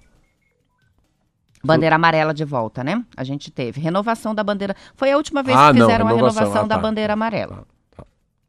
Bandeira 1.65 1.95
amarela 1.95 2.33
de 2.33 2.43
volta, 2.43 2.83
né? 2.83 3.05
A 3.15 3.23
gente 3.23 3.49
teve. 3.49 3.79
Renovação 3.79 4.35
da 4.35 4.43
bandeira. 4.43 4.75
Foi 4.95 5.09
a 5.13 5.15
última 5.15 5.41
vez 5.41 5.57
ah, 5.57 5.71
que 5.71 5.79
fizeram 5.79 6.05
não, 6.05 6.11
a 6.11 6.15
renovação 6.17 6.63
ah, 6.63 6.67
tá. 6.67 6.75
da 6.75 6.77
bandeira 6.77 7.13
amarela. 7.13 7.65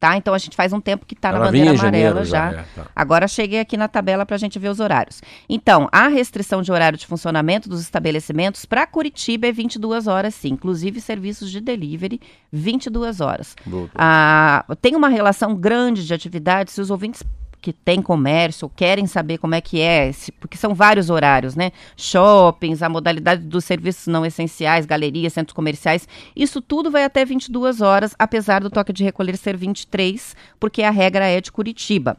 Tá? 0.04 0.18
Então 0.18 0.34
a 0.34 0.38
gente 0.38 0.54
faz 0.54 0.70
um 0.70 0.82
tempo 0.82 1.06
que 1.06 1.14
está 1.14 1.32
na 1.32 1.38
bandeira 1.38 1.70
amarela 1.70 2.26
já. 2.26 2.52
já. 2.52 2.60
É, 2.60 2.64
tá. 2.74 2.86
Agora 2.94 3.26
cheguei 3.26 3.58
aqui 3.58 3.74
na 3.74 3.88
tabela 3.88 4.26
para 4.26 4.36
a 4.36 4.38
gente 4.38 4.58
ver 4.58 4.68
os 4.68 4.78
horários. 4.78 5.22
Então, 5.48 5.88
a 5.90 6.08
restrição 6.08 6.60
de 6.60 6.70
horário 6.70 6.98
de 6.98 7.06
funcionamento 7.06 7.70
dos 7.70 7.80
estabelecimentos 7.80 8.66
para 8.66 8.86
Curitiba 8.86 9.46
é 9.46 9.52
22 9.52 10.06
horas, 10.06 10.34
sim. 10.34 10.48
Inclusive 10.48 11.00
serviços 11.00 11.50
de 11.50 11.58
delivery, 11.58 12.20
22 12.52 13.22
horas. 13.22 13.56
Ah, 13.94 14.66
tem 14.82 14.94
uma 14.94 15.08
relação 15.08 15.56
grande 15.56 16.06
de 16.06 16.12
atividades, 16.12 16.74
se 16.74 16.82
os 16.82 16.90
ouvintes 16.90 17.22
que 17.64 17.72
têm 17.72 18.02
comércio, 18.02 18.68
querem 18.68 19.06
saber 19.06 19.38
como 19.38 19.54
é 19.54 19.60
que 19.62 19.80
é, 19.80 20.10
porque 20.38 20.54
são 20.54 20.74
vários 20.74 21.08
horários, 21.08 21.56
né? 21.56 21.72
Shoppings, 21.96 22.82
a 22.82 22.90
modalidade 22.90 23.42
dos 23.42 23.64
serviços 23.64 24.06
não 24.06 24.26
essenciais, 24.26 24.84
galerias, 24.84 25.32
centros 25.32 25.54
comerciais, 25.54 26.06
isso 26.36 26.60
tudo 26.60 26.90
vai 26.90 27.04
até 27.04 27.24
22 27.24 27.80
horas, 27.80 28.14
apesar 28.18 28.60
do 28.60 28.68
toque 28.68 28.92
de 28.92 29.02
recolher 29.02 29.38
ser 29.38 29.56
23, 29.56 30.36
porque 30.60 30.82
a 30.82 30.90
regra 30.90 31.26
é 31.26 31.40
de 31.40 31.50
Curitiba. 31.50 32.18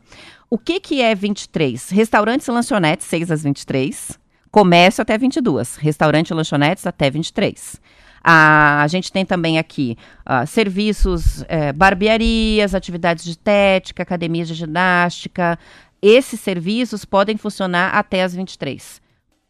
O 0.49 0.57
que, 0.57 0.79
que 0.79 0.99
é 0.99 1.13
23? 1.13 1.91
Restaurantes 1.91 2.47
e 2.47 2.51
lanchonetes, 2.51 3.05
6 3.05 3.29
às 3.29 3.43
23. 3.43 4.17
Comércio 4.49 5.03
até 5.03 5.15
22. 5.15 5.75
Restaurante 5.75 6.29
e 6.29 6.33
lanchonetes 6.33 6.87
até 6.87 7.11
23. 7.11 7.79
A, 8.27 8.81
a 8.81 8.87
gente 8.87 9.11
tem 9.11 9.23
também 9.23 9.59
aqui 9.59 9.95
uh, 10.25 10.47
serviços, 10.47 11.43
é, 11.47 11.71
barbearias, 11.71 12.73
atividades 12.73 13.23
de 13.23 13.29
estética, 13.29 14.01
academias 14.01 14.47
de 14.47 14.55
ginástica. 14.55 15.59
Esses 16.01 16.39
serviços 16.39 17.05
podem 17.05 17.37
funcionar 17.37 17.93
até 17.93 18.23
as 18.23 18.33
23 18.33 19.04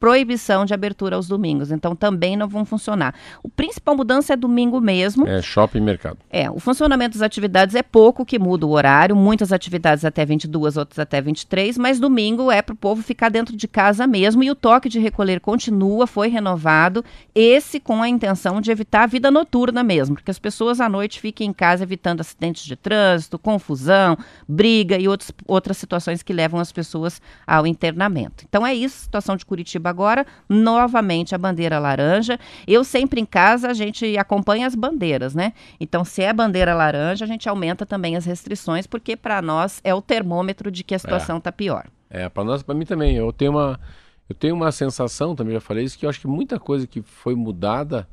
proibição 0.05 0.65
de 0.65 0.73
abertura 0.73 1.15
aos 1.15 1.27
domingos. 1.27 1.71
Então 1.71 1.95
também 1.95 2.37
não 2.37 2.47
vão 2.47 2.63
funcionar. 2.63 3.15
O 3.41 3.49
principal 3.49 3.97
mudança 3.97 4.33
é 4.33 4.35
domingo 4.35 4.79
mesmo. 4.79 5.27
É 5.27 5.41
shopping 5.41 5.79
e 5.79 5.81
mercado. 5.81 6.19
É, 6.29 6.47
o 6.47 6.59
funcionamento 6.59 7.17
das 7.17 7.25
atividades 7.25 7.73
é 7.73 7.81
pouco 7.81 8.23
que 8.23 8.37
muda 8.37 8.67
o 8.67 8.69
horário, 8.69 9.15
muitas 9.15 9.51
atividades 9.51 10.05
até 10.05 10.23
22, 10.23 10.77
outras 10.77 10.99
até 10.99 11.19
23, 11.19 11.79
mas 11.79 11.99
domingo 11.99 12.51
é 12.51 12.61
para 12.61 12.73
o 12.73 12.77
povo 12.77 13.01
ficar 13.01 13.29
dentro 13.29 13.57
de 13.57 13.67
casa 13.67 14.05
mesmo 14.05 14.43
e 14.43 14.51
o 14.51 14.53
toque 14.53 14.89
de 14.89 14.99
recolher 14.99 15.39
continua, 15.39 16.05
foi 16.05 16.27
renovado, 16.27 17.03
esse 17.33 17.79
com 17.79 18.03
a 18.03 18.07
intenção 18.07 18.61
de 18.61 18.69
evitar 18.69 19.05
a 19.05 19.07
vida 19.07 19.31
noturna 19.31 19.83
mesmo, 19.83 20.13
porque 20.13 20.29
as 20.29 20.37
pessoas 20.37 20.79
à 20.79 20.87
noite 20.87 21.19
fiquem 21.19 21.49
em 21.49 21.53
casa 21.53 21.81
evitando 21.81 22.21
acidentes 22.21 22.63
de 22.63 22.75
trânsito, 22.75 23.39
confusão, 23.39 24.15
briga 24.47 24.99
e 24.99 25.07
outros, 25.07 25.31
outras 25.47 25.77
situações 25.77 26.21
que 26.21 26.31
levam 26.31 26.59
as 26.59 26.71
pessoas 26.71 27.19
ao 27.47 27.65
internamento. 27.65 28.45
Então 28.47 28.63
é 28.63 28.75
isso, 28.75 28.99
situação 28.99 29.35
de 29.35 29.43
Curitiba 29.43 29.94
agora, 29.95 30.25
novamente 30.49 31.33
a 31.33 31.37
bandeira 31.37 31.79
laranja. 31.79 32.37
Eu 32.67 32.83
sempre 32.83 33.21
em 33.21 33.25
casa, 33.25 33.69
a 33.69 33.73
gente 33.73 34.17
acompanha 34.17 34.67
as 34.67 34.75
bandeiras, 34.75 35.33
né? 35.33 35.53
Então, 35.79 36.03
se 36.03 36.21
é 36.21 36.33
bandeira 36.33 36.75
laranja, 36.75 37.23
a 37.23 37.27
gente 37.27 37.47
aumenta 37.47 37.85
também 37.85 38.17
as 38.17 38.25
restrições, 38.25 38.85
porque 38.85 39.15
para 39.15 39.41
nós 39.41 39.79
é 39.83 39.95
o 39.95 40.01
termômetro 40.01 40.69
de 40.69 40.83
que 40.83 40.93
a 40.93 40.99
situação 40.99 41.37
está 41.37 41.49
é. 41.49 41.51
pior. 41.51 41.85
É, 42.09 42.27
para 42.27 42.43
nós, 42.43 42.61
para 42.61 42.75
mim 42.75 42.85
também. 42.85 43.15
Eu 43.15 43.31
tenho 43.31 43.51
uma 43.51 43.79
eu 44.27 44.35
tenho 44.35 44.55
uma 44.55 44.71
sensação, 44.71 45.35
também 45.35 45.53
já 45.53 45.61
falei 45.61 45.83
isso, 45.83 45.97
que 45.97 46.05
eu 46.05 46.09
acho 46.09 46.19
que 46.19 46.27
muita 46.27 46.59
coisa 46.59 46.87
que 46.87 47.01
foi 47.01 47.35
mudada 47.35 48.07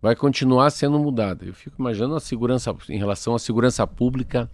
vai 0.00 0.16
continuar 0.16 0.70
sendo 0.70 0.98
mudada. 0.98 1.44
Eu 1.44 1.52
fico 1.52 1.76
imaginando 1.78 2.14
a 2.14 2.20
segurança 2.20 2.74
em 2.88 2.96
relação 2.96 3.34
à 3.34 3.38
segurança 3.38 3.86
pública, 3.86 4.50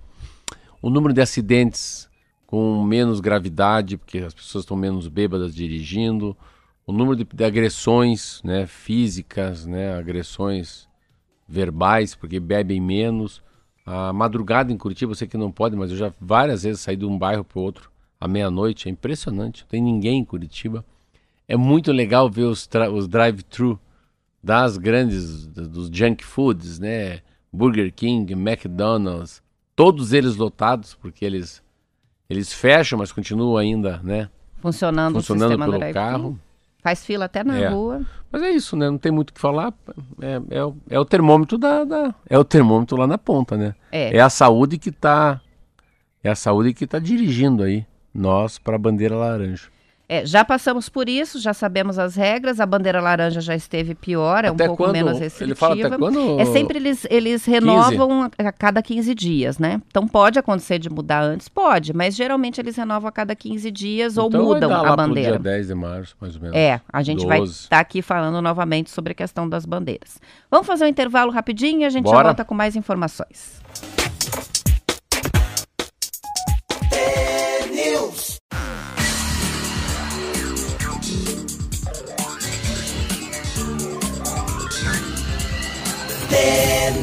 o 0.83 0.91
número 0.91 1.15
de 1.15 1.21
acidentes 1.21 2.09
com 2.47 2.83
menos 2.83 3.21
gravidade, 3.21 3.97
porque 3.97 4.19
as 4.19 4.35
pessoas 4.35 4.63
estão 4.63 4.77
menos 4.77 5.09
bêbadas 5.09 5.55
dirigindo, 5.55 6.37
o 6.87 6.93
número 6.93 7.17
de, 7.17 7.25
de, 7.25 7.45
agressões 7.45 8.43
né, 8.43 8.67
físicas, 8.67 9.67
né, 9.67 9.97
agressões 9.97 10.89
verbais, 11.49 12.15
porque 12.15 12.39
bebem 12.39 12.81
menos. 12.81 13.43
A 13.87 14.13
madrugada 14.13 14.73
em 14.73 14.79
Curitiba, 14.79 15.13
eu 15.13 15.17
sei 15.17 15.29
que 15.29 15.37
não 15.37 15.53
pode, 15.53 15.77
mas 15.77 15.91
eu 15.91 15.97
já 15.97 16.13
várias 16.21 16.63
vezes 16.63 16.81
saí 16.81 16.97
de 16.97 17.05
um 17.05 17.19
bairro 17.19 17.45
para 17.45 17.59
o 17.59 17.63
outro 17.63 17.91
à 18.21 18.27
meia-noite. 18.27 18.89
É 18.89 18.91
impressionante, 18.91 19.63
não 19.63 19.69
tem 19.69 19.83
ninguém 19.83 20.21
em 20.21 20.25
Curitiba. 20.25 20.85
É 21.47 21.57
muito 21.57 21.93
legal 21.93 22.31
ver 22.31 22.45
os, 22.45 22.69
os 22.93 23.07
drive-thru 23.09 23.79
das 24.43 24.77
grandes, 24.77 25.47
dos 25.47 25.89
junk 25.89 26.25
foods, 26.25 26.79
né? 26.79 27.21
Burger 27.53 27.93
King, 27.93 28.33
McDonald's, 28.33 29.43
todos 29.77 30.13
eles 30.13 30.37
lotados, 30.37 30.95
porque 30.95 31.25
eles, 31.25 31.63
eles 32.29 32.53
fecham, 32.53 32.99
mas 32.99 33.13
continuam 33.13 33.57
ainda, 33.57 34.01
né? 34.03 34.29
Funcionando, 34.61 35.15
funcionando 35.15 35.59
pelo 35.59 35.93
carro. 35.93 36.39
Faz 36.85 37.03
fila 37.03 37.25
até 37.25 37.43
na 37.43 37.59
é. 37.59 37.69
rua. 37.69 38.03
Mas 38.31 38.43
é 38.43 38.51
isso, 38.51 38.77
né? 38.77 38.91
Não 38.91 38.99
tem 38.99 39.11
muito 39.11 39.31
o 39.31 39.33
que 39.33 39.41
falar. 39.41 39.73
É, 40.21 40.59
é, 40.59 40.63
o, 40.63 40.77
é 40.91 40.99
o 41.01 41.05
termômetro 41.07 41.57
da, 41.57 41.83
da, 41.83 42.15
É 42.29 42.39
o 42.39 42.45
termômetro 42.45 42.99
lá 42.99 43.07
na 43.07 43.17
ponta, 43.17 43.57
né? 43.57 43.75
É. 43.91 44.15
É 44.15 44.21
a 44.21 44.29
saúde 44.29 44.77
que 44.77 44.91
está 44.91 45.41
É 46.23 46.29
a 46.29 46.35
saúde 46.35 46.75
que 46.75 46.87
tá 46.87 46.99
dirigindo 46.99 47.63
aí 47.63 47.87
nós 48.13 48.59
para 48.59 48.77
a 48.77 48.79
bandeira 48.79 49.17
laranja. 49.17 49.69
É, 50.07 50.27
já 50.27 50.45
passamos 50.45 50.89
por 50.89 51.09
isso, 51.09 51.41
já 51.41 51.55
sabemos 51.55 51.99
as 51.99 52.15
regras, 52.15 52.61
a 52.61 52.67
bandeira 52.67 53.01
laranja 53.01 53.41
já 53.41 53.55
esteve 53.55 53.95
pior, 53.95 54.45
é 54.45 54.49
até 54.49 54.65
um 54.65 54.67
pouco 54.69 54.85
quando, 54.85 54.93
menos 54.93 55.19
restritiva. 55.19 55.45
Ele 55.45 55.55
fala 55.55 55.87
até 55.87 55.97
quando... 55.97 56.41
É 56.41 56.45
sempre 56.45 56.79
eles, 56.79 57.07
eles 57.09 57.45
renovam 57.47 58.29
15. 58.31 58.49
a 58.49 58.53
cada 58.53 58.83
15 58.83 59.15
dias, 59.15 59.59
né? 59.59 59.81
Então 59.89 60.07
pode 60.07 60.39
acontecer 60.39 60.79
de 60.79 60.91
mudar 60.91 61.23
antes? 61.23 61.49
Pode, 61.49 61.95
mas 61.95 62.15
geralmente 62.15 62.61
eles 62.61 62.77
renovam 62.77 63.09
a 63.09 63.13
cada 63.13 63.35
15 63.35 63.71
dias 63.71 64.13
então 64.13 64.25
ou 64.25 64.31
mudam 64.31 64.69
vai 64.69 64.83
dar 64.83 64.93
a 64.93 64.97
bandeira. 64.97 65.31
dia 65.33 65.39
10 65.39 65.69
de 65.69 65.75
março, 65.75 66.17
mais 66.21 66.37
ou 66.37 66.43
menos. 66.43 66.57
É, 66.57 66.81
a 66.93 67.03
gente 67.03 67.25
12. 67.25 67.29
vai 67.29 67.43
estar 67.43 67.77
tá 67.77 67.81
aqui 67.81 68.03
falando 68.03 68.43
novamente 68.43 68.91
sobre 68.91 69.13
a 69.13 69.15
questão 69.15 69.49
das 69.49 69.65
bandeiras. 69.65 70.21
Vamos 70.51 70.67
fazer 70.67 70.85
um 70.85 70.89
intervalo 70.89 71.33
rapidinho 71.33 71.81
e 71.81 71.85
a 71.85 71.91
gente 71.91 72.05
Bora. 72.05 72.19
já 72.19 72.23
volta 72.25 72.45
com 72.45 72.55
mais 72.55 72.77
informações. 72.77 73.63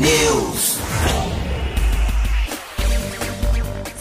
News. 0.02 0.51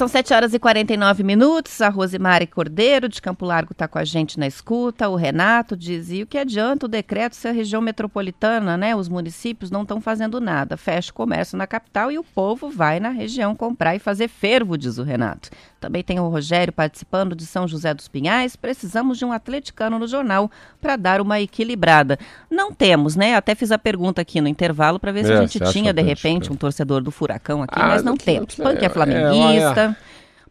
São 0.01 0.09
7 0.09 0.32
horas 0.32 0.55
e 0.55 0.59
49 0.59 1.22
minutos. 1.22 1.78
A 1.82 1.90
Rosemary 1.90 2.46
Cordeiro, 2.46 3.07
de 3.07 3.20
Campo 3.20 3.44
Largo, 3.44 3.72
está 3.72 3.86
com 3.86 3.98
a 3.98 4.05
gente 4.05 4.40
na 4.40 4.46
escuta. 4.46 5.11
O 5.11 5.14
Renato 5.14 5.76
dizia 5.76 6.24
o 6.24 6.26
que 6.26 6.38
adianta 6.38 6.86
o 6.86 6.88
decreto 6.88 7.36
se 7.36 7.46
a 7.46 7.53
região 7.53 7.82
metropolitana, 7.82 8.78
né? 8.78 8.96
Os 8.96 9.11
municípios 9.11 9.70
não 9.70 9.82
estão 9.82 10.01
fazendo 10.01 10.40
nada. 10.40 10.78
Fecha 10.78 11.11
o 11.11 11.14
comércio 11.14 11.59
na 11.59 11.66
capital 11.66 12.11
e 12.11 12.18
o 12.18 12.24
povo 12.24 12.70
vai 12.70 12.98
na 12.98 13.11
região 13.11 13.55
comprar 13.55 13.94
e 13.94 13.98
fazer 13.98 14.28
fervo, 14.28 14.78
diz 14.78 14.96
o 14.96 15.03
Renato. 15.03 15.51
Também 15.78 16.03
tem 16.03 16.18
o 16.18 16.28
Rogério 16.28 16.72
participando 16.72 17.36
de 17.36 17.44
São 17.44 17.68
José 17.68 17.92
dos 17.92 18.09
Pinhais. 18.09 18.57
Precisamos 18.57 19.18
de 19.18 19.26
um 19.26 19.32
atleticano 19.32 19.98
no 19.98 20.07
jornal 20.07 20.51
para 20.80 20.96
dar 20.96 21.20
uma 21.20 21.40
equilibrada. 21.40 22.18
Não 22.51 22.72
temos, 22.72 23.16
né? 23.16 23.34
Até 23.34 23.55
fiz 23.55 23.70
a 23.70 23.78
pergunta 23.78 24.22
aqui 24.22 24.40
no 24.40 24.48
intervalo 24.48 24.98
para 24.98 25.12
ver 25.12 25.26
se 25.26 25.32
é, 25.32 25.36
a 25.36 25.40
gente 25.40 25.61
tinha, 25.72 25.92
de 25.92 26.03
repente, 26.03 26.51
um 26.51 26.57
torcedor 26.57 27.03
do 27.03 27.11
Furacão 27.11 27.62
aqui, 27.62 27.74
ah, 27.76 27.86
mas 27.86 28.03
não 28.03 28.16
temos. 28.16 28.55
Punk 28.55 28.82
é, 28.82 28.86
é 28.86 28.88
flamenguista. 28.88 29.80
É, 29.80 29.89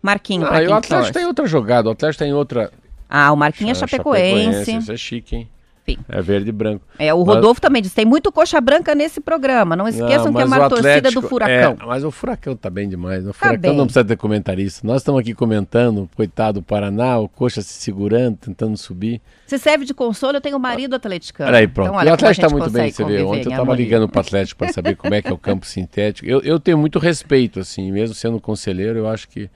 Marquinhos, 0.01 0.49
ah, 0.49 0.61
o 0.61 0.73
Atlético 0.73 1.13
tem 1.13 1.25
outra 1.25 1.45
jogada, 1.45 1.89
o 1.89 1.91
Atlético 1.91 2.23
tem 2.23 2.33
outra. 2.33 2.71
Ah, 3.09 3.31
o 3.31 3.35
Marquinhos 3.35 3.77
é 3.77 3.87
Chapecoense. 3.87 4.51
Chapecoense. 4.51 4.77
Isso 4.77 4.91
é 4.91 4.97
chique, 4.97 5.35
hein? 5.35 5.49
Enfim. 5.91 6.05
É 6.07 6.21
verde 6.21 6.49
e 6.49 6.51
branco. 6.51 6.85
É, 6.97 7.13
o 7.13 7.23
Rodolfo 7.23 7.55
mas... 7.55 7.59
também 7.59 7.81
disse, 7.81 7.95
tem 7.95 8.05
muito 8.05 8.31
coxa 8.31 8.59
branca 8.61 8.93
nesse 8.93 9.19
programa. 9.19 9.75
Não 9.75 9.87
esqueçam 9.87 10.25
não, 10.25 10.33
que 10.33 10.41
é 10.41 10.45
uma 10.45 10.55
Atlético, 10.57 10.81
torcida 10.81 11.11
do 11.11 11.21
Furacão. 11.21 11.77
É, 11.79 11.85
mas 11.85 12.03
o 12.03 12.11
Furacão 12.11 12.55
tá 12.55 12.69
bem 12.69 12.87
demais. 12.87 13.23
O 13.25 13.27
tá 13.27 13.33
Furacão 13.33 13.73
não 13.73 13.85
precisa 13.85 14.05
ter 14.05 14.17
comentarista. 14.17 14.85
Nós 14.85 15.01
estamos 15.01 15.21
aqui 15.21 15.33
comentando, 15.33 16.09
coitado 16.15 16.59
do 16.59 16.63
Paraná, 16.63 17.17
o 17.19 17.27
coxa 17.27 17.61
se 17.61 17.73
segurando, 17.73 18.37
tentando 18.37 18.77
subir. 18.77 19.21
Se 19.47 19.57
serve 19.57 19.85
de 19.85 19.93
consolo, 19.93 20.37
eu 20.37 20.41
tenho 20.41 20.57
um 20.57 20.59
marido 20.59 20.95
atleticano. 20.95 21.51
Peraí, 21.51 21.67
pronto. 21.67 21.87
Então, 21.87 21.99
olha, 21.99 22.11
o 22.11 22.13
Atlético 22.13 22.45
está 22.45 22.57
muito 22.57 22.71
bem, 22.71 22.91
você 22.91 23.03
vê. 23.03 23.23
Ontem 23.23 23.45
eu 23.45 23.51
estava 23.51 23.75
ligando 23.75 24.07
para 24.07 24.19
o 24.19 24.21
Atlético 24.21 24.59
para 24.59 24.73
saber 24.73 24.95
como 24.95 25.13
é 25.13 25.21
que 25.21 25.27
é 25.27 25.33
o 25.33 25.37
campo 25.37 25.65
sintético. 25.67 26.27
Eu, 26.27 26.41
eu 26.41 26.59
tenho 26.59 26.77
muito 26.77 26.99
respeito, 26.99 27.59
assim, 27.59 27.91
mesmo 27.91 28.13
sendo 28.13 28.39
conselheiro, 28.39 28.99
eu 28.99 29.07
acho 29.07 29.27
que 29.27 29.49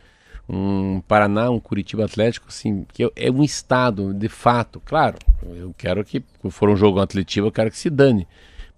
um 0.48 1.02
Paraná, 1.02 1.50
um 1.50 1.60
Curitiba 1.60 2.06
Atlético, 2.06 2.48
assim, 2.50 2.86
que 2.91 3.10
é 3.16 3.32
um 3.32 3.44
estado, 3.44 4.14
de 4.14 4.28
fato. 4.28 4.82
Claro, 4.84 5.18
eu 5.44 5.74
quero 5.78 6.04
que, 6.04 6.24
se 6.41 6.52
for 6.52 6.70
um 6.70 6.76
jogo 6.76 7.00
atletivo, 7.00 7.48
eu 7.48 7.52
quero 7.52 7.72
que 7.72 7.78
se 7.78 7.89
dane. 7.89 8.28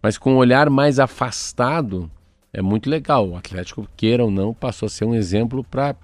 Mas 0.01 0.17
com 0.17 0.33
um 0.33 0.37
olhar 0.37 0.69
mais 0.69 0.99
afastado, 0.99 2.09
é 2.53 2.61
muito 2.61 2.89
legal. 2.89 3.29
O 3.29 3.35
Atlético, 3.35 3.87
queira 3.97 4.23
ou 4.23 4.31
não, 4.31 4.53
passou 4.53 4.85
a 4.85 4.89
ser 4.89 5.05
um 5.05 5.15
exemplo 5.15 5.63
para 5.63 5.95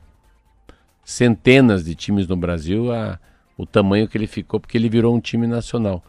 centenas 1.03 1.83
de 1.83 1.93
times 1.95 2.27
no 2.27 2.35
Brasil, 2.35 2.91
a, 2.91 3.19
o 3.57 3.65
tamanho 3.65 4.07
que 4.07 4.17
ele 4.17 4.27
ficou, 4.27 4.59
porque 4.59 4.77
ele 4.77 4.89
virou 4.89 5.15
um 5.15 5.19
time 5.19 5.45
nacional. 5.45 6.03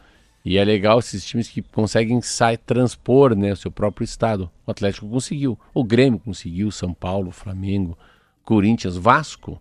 E 0.44 0.58
é 0.58 0.64
legal 0.64 0.98
esses 0.98 1.24
times 1.24 1.48
que 1.48 1.62
conseguem 1.62 2.20
sair, 2.20 2.56
transpor 2.56 3.36
né, 3.36 3.52
o 3.52 3.56
seu 3.56 3.70
próprio 3.70 4.04
estado. 4.04 4.50
O 4.66 4.70
Atlético 4.70 5.08
conseguiu, 5.08 5.58
o 5.72 5.84
Grêmio 5.84 6.18
conseguiu, 6.18 6.70
São 6.70 6.92
Paulo, 6.92 7.30
Flamengo, 7.30 7.96
Corinthians, 8.44 8.96
Vasco. 8.96 9.60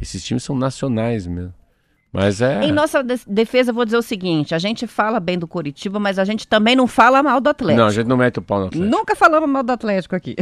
Esses 0.00 0.24
times 0.24 0.42
são 0.42 0.56
nacionais 0.56 1.26
mesmo. 1.26 1.54
Mas 2.12 2.42
é. 2.42 2.62
Em 2.62 2.70
nossa 2.70 3.02
defesa, 3.26 3.70
eu 3.70 3.74
vou 3.74 3.86
dizer 3.86 3.96
o 3.96 4.02
seguinte: 4.02 4.54
a 4.54 4.58
gente 4.58 4.86
fala 4.86 5.18
bem 5.18 5.38
do 5.38 5.48
Curitiba, 5.48 5.98
mas 5.98 6.18
a 6.18 6.24
gente 6.24 6.46
também 6.46 6.76
não 6.76 6.86
fala 6.86 7.22
mal 7.22 7.40
do 7.40 7.48
Atlético. 7.48 7.80
Não, 7.80 7.88
a 7.88 7.90
gente 7.90 8.06
não 8.06 8.18
mete 8.18 8.38
o 8.38 8.42
pau 8.42 8.60
no 8.60 8.66
Atlético. 8.66 8.90
Nunca 8.90 9.16
falamos 9.16 9.48
mal 9.48 9.62
do 9.62 9.72
Atlético 9.72 10.14
aqui. 10.14 10.36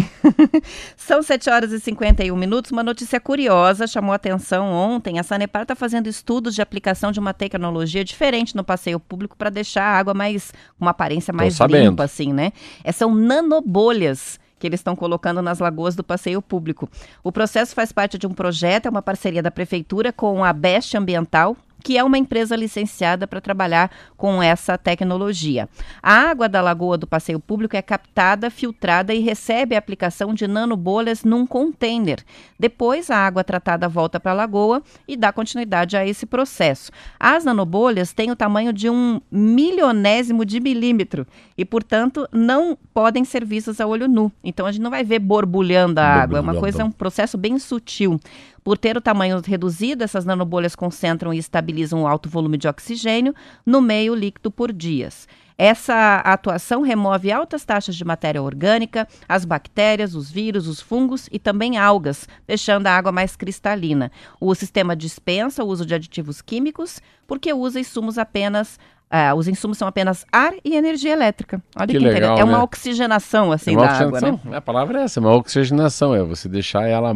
São 0.97 1.23
7 1.23 1.49
horas 1.49 1.71
e 1.71 1.79
51 1.79 2.35
minutos. 2.37 2.73
Uma 2.73 2.83
notícia 2.83 3.21
curiosa 3.21 3.87
chamou 3.87 4.13
a 4.13 4.17
atenção 4.17 4.67
ontem. 4.73 5.21
A 5.21 5.23
Sanepar 5.23 5.63
está 5.63 5.77
fazendo 5.77 6.09
estudos 6.09 6.57
de 6.57 6.61
aplicação 6.61 7.13
de 7.13 7.21
uma 7.21 7.33
tecnologia 7.33 8.05
diferente 8.05 8.57
no 8.57 8.65
passeio 8.65 8.99
público 8.99 9.37
para 9.37 9.49
deixar 9.49 9.85
a 9.85 9.97
água 9.97 10.13
mais. 10.13 10.53
uma 10.81 10.91
aparência 10.91 11.33
mais 11.33 11.57
limpa, 11.61 12.03
assim, 12.03 12.33
né? 12.33 12.53
É, 12.83 12.91
são 12.91 13.15
nanobolhas 13.15 14.41
que 14.61 14.67
eles 14.67 14.79
estão 14.79 14.95
colocando 14.95 15.43
nas 15.43 15.59
lagoas 15.59 15.97
do 15.97 16.05
passeio 16.05 16.41
público. 16.41 16.89
O 17.25 17.33
processo 17.33 17.75
faz 17.75 17.91
parte 17.91 18.19
de 18.19 18.27
um 18.27 18.33
projeto, 18.33 18.87
é 18.87 18.91
uma 18.91 19.03
parceria 19.03 19.43
da 19.43 19.51
prefeitura 19.51 20.13
com 20.13 20.45
a 20.45 20.53
Best 20.53 20.97
Ambiental, 20.97 21.57
que 21.83 21.99
é 21.99 22.05
uma 22.05 22.19
empresa 22.19 22.55
licenciada 22.55 23.27
para 23.27 23.41
trabalhar 23.41 23.91
com 24.17 24.43
essa 24.43 24.77
tecnologia. 24.77 25.69
A 26.03 26.13
água 26.31 26.49
da 26.49 26.61
lagoa 26.61 26.97
do 26.97 27.07
passeio 27.07 27.41
público 27.41 27.77
é 27.77 27.83
captada, 27.83 28.51
filtrada 28.51 29.15
e 29.15 29.21
recebe 29.21 29.75
a 29.75 29.79
aplicação 29.79 30.35
de 30.35 30.47
nanobolhas 30.47 31.25
num 31.25 31.47
container. 31.47 32.23
Depois, 32.59 33.11
a 33.11 33.17
água 33.17 33.43
tratada 33.43 33.89
volta 33.89 34.21
para 34.21 34.33
a 34.33 34.35
lagoa 34.35 34.83
e 35.09 35.17
dá 35.17 35.33
continuidade 35.33 35.97
a 35.97 36.07
esse 36.07 36.27
processo. 36.27 36.93
As 37.19 37.45
nanobolhas 37.45 38.13
têm 38.13 38.31
o 38.31 38.37
tamanho 38.37 38.73
de 38.73 38.91
um 38.91 39.21
milionésimo 39.31 40.45
de 40.45 40.61
milímetro 40.61 41.27
e, 41.57 41.65
portanto, 41.65 42.29
não 42.33 42.77
podem 42.93 43.25
ser 43.25 43.45
vistas 43.45 43.81
a 43.81 43.87
olho 43.87 44.09
nu. 44.09 44.31
Então, 44.45 44.67
a 44.67 44.73
gente 44.73 44.83
não 44.83 44.91
vai 44.91 45.05
ver 45.05 45.19
borbulhando 45.19 46.01
a 46.01 46.05
água. 46.05 46.39
É 46.39 46.41
uma 46.41 46.55
coisa, 46.55 46.83
é 46.83 46.85
um 46.85 46.91
processo 46.91 47.39
bem 47.39 47.59
sutil. 47.59 48.21
Por 48.63 48.77
ter 48.77 48.97
o 48.97 49.01
tamanho 49.01 49.41
reduzido, 49.41 50.05
essas 50.05 50.25
nanobolhas 50.25 50.77
concentram 50.77 51.33
e 51.33 51.39
estabilizam 51.39 52.03
o 52.03 52.07
alto 52.07 52.29
volume 52.29 52.59
de 52.59 52.69
oxigênio 52.69 53.35
no 53.65 53.81
meio 53.81 54.15
líquido 54.15 54.51
por 54.51 54.73
dias. 54.73 55.27
Essa 55.63 56.23
atuação 56.25 56.81
remove 56.81 57.31
altas 57.31 57.67
taxas 57.67 57.95
de 57.95 58.03
matéria 58.03 58.43
orgânica, 58.43 59.07
as 59.29 59.45
bactérias, 59.45 60.15
os 60.15 60.31
vírus, 60.31 60.67
os 60.67 60.81
fungos 60.81 61.29
e 61.31 61.39
também 61.39 61.77
algas, 61.77 62.27
deixando 62.47 62.87
a 62.87 62.97
água 62.97 63.13
mais 63.13 63.37
cristalina. 63.37 64.11
O 64.41 64.55
sistema 64.55 64.97
dispensa 64.97 65.63
o 65.63 65.67
uso 65.67 65.85
de 65.85 65.95
aditivos 65.95 66.41
químicos 66.41 66.99
porque 67.27 67.53
usa 67.53 67.79
insumos 67.79 68.17
apenas 68.17 68.79
Uh, 69.13 69.35
os 69.35 69.49
insumos 69.49 69.77
são 69.77 69.89
apenas 69.89 70.25
ar 70.31 70.53
e 70.65 70.77
energia 70.77 71.13
elétrica. 71.13 71.61
Olha 71.75 71.87
que, 71.89 71.93
que 71.95 71.99
legal, 71.99 72.39
É 72.39 72.45
uma 72.45 72.59
né? 72.59 72.63
oxigenação, 72.63 73.51
assim, 73.51 73.75
é 73.75 73.77
uma 73.77 73.87
da 73.87 73.93
oxigenação. 73.93 74.29
água, 74.29 74.51
né? 74.53 74.57
A 74.57 74.61
palavra 74.61 75.01
é 75.01 75.03
essa, 75.03 75.19
uma 75.19 75.35
oxigenação. 75.35 76.15
É 76.15 76.23
você 76.23 76.49
deixar 76.49 76.87
ela 76.87 77.13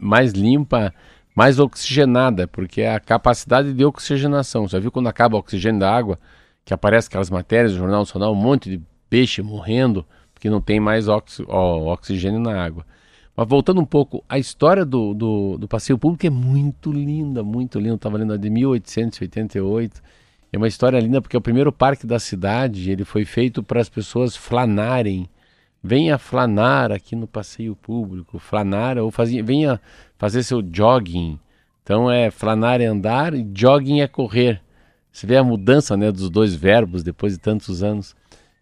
mais 0.00 0.32
limpa, 0.32 0.94
mais 1.34 1.58
oxigenada, 1.58 2.48
porque 2.48 2.80
é 2.80 2.94
a 2.94 2.98
capacidade 2.98 3.74
de 3.74 3.84
oxigenação. 3.84 4.66
Já 4.66 4.78
viu 4.78 4.90
quando 4.90 5.08
acaba 5.08 5.36
o 5.36 5.40
oxigênio 5.40 5.78
da 5.78 5.94
água, 5.94 6.18
que 6.64 6.72
aparece 6.72 7.08
aquelas 7.08 7.28
matérias 7.28 7.72
no 7.72 7.78
Jornal 7.80 8.00
Nacional, 8.00 8.32
um 8.32 8.36
monte 8.36 8.70
de 8.70 8.80
peixe 9.10 9.42
morrendo, 9.42 10.06
porque 10.32 10.48
não 10.48 10.62
tem 10.62 10.80
mais 10.80 11.06
ó, 11.06 11.22
oxigênio 11.92 12.40
na 12.40 12.64
água. 12.64 12.82
Mas 13.36 13.46
voltando 13.46 13.82
um 13.82 13.84
pouco, 13.84 14.24
a 14.26 14.38
história 14.38 14.86
do, 14.86 15.12
do, 15.12 15.58
do 15.58 15.68
passeio 15.68 15.98
público 15.98 16.26
é 16.26 16.30
muito 16.30 16.90
linda, 16.90 17.44
muito 17.44 17.78
linda. 17.78 17.96
Estava 17.96 18.16
lendo 18.16 18.32
a 18.32 18.38
de 18.38 18.48
1888 18.48 20.00
é 20.52 20.56
uma 20.56 20.68
história 20.68 20.98
linda 20.98 21.20
porque 21.20 21.36
é 21.36 21.38
o 21.38 21.42
primeiro 21.42 21.72
parque 21.72 22.06
da 22.06 22.18
cidade, 22.18 22.90
ele 22.90 23.04
foi 23.04 23.24
feito 23.24 23.62
para 23.62 23.80
as 23.80 23.88
pessoas 23.88 24.36
flanarem. 24.36 25.28
Venha 25.82 26.18
flanar 26.18 26.90
aqui 26.90 27.14
no 27.14 27.26
passeio 27.26 27.76
público, 27.76 28.38
flanar 28.38 28.98
ou 28.98 29.10
fazia, 29.10 29.42
venha 29.42 29.80
fazer 30.18 30.42
seu 30.42 30.62
jogging. 30.62 31.38
Então 31.82 32.10
é 32.10 32.30
flanar 32.30 32.80
é 32.80 32.86
andar 32.86 33.34
e 33.34 33.46
jogging 33.54 34.00
é 34.00 34.08
correr. 34.08 34.60
Você 35.12 35.26
vê 35.26 35.36
a 35.36 35.44
mudança 35.44 35.96
né, 35.96 36.10
dos 36.10 36.28
dois 36.28 36.54
verbos 36.54 37.02
depois 37.02 37.34
de 37.34 37.38
tantos 37.38 37.82
anos. 37.82 38.14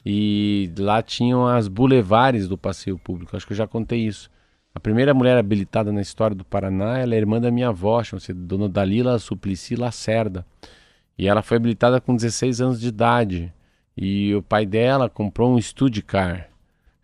E 0.04 0.70
lá 0.78 1.02
tinham 1.02 1.46
as 1.46 1.66
boulevares 1.66 2.46
do 2.46 2.58
passeio 2.58 2.98
público. 2.98 3.34
Acho 3.34 3.46
que 3.46 3.54
eu 3.54 3.56
já 3.56 3.66
contei 3.66 4.06
isso. 4.06 4.30
A 4.74 4.80
primeira 4.80 5.14
mulher 5.14 5.38
habilitada 5.38 5.90
na 5.92 6.02
história 6.02 6.36
do 6.36 6.44
Paraná, 6.44 6.98
ela 6.98 7.14
é 7.14 7.18
irmã 7.18 7.40
da 7.40 7.50
minha 7.50 7.68
avó, 7.68 8.02
chama-se 8.02 8.32
Dona 8.32 8.68
Dalila 8.68 9.18
Suplicy 9.18 9.76
Lacerda. 9.76 10.44
E 11.18 11.28
ela 11.28 11.42
foi 11.42 11.56
habilitada 11.56 12.00
com 12.00 12.14
16 12.14 12.60
anos 12.60 12.80
de 12.80 12.88
idade. 12.88 13.52
E 13.96 14.34
o 14.34 14.42
pai 14.42 14.66
dela 14.66 15.08
comprou 15.08 15.54
um 15.54 15.60
Studicar. 15.60 16.48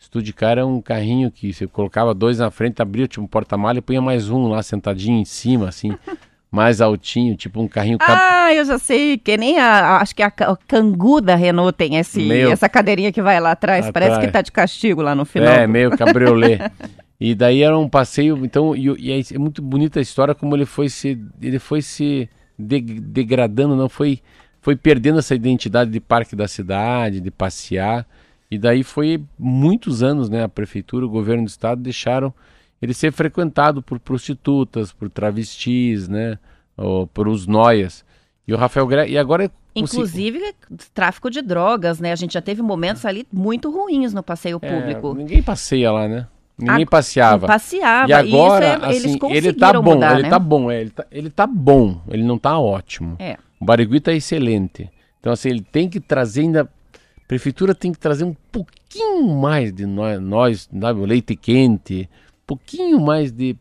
Studicar 0.01 0.59
é 0.59 0.65
um 0.65 0.81
carrinho 0.81 1.31
que 1.31 1.53
você 1.53 1.67
colocava 1.67 2.15
dois 2.15 2.39
na 2.39 2.51
frente, 2.51 2.81
abria 2.81 3.07
tipo 3.07 3.23
um 3.23 3.27
porta-malha 3.27 3.79
e 3.79 3.83
punha 3.83 4.01
mais 4.01 4.31
um 4.31 4.49
lá 4.49 4.63
sentadinho 4.63 5.21
em 5.21 5.27
cima, 5.27 5.69
assim, 5.69 5.95
mais 6.51 6.81
altinho, 6.81 7.37
tipo 7.37 7.61
um 7.61 7.69
carrinho. 7.69 7.99
Ah, 8.01 8.53
eu 8.53 8.65
já 8.65 8.79
sei, 8.79 9.19
que 9.19 9.37
nem 9.37 9.59
a, 9.59 9.99
acho 9.99 10.17
que 10.17 10.23
a, 10.23 10.29
a 10.29 10.57
Cangu 10.67 11.21
da 11.21 11.37
Renault 11.37 11.77
tem 11.77 11.97
esse, 11.97 12.23
meio... 12.23 12.51
essa 12.51 12.67
cadeirinha 12.67 13.13
que 13.13 13.21
vai 13.21 13.39
lá 13.39 13.53
atrás, 13.53 13.87
atrás, 13.87 13.93
parece 13.93 14.27
que 14.27 14.33
tá 14.33 14.41
de 14.41 14.51
castigo 14.51 15.03
lá 15.03 15.15
no 15.15 15.27
final. 15.27 15.53
É, 15.53 15.67
meio 15.67 15.97
cabriolé. 15.97 16.71
e 17.21 17.35
daí 17.35 17.63
era 17.63 17.79
um 17.79 17.89
passeio, 17.89 18.43
então, 18.43 18.75
e, 18.75 18.89
e 18.99 19.13
é, 19.13 19.21
é 19.35 19.39
muito 19.39 19.61
bonita 19.61 19.99
a 19.99 20.03
história 20.03 20.35
como 20.35 20.57
ele 20.57 20.65
foi 20.65 20.89
se, 20.89 21.21
ele 21.43 21.59
foi 21.59 21.83
se 21.83 22.29
degradando, 22.61 23.75
não 23.75 23.89
foi 23.89 24.21
foi 24.61 24.77
perdendo 24.77 25.19
essa 25.19 25.35
identidade 25.35 25.91
de 25.91 26.01
parque 26.01 26.37
da 26.37 26.47
cidade, 26.47 27.21
de 27.21 27.31
passear. 27.31 28.07
E 28.51 28.59
daí 28.59 28.83
foi 28.83 29.23
muitos 29.39 30.03
anos, 30.03 30.29
né, 30.29 30.43
a 30.45 30.49
prefeitura, 30.49 31.07
o 31.07 31.09
governo 31.09 31.45
do 31.45 31.49
estado 31.49 31.81
deixaram 31.81 32.35
ele 32.83 32.93
ser 32.93 33.13
frequentado 33.13 33.83
por 33.83 33.99
prostitutas, 33.99 34.93
por 34.93 35.09
travestis, 35.09 36.09
né, 36.09 36.39
ou 36.77 37.07
por 37.07 37.27
os 37.27 37.47
noias. 37.47 38.05
E 38.47 38.53
o 38.53 38.57
Rafael 38.57 38.87
Gre... 38.87 39.09
e 39.09 39.17
agora 39.17 39.51
Inclusive 39.75 40.55
tráfico 40.93 41.31
de 41.31 41.41
drogas, 41.41 42.01
né? 42.01 42.11
A 42.11 42.17
gente 42.17 42.35
já 42.35 42.43
teve 42.43 42.61
momentos 42.61 43.05
ali 43.05 43.25
muito 43.33 43.71
ruins 43.71 44.13
no 44.13 44.23
passeio 44.23 44.59
é, 44.61 44.69
público. 44.69 45.15
Ninguém 45.15 45.43
passeia 45.43 45.93
lá, 45.93 46.09
né? 46.09 46.27
Ninguém 46.61 46.87
passeava. 46.87 47.47
Passeava. 47.47 48.11
E 48.11 48.13
agora, 48.13 48.65
é, 48.65 48.75
assim, 48.87 49.19
ele 49.31 49.53
tá 49.53 49.73
bom, 49.73 49.95
mudar, 49.95 50.15
ele 50.15 50.23
né? 50.25 50.29
tá 50.29 50.39
bom, 50.39 50.71
é, 50.71 50.81
ele, 50.81 50.91
tá, 50.91 51.07
ele 51.11 51.31
tá 51.31 51.47
bom, 51.47 52.01
ele 52.09 52.23
não 52.23 52.39
tá 52.39 52.59
ótimo. 52.59 53.17
É. 53.19 53.37
O 53.61 53.65
Barigui 53.65 54.01
tá 54.01 54.13
excelente. 54.13 54.91
Então, 55.19 55.33
assim, 55.33 55.51
ele 55.51 55.63
tem 55.63 55.89
que 55.89 56.01
trazer 56.01 56.43
ainda. 56.43 56.63
A 56.63 57.29
prefeitura 57.29 57.75
tem 57.75 57.93
que 57.93 57.99
trazer 57.99 58.25
um 58.25 58.35
pouquinho 58.51 59.35
mais 59.35 59.73
de 59.73 59.87
nós, 59.87 60.21
nós 60.21 60.69
sabe, 60.81 61.01
o 61.01 61.05
leite 61.05 61.37
quente, 61.37 62.09
um 62.11 62.47
pouquinho 62.47 63.01
mais 63.01 63.31
de. 63.31 63.57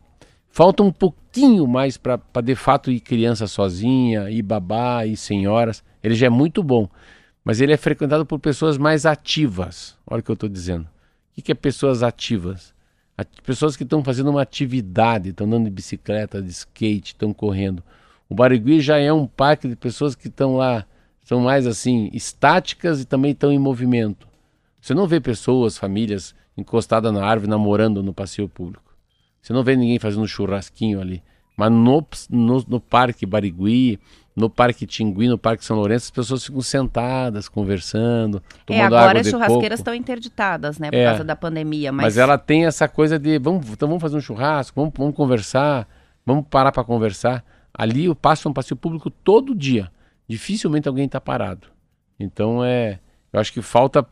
Falta 0.50 0.82
um 0.82 0.90
pouquinho 0.90 1.66
mais 1.66 1.96
para 1.96 2.18
de 2.42 2.54
fato 2.56 2.90
ir 2.90 2.98
criança 3.00 3.46
sozinha, 3.46 4.28
ir 4.30 4.42
babá, 4.42 5.06
ir 5.06 5.16
senhoras. 5.16 5.84
Ele 6.02 6.14
já 6.14 6.26
é 6.26 6.30
muito 6.30 6.62
bom. 6.62 6.88
Mas 7.44 7.60
ele 7.60 7.72
é 7.72 7.76
frequentado 7.76 8.26
por 8.26 8.38
pessoas 8.38 8.76
mais 8.76 9.06
ativas. 9.06 9.96
Olha 10.06 10.20
o 10.20 10.22
que 10.22 10.30
eu 10.30 10.34
estou 10.34 10.48
dizendo. 10.48 10.88
O 11.36 11.42
que 11.42 11.52
é 11.52 11.54
pessoas 11.54 12.02
ativas? 12.02 12.74
Pessoas 13.44 13.76
que 13.76 13.82
estão 13.82 14.02
fazendo 14.02 14.30
uma 14.30 14.42
atividade, 14.42 15.30
estão 15.30 15.46
andando 15.46 15.64
de 15.64 15.70
bicicleta, 15.70 16.42
de 16.42 16.50
skate, 16.50 17.12
estão 17.12 17.32
correndo. 17.32 17.82
O 18.28 18.34
Barigui 18.34 18.80
já 18.80 18.98
é 18.98 19.12
um 19.12 19.26
parque 19.26 19.68
de 19.68 19.76
pessoas 19.76 20.14
que 20.14 20.28
estão 20.28 20.56
lá, 20.56 20.86
são 21.24 21.40
mais 21.40 21.66
assim, 21.66 22.10
estáticas 22.12 23.00
e 23.00 23.04
também 23.04 23.32
estão 23.32 23.52
em 23.52 23.58
movimento. 23.58 24.28
Você 24.80 24.94
não 24.94 25.06
vê 25.06 25.20
pessoas, 25.20 25.76
famílias 25.76 26.34
encostadas 26.56 27.12
na 27.12 27.24
árvore 27.24 27.50
namorando 27.50 28.02
no 28.02 28.14
passeio 28.14 28.48
público. 28.48 28.94
Você 29.40 29.52
não 29.52 29.64
vê 29.64 29.76
ninguém 29.76 29.98
fazendo 29.98 30.22
um 30.22 30.26
churrasquinho 30.26 31.00
ali. 31.00 31.22
Mas 31.56 31.70
no, 31.70 32.06
no, 32.30 32.64
no 32.68 32.80
Parque 32.80 33.26
Barigui, 33.26 33.98
no 34.40 34.48
Parque 34.48 34.86
Tingui, 34.86 35.28
no 35.28 35.38
Parque 35.38 35.64
São 35.64 35.76
Lourenço, 35.76 36.06
as 36.06 36.10
pessoas 36.10 36.44
ficam 36.44 36.60
sentadas, 36.62 37.48
conversando, 37.48 38.38
é, 38.38 38.64
tomando 38.64 38.82
é, 38.82 38.86
agora 38.86 39.10
água 39.10 39.20
as 39.20 39.28
churrasqueiras 39.28 39.80
estão 39.80 39.94
interditadas, 39.94 40.78
né, 40.78 40.90
por 40.90 40.96
é, 40.96 41.04
causa 41.04 41.24
da 41.24 41.36
pandemia. 41.36 41.92
Mas... 41.92 42.04
mas... 42.04 42.18
ela 42.18 42.38
tem 42.38 42.64
essa 42.64 42.88
coisa 42.88 43.18
de, 43.18 43.38
vamos, 43.38 43.68
então 43.68 43.86
vamos 43.86 44.00
fazer 44.00 44.16
um 44.16 44.20
churrasco, 44.20 44.80
vamos, 44.80 44.94
vamos 44.96 45.14
conversar, 45.14 45.86
vamos 46.24 46.46
parar 46.48 46.72
para 46.72 46.82
conversar. 46.82 47.44
Ali 47.72 48.06
eu 48.06 48.14
passo 48.14 48.48
um 48.48 48.52
passeio 48.52 48.76
público 48.76 49.10
todo 49.10 49.54
dia. 49.54 49.90
Dificilmente 50.26 50.88
alguém 50.88 51.04
está 51.04 51.20
parado. 51.20 51.68
Então 52.18 52.64
é, 52.64 52.98
eu 53.32 53.38
acho 53.38 53.52
que 53.52 53.62
falta 53.62 54.06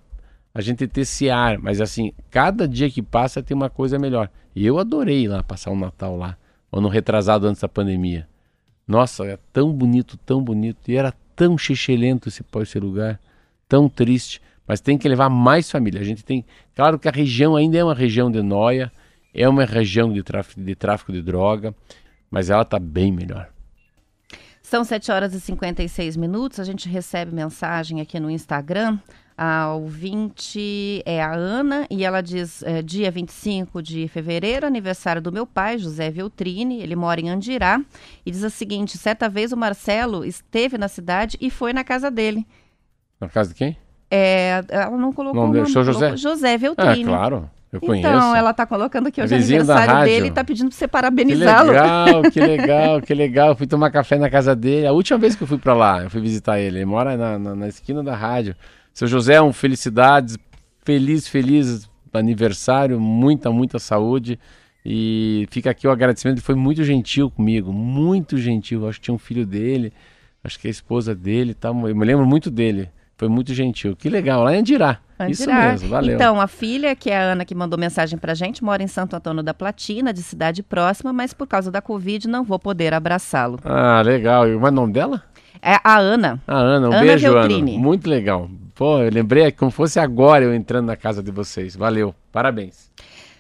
a 0.54 0.60
gente 0.60 0.86
ter 0.86 1.02
esse 1.02 1.30
ar, 1.30 1.58
mas 1.58 1.80
assim, 1.80 2.12
cada 2.30 2.68
dia 2.68 2.90
que 2.90 3.02
passa 3.02 3.42
tem 3.42 3.56
uma 3.56 3.70
coisa 3.70 3.98
melhor. 3.98 4.30
E 4.54 4.66
eu 4.66 4.78
adorei 4.78 5.26
lá 5.26 5.42
passar 5.42 5.70
o 5.70 5.76
Natal 5.76 6.16
lá 6.16 6.36
ano 6.72 6.88
retrasado 6.88 7.46
antes 7.46 7.62
da 7.62 7.68
pandemia. 7.68 8.28
Nossa, 8.88 9.26
é 9.26 9.38
tão 9.52 9.70
bonito, 9.70 10.16
tão 10.16 10.42
bonito. 10.42 10.90
E 10.90 10.96
era 10.96 11.12
tão 11.36 11.58
xixelento 11.58 12.28
esse, 12.28 12.42
esse 12.62 12.80
lugar, 12.80 13.20
tão 13.68 13.86
triste. 13.86 14.40
Mas 14.66 14.80
tem 14.80 14.96
que 14.96 15.06
levar 15.06 15.28
mais 15.28 15.70
família. 15.70 16.00
A 16.00 16.04
gente 16.04 16.24
tem. 16.24 16.44
Claro 16.74 16.98
que 16.98 17.06
a 17.06 17.12
região 17.12 17.54
ainda 17.54 17.76
é 17.76 17.84
uma 17.84 17.94
região 17.94 18.30
de 18.30 18.42
noia, 18.42 18.90
é 19.34 19.46
uma 19.46 19.66
região 19.66 20.10
de 20.10 20.22
tráfico 20.22 20.60
de, 20.60 20.74
tráfico 20.74 21.12
de 21.12 21.20
droga, 21.20 21.74
mas 22.30 22.48
ela 22.48 22.62
está 22.62 22.78
bem 22.78 23.12
melhor. 23.12 23.50
São 24.62 24.84
7 24.84 25.10
horas 25.12 25.34
e 25.34 25.40
56 25.40 26.16
minutos. 26.16 26.58
A 26.58 26.64
gente 26.64 26.88
recebe 26.88 27.34
mensagem 27.34 28.00
aqui 28.00 28.18
no 28.18 28.30
Instagram. 28.30 28.98
A 29.40 29.72
ouvinte 29.74 31.00
é 31.06 31.22
a 31.22 31.32
Ana 31.32 31.86
e 31.88 32.04
ela 32.04 32.20
diz: 32.20 32.60
é, 32.64 32.82
dia 32.82 33.08
25 33.08 33.80
de 33.80 34.08
fevereiro, 34.08 34.66
aniversário 34.66 35.22
do 35.22 35.30
meu 35.30 35.46
pai, 35.46 35.78
José 35.78 36.10
Veltrini. 36.10 36.80
Ele 36.82 36.96
mora 36.96 37.20
em 37.20 37.30
Andirá. 37.30 37.80
E 38.26 38.30
diz 38.32 38.42
o 38.42 38.50
seguinte: 38.50 38.98
certa 38.98 39.28
vez 39.28 39.52
o 39.52 39.56
Marcelo 39.56 40.24
esteve 40.24 40.76
na 40.76 40.88
cidade 40.88 41.38
e 41.40 41.50
foi 41.50 41.72
na 41.72 41.84
casa 41.84 42.10
dele. 42.10 42.44
Na 43.20 43.28
casa 43.28 43.50
de 43.50 43.54
quem? 43.54 43.76
É, 44.10 44.64
ela 44.68 44.96
não 44.96 45.12
colocou 45.12 45.40
Não, 45.44 45.50
o 45.50 45.54
nome, 45.54 45.70
seu 45.70 45.84
José? 45.84 46.16
José 46.16 46.54
Ah, 46.54 46.56
Veltrini. 46.56 47.04
claro. 47.04 47.48
Eu 47.70 47.78
Então, 47.82 47.88
conheço. 47.88 48.34
ela 48.34 48.54
tá 48.54 48.64
colocando 48.64 49.12
que 49.12 49.20
hoje 49.22 49.34
é 49.34 49.36
aniversário 49.36 50.04
dele 50.06 50.28
e 50.28 50.30
tá 50.30 50.42
pedindo 50.42 50.70
pra 50.70 50.76
você 50.78 50.86
Que 50.86 50.90
parabenizá-lo. 50.90 51.68
legal, 51.70 52.22
que 52.22 52.40
legal, 52.40 53.02
que 53.02 53.14
legal. 53.14 53.54
Fui 53.54 53.66
tomar 53.66 53.90
café 53.90 54.16
na 54.16 54.30
casa 54.30 54.56
dele. 54.56 54.86
A 54.86 54.92
última 54.92 55.18
vez 55.18 55.36
que 55.36 55.42
eu 55.42 55.46
fui 55.46 55.58
pra 55.58 55.74
lá, 55.74 56.02
eu 56.02 56.10
fui 56.10 56.20
visitar 56.22 56.58
ele. 56.58 56.78
Ele 56.78 56.86
mora 56.86 57.14
na, 57.16 57.38
na, 57.38 57.54
na 57.54 57.68
esquina 57.68 58.02
da 58.02 58.16
rádio. 58.16 58.56
Seu 58.98 59.06
José, 59.06 59.40
um 59.40 59.52
felicidades, 59.52 60.36
feliz, 60.84 61.28
feliz 61.28 61.88
aniversário, 62.12 62.98
muita, 62.98 63.48
muita 63.48 63.78
saúde. 63.78 64.40
E 64.84 65.46
fica 65.52 65.70
aqui 65.70 65.86
o 65.86 65.90
agradecimento. 65.92 66.38
Ele 66.38 66.44
foi 66.44 66.56
muito 66.56 66.82
gentil 66.82 67.30
comigo, 67.30 67.72
muito 67.72 68.36
gentil. 68.36 68.88
Acho 68.88 68.98
que 68.98 69.04
tinha 69.04 69.14
um 69.14 69.18
filho 69.18 69.46
dele, 69.46 69.92
acho 70.42 70.58
que 70.58 70.66
a 70.66 70.70
esposa 70.70 71.14
dele. 71.14 71.54
Tá, 71.54 71.68
eu 71.68 71.74
me 71.74 72.04
lembro 72.04 72.26
muito 72.26 72.50
dele. 72.50 72.90
Foi 73.16 73.28
muito 73.28 73.54
gentil. 73.54 73.94
Que 73.94 74.08
legal, 74.08 74.42
lá 74.42 74.56
em 74.56 74.58
Andirá. 74.58 74.98
Isso 75.28 75.44
Andirá. 75.44 75.70
mesmo, 75.70 75.88
valeu. 75.90 76.16
Então, 76.16 76.40
a 76.40 76.48
filha, 76.48 76.96
que 76.96 77.08
é 77.08 77.18
a 77.18 77.22
Ana 77.22 77.44
que 77.44 77.54
mandou 77.54 77.78
mensagem 77.78 78.18
pra 78.18 78.34
gente, 78.34 78.64
mora 78.64 78.82
em 78.82 78.88
Santo 78.88 79.14
Antônio 79.14 79.44
da 79.44 79.54
Platina, 79.54 80.12
de 80.12 80.24
cidade 80.24 80.60
próxima, 80.60 81.12
mas 81.12 81.32
por 81.32 81.46
causa 81.46 81.70
da 81.70 81.80
Covid 81.80 82.26
não 82.26 82.42
vou 82.42 82.58
poder 82.58 82.92
abraçá-lo. 82.92 83.60
Ah, 83.64 84.02
legal. 84.02 84.48
E 84.48 84.56
o 84.56 84.70
nome 84.72 84.92
dela? 84.92 85.22
É 85.62 85.78
a 85.84 85.98
Ana. 85.98 86.40
A 86.48 86.56
Ana, 86.56 86.88
um 86.88 86.92
Ana 86.92 87.00
beijo, 87.00 87.32
Veltrini. 87.32 87.74
Ana. 87.74 87.80
Muito 87.80 88.10
legal. 88.10 88.50
Pô, 88.78 89.00
eu 89.00 89.10
lembrei 89.10 89.50
como 89.50 89.72
fosse 89.72 89.98
agora 89.98 90.44
eu 90.44 90.54
entrando 90.54 90.86
na 90.86 90.94
casa 90.94 91.20
de 91.20 91.32
vocês. 91.32 91.74
Valeu, 91.74 92.14
parabéns. 92.30 92.92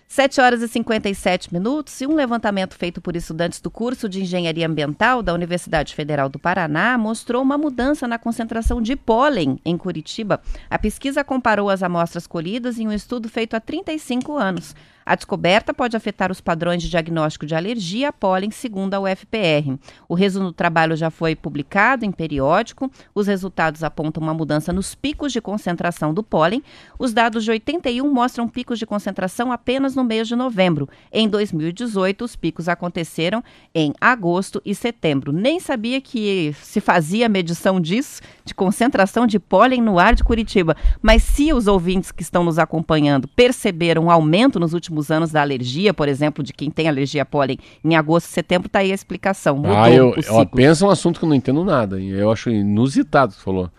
7 0.08 0.40
horas 0.40 0.62
e 0.62 0.66
57 0.66 1.52
minutos 1.54 2.00
e 2.00 2.08
um 2.08 2.14
levantamento 2.16 2.74
feito 2.74 3.00
por 3.00 3.14
estudantes 3.14 3.60
do 3.60 3.70
curso 3.70 4.08
de 4.08 4.20
Engenharia 4.20 4.66
Ambiental 4.66 5.22
da 5.22 5.32
Universidade 5.32 5.94
Federal 5.94 6.28
do 6.28 6.40
Paraná 6.40 6.98
mostrou 6.98 7.40
uma 7.40 7.56
mudança 7.56 8.08
na 8.08 8.18
concentração 8.18 8.82
de 8.82 8.96
pólen 8.96 9.60
em 9.64 9.78
Curitiba. 9.78 10.40
A 10.68 10.76
pesquisa 10.76 11.22
comparou 11.22 11.70
as 11.70 11.84
amostras 11.84 12.26
colhidas 12.26 12.76
em 12.76 12.88
um 12.88 12.92
estudo 12.92 13.28
feito 13.28 13.54
há 13.54 13.60
35 13.60 14.36
anos. 14.36 14.74
A 15.08 15.14
descoberta 15.14 15.72
pode 15.72 15.96
afetar 15.96 16.30
os 16.30 16.38
padrões 16.38 16.82
de 16.82 16.90
diagnóstico 16.90 17.46
de 17.46 17.54
alergia 17.54 18.10
a 18.10 18.12
pólen, 18.12 18.50
segundo 18.50 18.92
a 18.92 19.00
UFPR. 19.00 19.78
O 20.06 20.14
resumo 20.14 20.48
do 20.48 20.52
trabalho 20.52 20.94
já 20.96 21.08
foi 21.08 21.34
publicado 21.34 22.04
em 22.04 22.12
periódico. 22.12 22.90
Os 23.14 23.26
resultados 23.26 23.82
apontam 23.82 24.22
uma 24.22 24.34
mudança 24.34 24.70
nos 24.70 24.94
picos 24.94 25.32
de 25.32 25.40
concentração 25.40 26.12
do 26.12 26.22
pólen. 26.22 26.62
Os 26.98 27.14
dados 27.14 27.42
de 27.42 27.50
81 27.50 28.06
mostram 28.12 28.46
picos 28.46 28.78
de 28.78 28.84
concentração 28.84 29.50
apenas 29.50 29.96
no 29.96 30.04
mês 30.04 30.28
de 30.28 30.36
novembro. 30.36 30.86
Em 31.10 31.26
2018, 31.26 32.26
os 32.26 32.36
picos 32.36 32.68
aconteceram 32.68 33.42
em 33.74 33.94
agosto 33.98 34.60
e 34.62 34.74
setembro. 34.74 35.32
Nem 35.32 35.58
sabia 35.58 36.02
que 36.02 36.54
se 36.60 36.82
fazia 36.82 37.30
medição 37.30 37.80
disso, 37.80 38.20
de 38.44 38.54
concentração 38.54 39.26
de 39.26 39.38
pólen 39.38 39.80
no 39.80 39.98
ar 39.98 40.14
de 40.14 40.22
Curitiba. 40.22 40.76
Mas 41.00 41.22
se 41.22 41.50
os 41.50 41.66
ouvintes 41.66 42.12
que 42.12 42.22
estão 42.22 42.44
nos 42.44 42.58
acompanhando 42.58 43.26
perceberam 43.26 44.04
um 44.04 44.10
aumento 44.10 44.60
nos 44.60 44.74
últimos 44.74 44.97
anos 45.10 45.30
da 45.30 45.40
alergia, 45.40 45.94
por 45.94 46.08
exemplo, 46.08 46.42
de 46.44 46.52
quem 46.52 46.70
tem 46.70 46.88
alergia 46.88 47.22
a 47.22 47.26
pólen 47.26 47.58
em 47.84 47.96
agosto 47.96 48.26
e 48.26 48.30
setembro, 48.32 48.66
está 48.66 48.80
aí 48.80 48.90
a 48.92 48.94
explicação. 48.94 49.56
Mudou 49.56 49.76
ah, 49.76 49.90
eu, 49.90 50.14
ciclo. 50.22 50.46
pensa 50.46 50.84
um 50.84 50.90
assunto 50.90 51.18
que 51.18 51.24
eu 51.24 51.28
não 51.28 51.36
entendo 51.36 51.64
nada. 51.64 52.00
e 52.00 52.10
Eu 52.10 52.30
acho 52.30 52.50
inusitado 52.50 53.34
que 53.34 53.40
falou. 53.40 53.70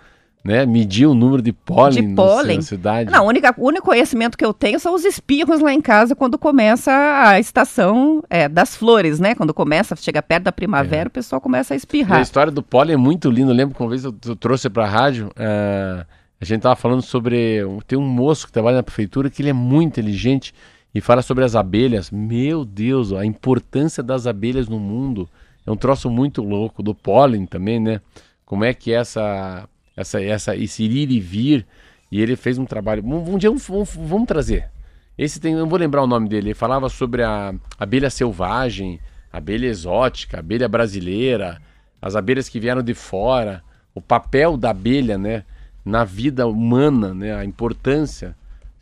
Né? 0.42 0.66
Medir 0.66 1.06
o 1.06 1.14
número 1.14 1.42
de 1.42 1.52
pólen, 1.52 2.02
De 2.02 2.08
na- 2.08 2.16
pólen? 2.16 2.56
na 2.58 2.62
cidade. 2.64 3.12
Não, 3.12 3.26
o 3.26 3.28
única- 3.28 3.54
o 3.58 3.68
único 3.68 3.86
conhecimento 3.88 4.38
que 4.38 4.46
eu 4.46 4.54
tenho 4.54 4.80
são 4.80 4.96
os 4.96 5.04
espirros 5.04 5.60
lá 5.60 5.74
em 5.74 5.82
casa 5.82 6.16
quando 6.16 6.38
começa 6.38 6.92
a 6.94 7.38
estação 7.42 8.24
é, 8.30 8.48
das 8.48 8.74
flores, 8.74 9.20
né? 9.20 9.36
Quando 9.36 9.54
começa, 9.54 9.98
chega 9.98 10.24
perto 10.24 10.46
da 10.46 10.52
primavera, 10.54 11.10
o 11.10 11.12
pessoal 11.12 11.42
começa 11.42 11.74
a 11.74 11.76
E 11.76 11.76
a 11.76 11.78
espirrar. 11.78 12.22
história 12.22 12.54
do 12.54 12.64
pólen 12.64 12.94
é 12.94 12.98
muito 12.98 13.30
linda. 13.30 13.52
Eu 13.52 13.56
lembro 13.56 13.76
que 13.76 13.82
uma 13.84 13.90
vez 13.90 14.06
eu, 14.06 14.16
eu 14.26 14.36
trouxe 14.36 14.70
para 14.70 14.86
a 14.86 14.88
rádio, 14.88 15.30
ah, 15.36 16.06
a 16.40 16.46
gente 16.46 16.62
tava 16.62 16.76
falando 16.78 17.02
sobre. 17.02 17.60
Tem 17.86 18.00
um 18.00 18.08
moço 18.08 18.46
que 18.48 18.54
trabalha 18.54 18.78
na 18.78 18.84
prefeitura 18.84 19.30
que 19.30 19.42
ele 19.42 19.50
é 19.50 19.54
muito 19.54 19.90
inteligente 19.90 20.54
e 20.94 21.02
fala 21.02 21.22
sobre 21.22 21.44
as 21.44 21.56
abelhas. 21.56 22.10
Meu 22.12 22.66
Deus, 22.66 23.14
a 23.14 23.26
importância 23.26 24.02
das 24.02 24.26
abelhas 24.28 24.68
no 24.68 24.80
mundo. 24.80 25.30
É 25.66 25.72
um 25.72 25.76
troço 25.76 26.10
muito 26.10 26.42
louco. 26.42 26.82
Do 26.82 26.96
pólen 26.96 27.46
também, 27.46 27.80
né? 27.80 28.02
Como 28.46 28.64
é 28.64 28.74
que 28.74 28.92
essa, 28.92 29.68
essa, 29.96 30.22
essa, 30.22 30.56
esse 30.56 30.84
ir 30.84 31.12
e 31.12 31.20
vir. 31.20 31.66
E 32.12 32.22
ele 32.22 32.36
fez 32.36 32.58
um 32.58 32.66
trabalho. 32.66 33.06
Um, 33.06 33.34
um 33.34 33.38
dia 33.38 33.50
vamos, 33.50 33.68
vamos, 33.68 33.96
vamos 33.96 34.28
trazer. 34.28 34.70
Esse 35.18 35.40
tem, 35.40 35.54
não 35.54 35.68
vou 35.68 35.78
lembrar 35.78 36.02
o 36.02 36.08
nome 36.08 36.28
dele. 36.30 36.48
Ele 36.48 36.54
falava 36.56 36.90
sobre 36.90 37.22
a 37.24 37.54
abelha 37.78 38.10
selvagem, 38.10 39.00
abelha 39.32 39.68
exótica, 39.68 40.40
abelha 40.40 40.68
brasileira, 40.68 41.62
as 42.02 42.16
abelhas 42.16 42.48
que 42.48 42.60
vieram 42.60 42.82
de 42.82 42.94
fora, 42.94 43.62
o 43.94 44.02
papel 44.02 44.56
da 44.56 44.70
abelha, 44.70 45.18
né, 45.18 45.44
na 45.84 46.04
vida 46.04 46.48
humana, 46.48 47.14
né, 47.14 47.36
a 47.36 47.44
importância. 47.44 48.36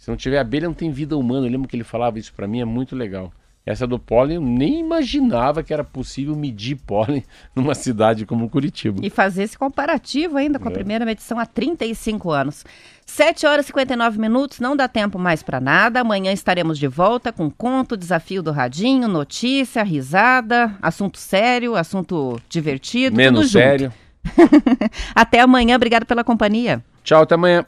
Se 0.08 0.12
não 0.12 0.16
tiver 0.16 0.40
abelha, 0.40 0.70
não 0.70 0.74
tem 0.74 0.90
vida 0.90 1.18
humana. 1.18 1.46
Eu 1.48 1.52
lembro 1.52 1.68
que 1.68 1.76
ele 1.76 1.84
falava 1.84 2.18
isso 2.18 2.34
para 2.34 2.48
mim, 2.48 2.62
é 2.62 2.66
muito 2.66 2.96
legal. 2.96 3.30
Essa 3.66 3.86
do 3.86 4.00
pólen, 4.00 4.36
eu 4.36 4.42
nem 4.42 4.80
imaginava 4.80 5.62
que 5.62 5.74
era 5.74 5.84
possível 5.84 6.34
medir 6.34 6.78
pólen 6.78 7.26
numa 7.54 7.76
cidade 7.76 8.26
como 8.26 8.50
Curitiba. 8.50 9.02
E 9.06 9.10
fazer 9.10 9.44
esse 9.44 9.58
comparativo 9.58 10.38
ainda 10.38 10.60
com 10.60 10.70
a 10.70 10.72
É. 10.72 10.74
primeira 10.76 11.04
medição 11.04 11.38
há 11.38 11.46
35 11.46 12.32
anos. 12.32 12.64
7 13.06 13.46
horas 13.46 13.66
e 13.66 13.68
59 13.68 14.18
minutos, 14.18 14.62
não 14.62 14.78
dá 14.78 14.88
tempo 14.88 15.20
mais 15.20 15.44
para 15.44 15.60
nada. 15.60 16.00
Amanhã 16.00 16.32
estaremos 16.32 16.80
de 16.80 16.88
volta 16.88 17.34
com 17.34 17.52
conto, 17.52 17.98
desafio 17.98 18.42
do 18.42 18.54
radinho, 18.54 19.10
notícia, 19.10 19.84
risada, 19.84 20.74
assunto 20.82 21.18
sério, 21.20 21.76
assunto 21.76 22.40
divertido. 22.48 23.18
Menos 23.18 23.52
sério. 23.52 23.92
Até 25.14 25.42
amanhã, 25.42 25.76
obrigado 25.76 26.06
pela 26.06 26.24
companhia. 26.24 26.82
Tchau, 27.04 27.24
até 27.24 27.36
amanhã. 27.36 27.66